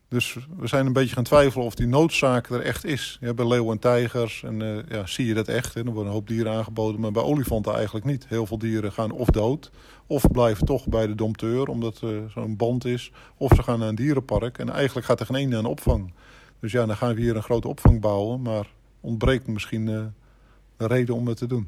Dus 0.08 0.38
we 0.58 0.68
zijn 0.68 0.86
een 0.86 0.94
beetje 0.94 1.16
gaan 1.16 1.24
twijfelen 1.24 1.66
of 1.66 1.76
die 1.76 1.88
noodzaak 1.88 2.50
er 2.50 2.62
echt 2.62 2.86
is. 2.86 3.18
Ja, 3.22 3.34
bij 3.34 3.48
leeuwen 3.48 3.72
en 3.72 3.80
tijgers 3.80 4.44
en, 4.44 4.62
eh, 4.62 4.98
ja, 4.98 5.06
zie 5.06 5.26
je 5.26 5.34
dat 5.34 5.48
echt. 5.48 5.74
Hè. 5.74 5.80
Er 5.80 5.86
worden 5.86 6.06
een 6.06 6.12
hoop 6.12 6.28
dieren 6.28 6.54
aangeboden, 6.54 7.02
maar 7.02 7.12
bij 7.12 7.24
olifanten 7.24 7.74
eigenlijk 7.74 8.06
niet. 8.06 8.26
Heel 8.28 8.46
veel 8.46 8.58
dieren 8.58 8.92
gaan 8.92 9.12
of 9.12 9.28
dood, 9.28 9.72
of 10.08 10.32
blijven 10.32 10.66
toch 10.66 10.88
bij 10.88 11.08
de 11.08 11.16
dompteur, 11.16 11.68
omdat 11.68 12.02
er 12.02 12.32
zo'n 12.32 12.56
band 12.56 12.86
is. 12.86 13.12
Of 13.38 13.52
ze 13.56 13.64
gaan 13.64 13.80
naar 13.80 13.88
een 13.88 13.96
dierenpark 13.96 14.58
en 14.58 14.70
eigenlijk 14.70 15.08
gaat 15.08 15.20
er 15.20 15.26
geen 15.26 15.50
naar 15.50 15.60
een 15.60 15.66
opvang. 15.66 16.14
Dus 16.60 16.72
ja, 16.72 16.86
dan 16.86 16.98
gaan 16.98 17.16
we 17.16 17.22
hier 17.22 17.36
een 17.36 17.44
grote 17.44 17.68
opvang 17.68 18.02
bouwen, 18.02 18.42
maar 18.42 18.68
ontbreekt 19.02 19.48
misschien 19.48 20.14
eh, 20.78 20.88
de 20.88 20.94
reden 20.94 21.16
om 21.16 21.28
het 21.28 21.38
te 21.38 21.48
doen. 21.48 21.68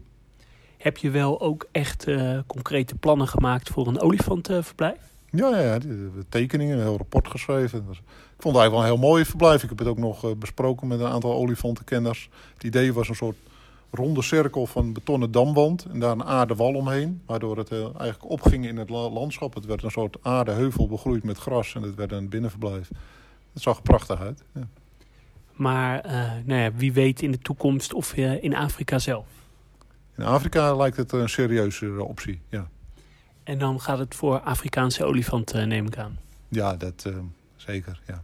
Heb 0.78 0.98
je 0.98 1.10
wel 1.10 1.42
ook 1.42 1.68
echt 1.72 2.08
eh, 2.08 2.40
concrete 2.48 2.96
plannen 2.96 3.28
gemaakt 3.28 3.70
voor 3.70 3.88
een 3.88 4.00
olifantenverblijf? 4.02 4.98
Ja, 5.32 5.50
ja, 5.50 5.60
ja, 5.60 5.80
de 5.80 6.26
tekeningen, 6.30 6.78
een 6.78 6.84
heel 6.84 6.98
rapport 6.98 7.28
geschreven. 7.28 7.80
Ik 7.80 7.86
vond 8.46 8.56
het 8.56 8.64
eigenlijk 8.64 8.72
wel 8.72 8.80
een 8.80 8.86
heel 8.86 9.10
mooi 9.10 9.26
verblijf. 9.26 9.64
Ik 9.64 9.70
heb 9.70 9.80
het 9.80 9.88
ook 9.88 9.98
nog 9.98 10.24
eh, 10.24 10.32
besproken 10.38 10.88
met 10.88 11.00
een 11.00 11.08
aantal 11.08 11.34
olifantenkenners. 11.34 12.30
Het 12.54 12.64
idee 12.64 12.94
was 12.94 13.10
een 13.10 13.16
soort 13.16 13.36
ronde 13.92 14.22
cirkel 14.22 14.66
van 14.66 14.94
betonnen 14.94 15.32
damwand 15.32 15.86
en 15.86 16.00
daar 16.00 16.12
een 16.12 16.24
aardewal 16.24 16.74
omheen. 16.74 17.22
Waardoor 17.26 17.58
het 17.58 17.70
eh, 17.70 17.80
eigenlijk 17.84 18.30
opging 18.30 18.66
in 18.68 18.78
het 18.78 18.90
la- 18.90 19.10
landschap. 19.10 19.54
Het 19.54 19.66
werd 19.66 19.84
een 19.84 19.92
soort 19.92 20.18
aardeheuvel 20.22 20.88
begroeid 20.88 21.24
met 21.24 21.38
gras 21.38 21.76
en 21.76 21.82
het 21.82 21.96
werd 21.96 22.12
een 22.12 22.30
binnenverblijf. 22.30 22.90
Het 23.54 23.62
zag 23.62 23.82
prachtig 23.82 24.20
uit. 24.20 24.44
Ja. 24.54 24.68
Maar 25.60 26.00
eh, 26.00 26.32
nou 26.46 26.62
ja, 26.62 26.74
wie 26.74 26.94
weet 26.94 27.22
in 27.22 27.32
de 27.32 27.40
toekomst 27.40 27.94
of 27.94 28.14
eh, 28.14 28.44
in 28.44 28.56
Afrika 28.56 29.00
zelf. 29.00 29.26
In 30.18 30.24
Afrika 30.24 30.76
lijkt 30.76 30.98
het 30.98 31.12
een 31.12 31.30
serieuze 31.30 32.04
optie. 32.04 32.42
Ja, 32.50 32.68
En 33.44 33.58
dan 33.60 33.82
gaat 33.82 33.98
het 34.00 34.16
voor 34.16 34.40
Afrikaanse 34.40 35.04
olifanten, 35.06 35.68
neem 35.68 35.86
ik 35.86 35.98
aan. 35.98 36.18
ja 36.48 36.76
dat 36.76 37.04
eh, 37.06 37.14
zeker. 37.56 38.00
Ja. 38.08 38.24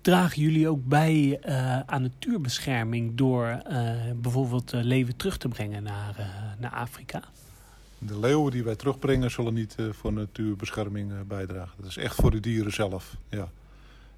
Dragen 0.00 0.42
jullie 0.42 0.68
ook 0.68 0.84
bij 0.86 1.38
eh, 1.42 1.80
aan 1.80 2.02
natuurbescherming 2.02 3.14
door 3.14 3.46
eh, 3.46 3.90
bijvoorbeeld 4.16 4.72
eh, 4.72 4.82
leeuwen 4.82 5.16
terug 5.16 5.36
te 5.38 5.48
brengen 5.48 5.82
naar, 5.82 6.14
eh, 6.18 6.26
naar 6.58 6.70
Afrika? 6.70 7.22
De 7.98 8.18
leeuwen 8.18 8.52
die 8.52 8.62
wij 8.64 8.76
terugbrengen 8.76 9.30
zullen 9.30 9.54
niet 9.54 9.74
eh, 9.78 9.86
voor 9.90 10.12
natuurbescherming 10.12 11.10
eh, 11.12 11.16
bijdragen. 11.26 11.72
Dat 11.80 11.86
is 11.90 11.96
echt 11.96 12.14
voor 12.14 12.30
de 12.30 12.40
dieren 12.40 12.72
zelf. 12.72 13.16
Ja. 13.28 13.48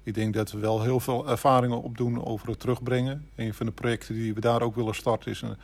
Ik 0.05 0.13
denk 0.13 0.33
dat 0.33 0.51
we 0.51 0.59
wel 0.59 0.81
heel 0.81 0.99
veel 0.99 1.29
ervaringen 1.29 1.81
opdoen 1.81 2.25
over 2.25 2.47
het 2.49 2.59
terugbrengen. 2.59 3.27
Een 3.35 3.53
van 3.53 3.65
de 3.65 3.71
projecten 3.71 4.15
die 4.15 4.33
we 4.33 4.39
daar 4.39 4.61
ook 4.61 4.75
willen 4.75 4.95
starten 4.95 5.31
is 5.31 5.41
een, 5.41 5.57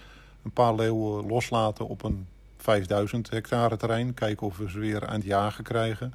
een 0.43 0.51
paar 0.51 0.75
leeuwen 0.75 1.27
loslaten 1.27 1.87
op 1.87 2.03
een 2.03 2.27
5000 2.57 3.29
hectare 3.29 3.77
terrein. 3.77 4.13
Kijken 4.13 4.47
of 4.47 4.57
we 4.57 4.69
ze 4.69 4.79
weer 4.79 5.07
aan 5.07 5.15
het 5.15 5.23
jagen 5.23 5.63
krijgen. 5.63 6.13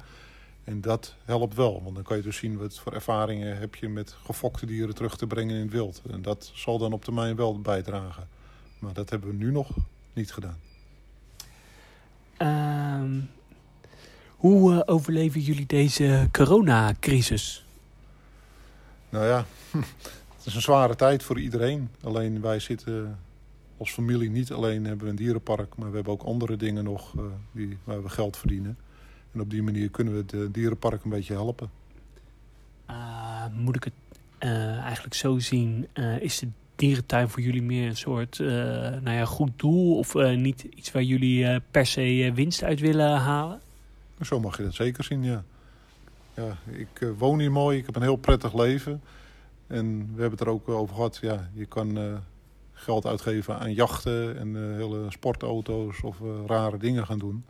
En 0.63 0.81
dat 0.81 1.15
helpt 1.25 1.55
wel, 1.55 1.81
want 1.83 1.95
dan 1.95 2.03
kan 2.03 2.17
je 2.17 2.23
dus 2.23 2.37
zien 2.37 2.57
wat 2.57 2.79
voor 2.79 2.93
ervaringen 2.93 3.57
heb 3.57 3.75
je 3.75 3.89
met 3.89 4.15
gefokte 4.23 4.65
dieren 4.65 4.95
terug 4.95 5.17
te 5.17 5.27
brengen 5.27 5.55
in 5.55 5.61
het 5.61 5.71
wild. 5.71 6.01
En 6.11 6.21
dat 6.21 6.51
zal 6.53 6.77
dan 6.77 6.93
op 6.93 7.03
termijn 7.03 7.35
wel 7.35 7.61
bijdragen. 7.61 8.27
Maar 8.79 8.93
dat 8.93 9.09
hebben 9.09 9.29
we 9.29 9.35
nu 9.35 9.51
nog 9.51 9.69
niet 10.13 10.33
gedaan. 10.33 10.59
Ehm, 12.37 13.19
hoe 14.35 14.73
eh, 14.73 14.81
overleven 14.85 15.41
jullie 15.41 15.65
deze 15.65 16.29
coronacrisis? 16.31 17.66
Nou 19.09 19.25
ja, 19.25 19.45
het 20.37 20.45
is 20.45 20.55
een 20.55 20.61
zware 20.61 20.95
tijd 20.95 21.23
voor 21.23 21.39
iedereen. 21.39 21.89
Alleen 22.03 22.41
wij 22.41 22.59
zitten 22.59 23.19
als 23.77 23.91
familie 23.91 24.29
niet 24.29 24.51
alleen 24.51 24.85
hebben 24.85 25.05
we 25.05 25.09
een 25.09 25.17
dierenpark, 25.17 25.75
maar 25.75 25.89
we 25.89 25.95
hebben 25.95 26.13
ook 26.13 26.23
andere 26.23 26.57
dingen 26.57 26.83
nog 26.83 27.15
eh, 27.17 27.23
die, 27.51 27.77
waar 27.83 28.03
we 28.03 28.09
geld 28.09 28.37
verdienen. 28.37 28.77
En 29.37 29.43
op 29.43 29.49
die 29.49 29.63
manier 29.63 29.89
kunnen 29.89 30.13
we 30.13 30.19
het 30.19 30.33
eh, 30.33 30.39
dierenpark 30.51 31.03
een 31.03 31.09
beetje 31.09 31.33
helpen. 31.33 31.69
Eh, 32.85 33.45
moet 33.53 33.75
ik 33.75 33.83
het 33.83 33.93
eh, 34.37 34.77
eigenlijk 34.77 35.13
zo 35.13 35.39
zien? 35.39 35.87
is 36.19 36.39
de 36.39 36.47
dierentuin 36.75 37.29
voor 37.29 37.41
jullie 37.41 37.61
meer 37.61 37.87
een 37.87 37.97
soort 37.97 38.39
nou 38.39 39.11
ja, 39.11 39.25
goed 39.25 39.51
doel? 39.55 39.97
Of 39.97 40.13
niet 40.13 40.61
iets 40.75 40.91
waar 40.91 41.03
jullie 41.03 41.59
per 41.59 41.85
se 41.85 42.31
winst 42.35 42.63
uit 42.63 42.79
willen 42.79 43.17
halen? 43.17 43.61
Zo 44.21 44.39
mag 44.39 44.57
je 44.57 44.63
dat 44.63 44.73
zeker 44.73 45.03
zien, 45.03 45.23
ja. 45.23 45.43
Ja 46.37 46.57
ik 46.65 47.01
eh, 47.01 47.09
woon 47.17 47.39
hier 47.39 47.51
mooi, 47.51 47.77
ik 47.77 47.85
heb 47.85 47.95
een 47.95 48.01
heel 48.01 48.15
prettig 48.15 48.53
leven. 48.53 49.01
En 49.67 49.97
we 49.97 50.21
hebben 50.21 50.39
het 50.39 50.47
er 50.47 50.53
ook 50.53 50.69
over 50.69 50.95
gehad, 50.95 51.17
ja, 51.21 51.49
je 51.53 51.65
kan 51.65 51.97
eh, 51.97 52.17
geld 52.71 53.05
uitgeven 53.05 53.59
aan 53.59 53.73
jachten 53.73 54.37
en 54.37 54.55
eh, 54.55 54.61
hele 54.61 55.05
sportauto's 55.11 56.03
of 56.03 56.17
rare 56.45 56.77
dingen 56.77 57.05
gaan 57.05 57.19
doen. 57.19 57.45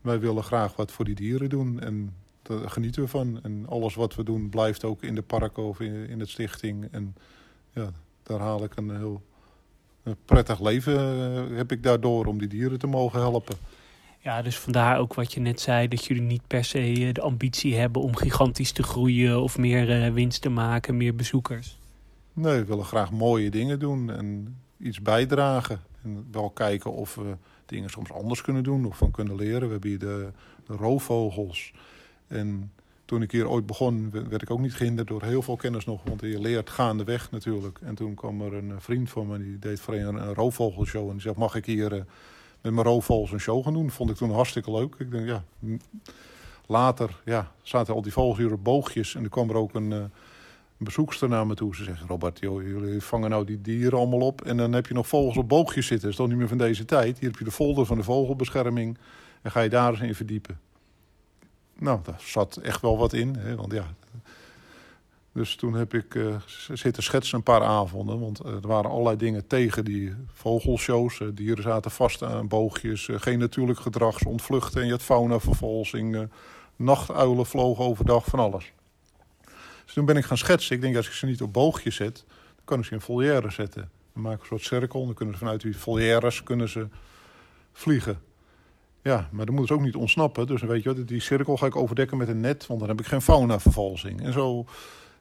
Wij 0.00 0.20
willen 0.20 0.42
graag 0.42 0.76
wat 0.76 0.92
voor 0.92 1.04
die 1.04 1.14
dieren 1.14 1.48
doen 1.48 1.80
en 1.80 2.14
daar 2.42 2.70
genieten 2.70 3.02
we 3.02 3.08
van. 3.08 3.42
En 3.42 3.66
alles 3.68 3.94
wat 3.94 4.14
we 4.14 4.22
doen 4.22 4.48
blijft 4.48 4.84
ook 4.84 5.02
in 5.02 5.14
de 5.14 5.22
parken 5.22 5.62
of 5.62 5.80
in, 5.80 6.08
in 6.08 6.20
het 6.20 6.28
stichting. 6.28 6.88
En 6.90 7.16
ja, 7.72 7.90
daar 8.22 8.40
haal 8.40 8.64
ik 8.64 8.76
een 8.76 8.96
heel 8.96 9.22
een 10.02 10.16
prettig 10.24 10.60
leven, 10.60 10.98
heb 11.54 11.72
ik 11.72 11.82
daardoor, 11.82 12.26
om 12.26 12.38
die 12.38 12.48
dieren 12.48 12.78
te 12.78 12.86
mogen 12.86 13.20
helpen. 13.20 13.56
Ja, 14.18 14.42
dus 14.42 14.58
vandaar 14.58 14.98
ook 14.98 15.14
wat 15.14 15.32
je 15.32 15.40
net 15.40 15.60
zei, 15.60 15.88
dat 15.88 16.04
jullie 16.04 16.22
niet 16.22 16.46
per 16.46 16.64
se 16.64 16.78
eh, 16.78 17.12
de 17.14 17.20
ambitie 17.20 17.76
hebben 17.76 18.02
om 18.02 18.16
gigantisch 18.16 18.72
te 18.72 18.82
groeien 18.82 19.42
of 19.42 19.58
meer 19.58 20.02
eh, 20.04 20.12
winst 20.12 20.42
te 20.42 20.48
maken, 20.48 20.96
meer 20.96 21.14
bezoekers. 21.14 21.78
Nee, 22.32 22.58
we 22.58 22.64
willen 22.64 22.84
graag 22.84 23.12
mooie 23.12 23.50
dingen 23.50 23.78
doen 23.78 24.10
en 24.10 24.56
iets 24.78 25.02
bijdragen. 25.02 25.80
En 26.02 26.26
wel 26.30 26.50
kijken 26.50 26.92
of 26.92 27.14
we 27.14 27.36
dingen 27.66 27.90
soms 27.90 28.12
anders 28.12 28.40
kunnen 28.42 28.62
doen 28.62 28.84
of 28.84 28.96
van 28.96 29.10
kunnen 29.10 29.36
leren. 29.36 29.60
We 29.66 29.72
hebben 29.72 29.90
hier 29.90 29.98
de, 29.98 30.28
roofvogels. 30.66 31.72
En 32.26 32.72
toen 33.04 33.22
ik 33.22 33.30
hier 33.32 33.48
ooit 33.48 33.66
begon, 33.66 34.10
we- 34.10 34.28
werd 34.28 34.42
ik 34.42 34.50
ook 34.50 34.60
niet 34.60 34.74
gehinderd 34.74 35.08
door 35.08 35.22
heel 35.22 35.42
veel 35.42 35.56
kennis 35.56 35.84
nog. 35.84 36.02
Want 36.04 36.20
je 36.20 36.40
leert 36.40 36.70
gaandeweg 36.70 37.30
natuurlijk. 37.30 37.78
En 37.82 37.94
toen 37.94 38.14
kwam 38.14 38.40
er 38.40 38.54
een 38.54 38.70
eh, 38.70 38.76
vriend 38.78 39.10
van 39.10 39.26
me, 39.26 39.38
die 39.38 39.58
deed 39.58 39.80
voor 39.80 39.94
een, 39.94 40.14
een 40.28 40.34
roofvogelshow. 40.34 41.06
En 41.06 41.12
die 41.12 41.20
zei, 41.20 41.34
mag 41.38 41.54
ik 41.54 41.66
hier 41.66 42.04
met 42.60 42.72
mijn 42.72 42.86
roofvogels 42.86 43.32
een 43.32 43.40
show 43.40 43.64
gaan 43.64 43.72
doen? 43.72 43.90
Vond 43.90 44.10
ik 44.10 44.16
toen 44.16 44.32
hartstikke 44.32 44.70
leuk. 44.70 44.94
Ik 44.98 45.10
denk, 45.10 45.26
ja... 45.26 45.44
Later 46.70 47.20
ja, 47.24 47.52
zaten 47.62 47.94
al 47.94 48.02
die 48.02 48.12
vogels 48.12 48.38
hier 48.38 48.52
op 48.52 48.64
boogjes. 48.64 49.14
En 49.14 49.22
er 49.22 49.28
kwam 49.28 49.48
er 49.50 49.56
ook 49.56 49.74
een, 49.74 49.92
eh, 49.92 49.98
een 49.98 50.10
bezoekster 50.78 51.28
naar 51.28 51.46
me 51.46 51.54
toe. 51.54 51.76
Ze 51.76 51.84
zegt, 51.84 52.02
Robert, 52.08 52.38
joh, 52.38 52.62
jullie 52.62 53.02
vangen 53.02 53.30
nou 53.30 53.44
die 53.44 53.60
dieren 53.60 53.98
allemaal 53.98 54.20
op. 54.20 54.42
En 54.44 54.56
dan 54.56 54.72
heb 54.72 54.86
je 54.86 54.94
nog 54.94 55.08
vogels 55.08 55.36
op 55.36 55.48
boogjes 55.48 55.86
zitten. 55.86 56.00
Dat 56.00 56.10
is 56.10 56.16
toch 56.16 56.28
niet 56.28 56.36
meer 56.36 56.48
van 56.48 56.58
deze 56.58 56.84
tijd. 56.84 57.18
Hier 57.18 57.28
heb 57.28 57.38
je 57.38 57.44
de 57.44 57.50
folder 57.50 57.86
van 57.86 57.96
de 57.96 58.02
vogelbescherming. 58.02 58.98
En 59.42 59.50
ga 59.50 59.60
je 59.60 59.68
daar 59.68 59.90
eens 59.90 60.00
in 60.00 60.14
verdiepen. 60.14 60.60
Nou, 61.78 62.00
daar 62.02 62.20
zat 62.20 62.56
echt 62.56 62.80
wel 62.80 62.98
wat 62.98 63.12
in. 63.12 63.36
Hè, 63.36 63.56
want 63.56 63.72
ja... 63.72 63.94
Dus 65.38 65.54
toen 65.54 65.74
heb 65.74 65.94
ik 65.94 66.14
eh, 66.14 66.36
zitten 66.72 67.02
schetsen 67.02 67.36
een 67.36 67.42
paar 67.42 67.62
avonden. 67.62 68.20
Want 68.20 68.40
eh, 68.40 68.52
er 68.52 68.66
waren 68.66 68.90
allerlei 68.90 69.16
dingen 69.16 69.46
tegen 69.46 69.84
die 69.84 70.14
vogelshows. 70.32 71.20
Eh, 71.20 71.28
dieren 71.32 71.62
zaten 71.62 71.90
vast 71.90 72.22
aan 72.22 72.48
boogjes. 72.48 73.08
geen 73.12 73.38
natuurlijk 73.38 73.80
gedrag, 73.80 74.24
ontvluchten. 74.24 74.80
En 74.80 74.86
je 74.86 74.92
had 74.92 75.02
faunavervalsing. 75.02 76.28
nachtuilen 76.76 77.46
vlogen 77.46 77.84
overdag, 77.84 78.24
van 78.24 78.38
alles. 78.38 78.72
Dus 79.84 79.94
toen 79.94 80.04
ben 80.04 80.16
ik 80.16 80.24
gaan 80.24 80.38
schetsen. 80.38 80.76
Ik 80.76 80.80
denk, 80.80 80.96
als 80.96 81.06
ik 81.06 81.12
ze 81.12 81.26
niet 81.26 81.42
op 81.42 81.52
boogjes 81.52 81.96
zet, 81.96 82.24
dan 82.26 82.64
kan 82.64 82.78
ik 82.78 82.84
ze 82.84 82.92
in 82.92 83.00
volière 83.00 83.50
zetten. 83.50 83.90
Dan 84.12 84.22
maak 84.22 84.34
ik 84.34 84.40
een 84.40 84.46
soort 84.46 84.62
cirkel. 84.62 85.04
Dan 85.04 85.14
kunnen 85.14 85.34
ze 85.34 85.40
vanuit 85.40 85.60
die 85.60 85.76
volières 85.76 86.42
kunnen 86.42 86.68
ze 86.68 86.88
vliegen. 87.72 88.20
Ja, 89.02 89.28
maar 89.32 89.46
dan 89.46 89.54
moeten 89.54 89.74
ze 89.74 89.80
ook 89.80 89.86
niet 89.86 89.96
ontsnappen. 89.96 90.46
Dus 90.46 90.62
weet 90.62 90.82
je 90.82 90.94
wat, 90.94 91.08
die 91.08 91.20
cirkel 91.20 91.56
ga 91.56 91.66
ik 91.66 91.76
overdekken 91.76 92.16
met 92.16 92.28
een 92.28 92.40
net, 92.40 92.66
want 92.66 92.80
dan 92.80 92.88
heb 92.88 93.00
ik 93.00 93.06
geen 93.06 93.22
faunavervalsing. 93.22 94.22
En 94.22 94.32
zo, 94.32 94.66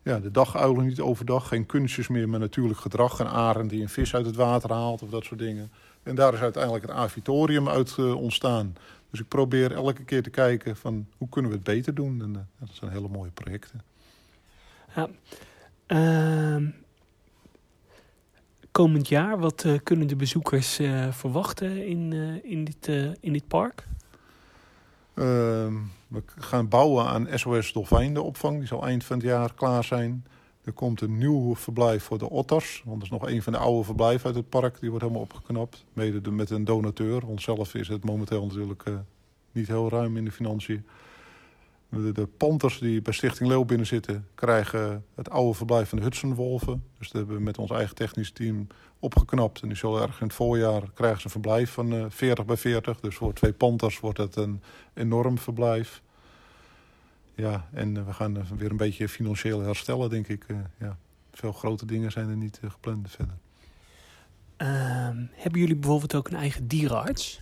ja, 0.08 0.20
de 0.20 0.32
daguilen 0.32 0.86
niet 0.86 1.00
overdag, 1.00 1.48
geen 1.48 1.66
kunstjes 1.66 2.08
meer 2.08 2.30
met 2.30 2.40
natuurlijk 2.40 2.80
gedrag. 2.80 3.20
Een 3.20 3.28
arend 3.28 3.70
die 3.70 3.82
een 3.82 3.90
vis 3.90 4.16
uit 4.16 4.26
het 4.26 4.36
water 4.36 4.72
haalt 4.72 5.02
of 5.02 5.10
dat 5.10 5.24
soort 5.24 5.40
dingen. 5.40 5.72
En 6.04 6.16
daar 6.16 6.34
is 6.34 6.40
uiteindelijk 6.40 6.86
het 6.86 6.96
avitorium 6.96 7.70
uit 7.70 7.96
eh, 7.98 8.16
ontstaan. 8.16 8.76
Dus 9.10 9.20
ik 9.20 9.28
probeer 9.28 9.72
elke 9.72 10.04
keer 10.04 10.24
te 10.24 10.30
kijken 10.30 10.76
van 10.76 11.08
hoe 11.18 11.30
kunnen 11.30 11.52
we 11.52 11.58
het 11.58 11.66
beter 11.66 11.94
doen. 11.94 12.22
En 12.22 12.36
eh, 12.36 12.42
dat 12.68 12.70
zijn 12.72 12.92
hele 12.92 13.08
mooie 13.08 13.32
projecten. 13.32 13.82
Ehm, 15.86 16.66
komend 18.72 19.08
jaar, 19.08 19.40
wat 19.40 19.64
eh, 19.64 19.74
kunnen 19.84 20.08
de 20.08 20.16
bezoekers 20.16 20.80
verwachten 21.10 21.88
in, 21.88 22.14
in, 22.44 22.64
dit, 22.64 22.88
in 23.20 23.34
dit 23.34 23.48
park? 23.48 23.84
We 26.08 26.24
gaan 26.38 26.68
bouwen 26.68 27.06
aan 27.06 27.28
SOS 27.34 27.74
Dolfijn, 27.74 28.14
de 28.14 28.22
opvang. 28.22 28.58
Die 28.58 28.68
zal 28.68 28.86
eind 28.86 29.04
van 29.04 29.18
het 29.18 29.26
jaar 29.26 29.54
klaar 29.54 29.84
zijn. 29.84 30.26
Er 30.64 30.72
komt 30.74 31.02
een 31.02 31.18
nieuw 31.18 31.56
verblijf 31.56 32.04
voor 32.04 32.18
de 32.18 32.30
otters. 32.30 32.82
Want 32.86 32.96
dat 32.96 33.06
is 33.12 33.20
nog 33.20 33.30
een 33.30 33.42
van 33.44 33.54
de 33.54 33.60
oude 33.60 33.84
verblijven 33.84 34.26
uit 34.26 34.36
het 34.36 34.50
park. 34.50 34.80
Die 34.80 34.90
wordt 34.90 35.04
helemaal 35.06 35.24
opgeknapt. 35.26 35.86
Mede 35.94 36.22
de- 36.22 36.32
met 36.32 36.50
een 36.50 36.64
donateur. 36.66 37.26
Onszelf 37.26 37.74
is 37.76 37.88
het 37.88 38.04
momenteel 38.04 38.46
natuurlijk 38.46 38.84
eh, 38.84 38.94
niet 39.52 39.68
heel 39.68 39.90
ruim 39.90 40.18
in 40.18 40.26
de 40.26 40.32
financiën. 40.32 40.86
De, 41.90 42.12
de 42.12 42.28
panters 42.28 42.80
die 42.80 43.02
bij 43.02 43.14
Stichting 43.14 43.50
Leeuw 43.50 43.66
binnen 43.66 43.88
zitten, 43.88 44.28
krijgen 44.36 45.06
het 45.16 45.30
oude 45.30 45.54
verblijf 45.54 45.90
van 45.90 45.98
de 45.98 46.04
Hudsonwolven. 46.04 46.84
Dus 46.98 47.08
dat 47.08 47.18
hebben 47.18 47.36
we 47.36 47.42
met 47.42 47.58
ons 47.58 47.72
eigen 47.72 47.96
technisch 47.96 48.32
team 48.32 48.68
opgeknapt. 49.00 49.62
En 49.62 49.68
die 49.68 49.78
zullen 49.78 50.02
erg 50.02 50.20
in 50.20 50.28
het 50.28 50.36
voorjaar 50.36 50.82
krijgen 50.94 51.20
ze 51.20 51.26
een 51.26 51.32
verblijf 51.32 51.72
van 51.72 51.94
uh, 51.94 52.06
40 52.10 52.46
bij 52.46 52.58
40. 52.58 53.00
Dus 53.00 53.16
voor 53.16 53.34
twee 53.34 53.54
panters 53.54 54.00
wordt 54.00 54.18
het 54.18 54.36
een 54.36 54.62
enorm 54.94 55.38
verblijf. 55.38 56.02
Ja, 57.36 57.68
en 57.74 58.06
we 58.06 58.14
gaan 58.14 58.58
weer 58.58 58.72
een 58.72 58.78
beetje 58.78 59.10
financieel 59.10 59.62
herstellen, 59.62 60.10
denk 60.10 60.28
ik. 60.28 60.46
ja. 60.80 60.98
Veel 61.32 61.52
grote 61.52 61.86
dingen 61.86 62.12
zijn 62.12 62.30
er 62.30 62.36
niet 62.36 62.60
gepland 62.68 63.10
verder. 63.12 63.38
Ehm, 64.58 65.26
hebben 65.32 65.60
jullie 65.60 65.76
bijvoorbeeld 65.76 66.16
ook 66.16 66.28
een 66.28 66.38
eigen 66.38 66.68
dierenarts? 66.68 67.42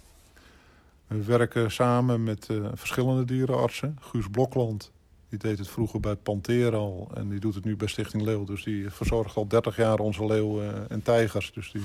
We 1.07 1.23
werken 1.23 1.71
samen 1.71 2.23
met 2.23 2.47
uh, 2.51 2.67
verschillende 2.73 3.25
dierenartsen. 3.25 3.97
Guus 3.99 4.27
Blokland, 4.31 4.91
die 5.29 5.39
deed 5.39 5.57
het 5.57 5.67
vroeger 5.67 5.99
bij 5.99 6.15
Panter 6.15 6.75
al. 6.75 7.11
En 7.13 7.29
die 7.29 7.39
doet 7.39 7.55
het 7.55 7.65
nu 7.65 7.75
bij 7.75 7.87
Stichting 7.87 8.23
Leeuw. 8.23 8.43
Dus 8.43 8.63
die 8.63 8.89
verzorgt 8.89 9.35
al 9.35 9.47
30 9.47 9.75
jaar 9.75 9.99
onze 9.99 10.25
leeuwen 10.25 10.89
en 10.89 11.01
tijgers. 11.01 11.53
Dus 11.53 11.71
die 11.71 11.81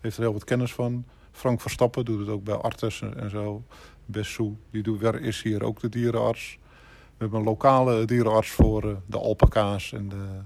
heeft 0.00 0.16
er 0.16 0.22
heel 0.22 0.32
wat 0.32 0.44
kennis 0.44 0.72
van. 0.72 1.04
Frank 1.30 1.60
Verstappen 1.60 2.04
doet 2.04 2.18
het 2.18 2.28
ook 2.28 2.44
bij 2.44 2.54
Artes 2.54 3.00
en 3.00 3.30
zo. 3.30 3.64
Bessou, 4.06 4.56
die 4.70 4.82
doet, 4.82 5.02
is 5.20 5.42
hier 5.42 5.62
ook 5.62 5.80
de 5.80 5.88
dierenarts. 5.88 6.58
We 7.02 7.18
hebben 7.18 7.38
een 7.38 7.44
lokale 7.44 8.04
dierenarts 8.04 8.50
voor 8.50 8.84
uh, 8.84 8.96
de 9.06 9.18
alpaca's 9.18 9.92
en 9.92 10.08
de 10.08 10.40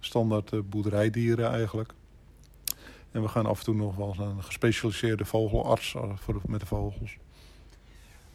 standaard 0.00 0.70
boerderijdieren 0.70 1.50
eigenlijk. 1.50 1.94
En 3.12 3.22
we 3.22 3.28
gaan 3.28 3.46
af 3.46 3.58
en 3.58 3.64
toe 3.64 3.74
nog 3.74 3.96
wel 3.96 4.08
eens 4.08 4.18
een 4.18 4.42
gespecialiseerde 4.42 5.24
vogelarts 5.24 5.94
voor 6.14 6.40
met 6.46 6.60
de 6.60 6.66
vogels. 6.66 7.16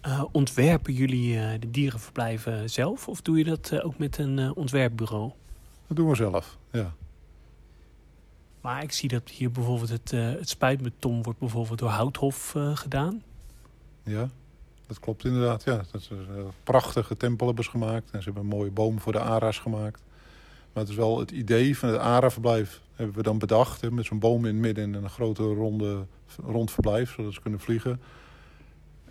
Uh, 0.05 0.23
ontwerpen 0.31 0.93
jullie 0.93 1.35
uh, 1.35 1.51
de 1.59 1.71
dierenverblijven 1.71 2.69
zelf 2.69 3.07
of 3.07 3.21
doe 3.21 3.37
je 3.37 3.43
dat 3.43 3.71
uh, 3.73 3.85
ook 3.85 3.97
met 3.97 4.17
een 4.17 4.55
ontwerpbureau? 4.55 5.31
Dat 5.87 5.97
doen 5.97 6.09
we 6.09 6.15
zelf, 6.15 6.57
ja. 6.71 6.93
Maar 8.61 8.83
ik 8.83 8.91
zie 8.91 9.09
dat 9.09 9.29
hier 9.29 9.51
bijvoorbeeld 9.51 9.89
het, 9.89 10.11
het 10.11 10.49
spuitbeton 10.49 11.23
wordt 11.23 11.39
bijvoorbeeld 11.39 11.79
door 11.79 11.89
Houthof 11.89 12.55
gedaan. 12.73 13.23
Ja, 14.03 14.29
dat 14.87 14.99
klopt 14.99 15.25
inderdaad. 15.25 15.63
Ja. 15.63 15.81
Dat 15.91 16.01
ze 16.01 16.47
prachtige 16.63 17.17
tempel 17.17 17.47
hebben 17.47 17.63
ze 17.63 17.69
gemaakt. 17.69 18.11
En 18.11 18.19
ze 18.19 18.25
hebben 18.25 18.43
een 18.43 18.57
mooie 18.57 18.71
boom 18.71 18.99
voor 18.99 19.11
de 19.11 19.19
ara's 19.19 19.59
gemaakt. 19.59 20.01
Maar 20.77 20.85
het 20.85 20.95
is 20.95 21.01
wel 21.01 21.19
het 21.19 21.31
idee 21.31 21.77
van 21.77 21.89
het 21.89 21.97
ara-verblijf 21.97 22.81
hebben 22.95 23.15
we 23.15 23.23
dan 23.23 23.37
bedacht. 23.37 23.91
Met 23.91 24.05
zo'n 24.05 24.19
boom 24.19 24.45
in 24.45 24.53
het 24.53 24.61
midden 24.63 24.95
en 24.95 25.03
een 25.03 25.09
grote 25.09 25.43
ronde, 25.43 26.05
rond 26.45 26.71
verblijf, 26.71 27.13
zodat 27.13 27.33
ze 27.33 27.41
kunnen 27.41 27.59
vliegen. 27.59 28.01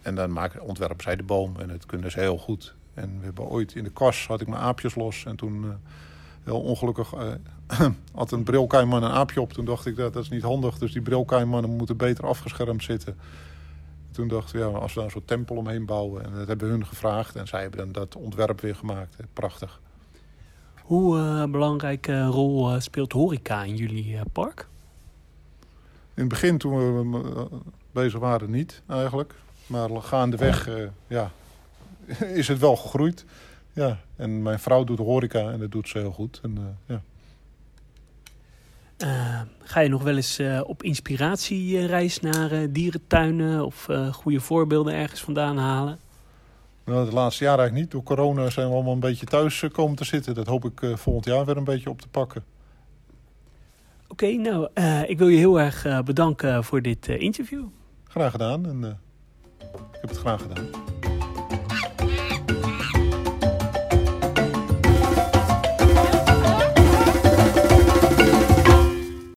En 0.02 0.14
dan 0.14 0.32
maken, 0.32 0.62
ontwerpen 0.62 1.02
zij 1.02 1.16
de 1.16 1.22
boom 1.22 1.56
en 1.60 1.70
het 1.70 1.86
kunnen 1.86 2.10
ze 2.10 2.20
heel 2.20 2.38
goed. 2.38 2.74
En 2.94 3.18
we 3.18 3.24
hebben 3.24 3.44
ooit 3.44 3.74
in 3.74 3.84
de 3.84 3.90
kas 3.90 4.26
had 4.26 4.40
ik 4.40 4.48
mijn 4.48 4.62
aapjes 4.62 4.94
los. 4.94 5.24
En 5.24 5.36
toen, 5.36 5.64
uh, 5.64 5.70
heel 6.44 6.60
ongelukkig, 6.60 7.14
uh, 7.14 7.32
had 8.14 8.30
een 8.30 8.44
brilkijman 8.44 9.02
een 9.02 9.10
aapje 9.10 9.40
op. 9.40 9.52
Toen 9.52 9.64
dacht 9.64 9.86
ik, 9.86 9.96
dat, 9.96 10.12
dat 10.12 10.22
is 10.22 10.30
niet 10.30 10.42
handig. 10.42 10.78
Dus 10.78 10.92
die 10.92 11.02
brilkijmannen 11.02 11.70
moeten 11.76 11.96
beter 11.96 12.26
afgeschermd 12.26 12.82
zitten. 12.82 13.16
Toen 14.10 14.28
dachten 14.28 14.58
we, 14.58 14.66
ja, 14.66 14.78
als 14.78 14.88
we 14.88 14.94
daar 14.94 15.04
een 15.04 15.10
soort 15.10 15.26
tempel 15.26 15.56
omheen 15.56 15.86
bouwen. 15.86 16.24
En 16.24 16.32
dat 16.34 16.46
hebben 16.46 16.68
hun 16.68 16.86
gevraagd. 16.86 17.36
En 17.36 17.46
zij 17.46 17.60
hebben 17.60 17.78
dan 17.78 17.92
dat 17.92 18.16
ontwerp 18.16 18.60
weer 18.60 18.76
gemaakt. 18.76 19.16
Prachtig. 19.32 19.80
Hoe 20.86 21.18
uh, 21.18 21.44
belangrijke 21.44 22.24
rol 22.24 22.74
uh, 22.74 22.80
speelt 22.80 23.12
horeca 23.12 23.62
in 23.62 23.76
jullie 23.76 24.12
uh, 24.12 24.20
park? 24.32 24.68
In 26.14 26.22
het 26.22 26.28
begin 26.28 26.58
toen 26.58 26.76
we 26.76 27.48
bezig 27.92 28.20
waren 28.20 28.50
niet 28.50 28.82
eigenlijk. 28.86 29.34
Maar 29.66 30.02
gaandeweg 30.02 30.68
ja, 31.06 31.30
is 32.40 32.48
het 32.48 32.58
wel 32.58 32.76
gegroeid. 32.76 33.24
Ja. 33.72 33.98
En 34.16 34.42
mijn 34.42 34.58
vrouw 34.58 34.84
doet 34.84 34.98
horeca 34.98 35.50
en 35.50 35.58
dat 35.58 35.70
doet 35.70 35.88
ze 35.88 35.98
heel 35.98 36.12
goed. 36.12 36.40
En, 36.42 36.78
ja. 36.86 37.02
ga 39.58 39.80
je 39.80 39.88
nog 39.88 40.02
wel 40.02 40.16
eens 40.16 40.40
op 40.62 40.82
inspiratiereis 40.82 42.20
naar 42.20 42.72
dierentuinen 42.72 43.64
of 43.64 43.88
goede 44.12 44.40
voorbeelden 44.40 44.94
ergens 44.94 45.20
vandaan 45.20 45.58
halen? 45.58 45.98
Nou, 46.86 47.04
het 47.04 47.12
laatste 47.12 47.44
jaar 47.44 47.58
eigenlijk 47.58 47.86
niet. 47.86 47.92
Door 47.92 48.02
corona 48.02 48.50
zijn 48.50 48.68
we 48.68 48.74
allemaal 48.74 48.92
een 48.92 49.00
beetje 49.00 49.26
thuis 49.26 49.62
uh, 49.62 49.70
komen 49.70 49.96
te 49.96 50.04
zitten. 50.04 50.34
Dat 50.34 50.46
hoop 50.46 50.64
ik 50.64 50.80
uh, 50.80 50.96
volgend 50.96 51.24
jaar 51.24 51.44
weer 51.44 51.56
een 51.56 51.64
beetje 51.64 51.90
op 51.90 52.00
te 52.00 52.08
pakken. 52.08 52.44
Oké, 54.08 54.24
okay, 54.24 54.34
nou, 54.34 54.68
uh, 54.74 55.08
ik 55.08 55.18
wil 55.18 55.28
je 55.28 55.38
heel 55.38 55.60
erg 55.60 56.04
bedanken 56.04 56.64
voor 56.64 56.82
dit 56.82 57.08
interview. 57.08 57.64
Graag 58.04 58.30
gedaan 58.30 58.66
en 58.66 58.84
ik 59.68 60.00
heb 60.00 60.10
het 60.10 60.18
graag 60.18 60.42
gedaan. 60.42 60.95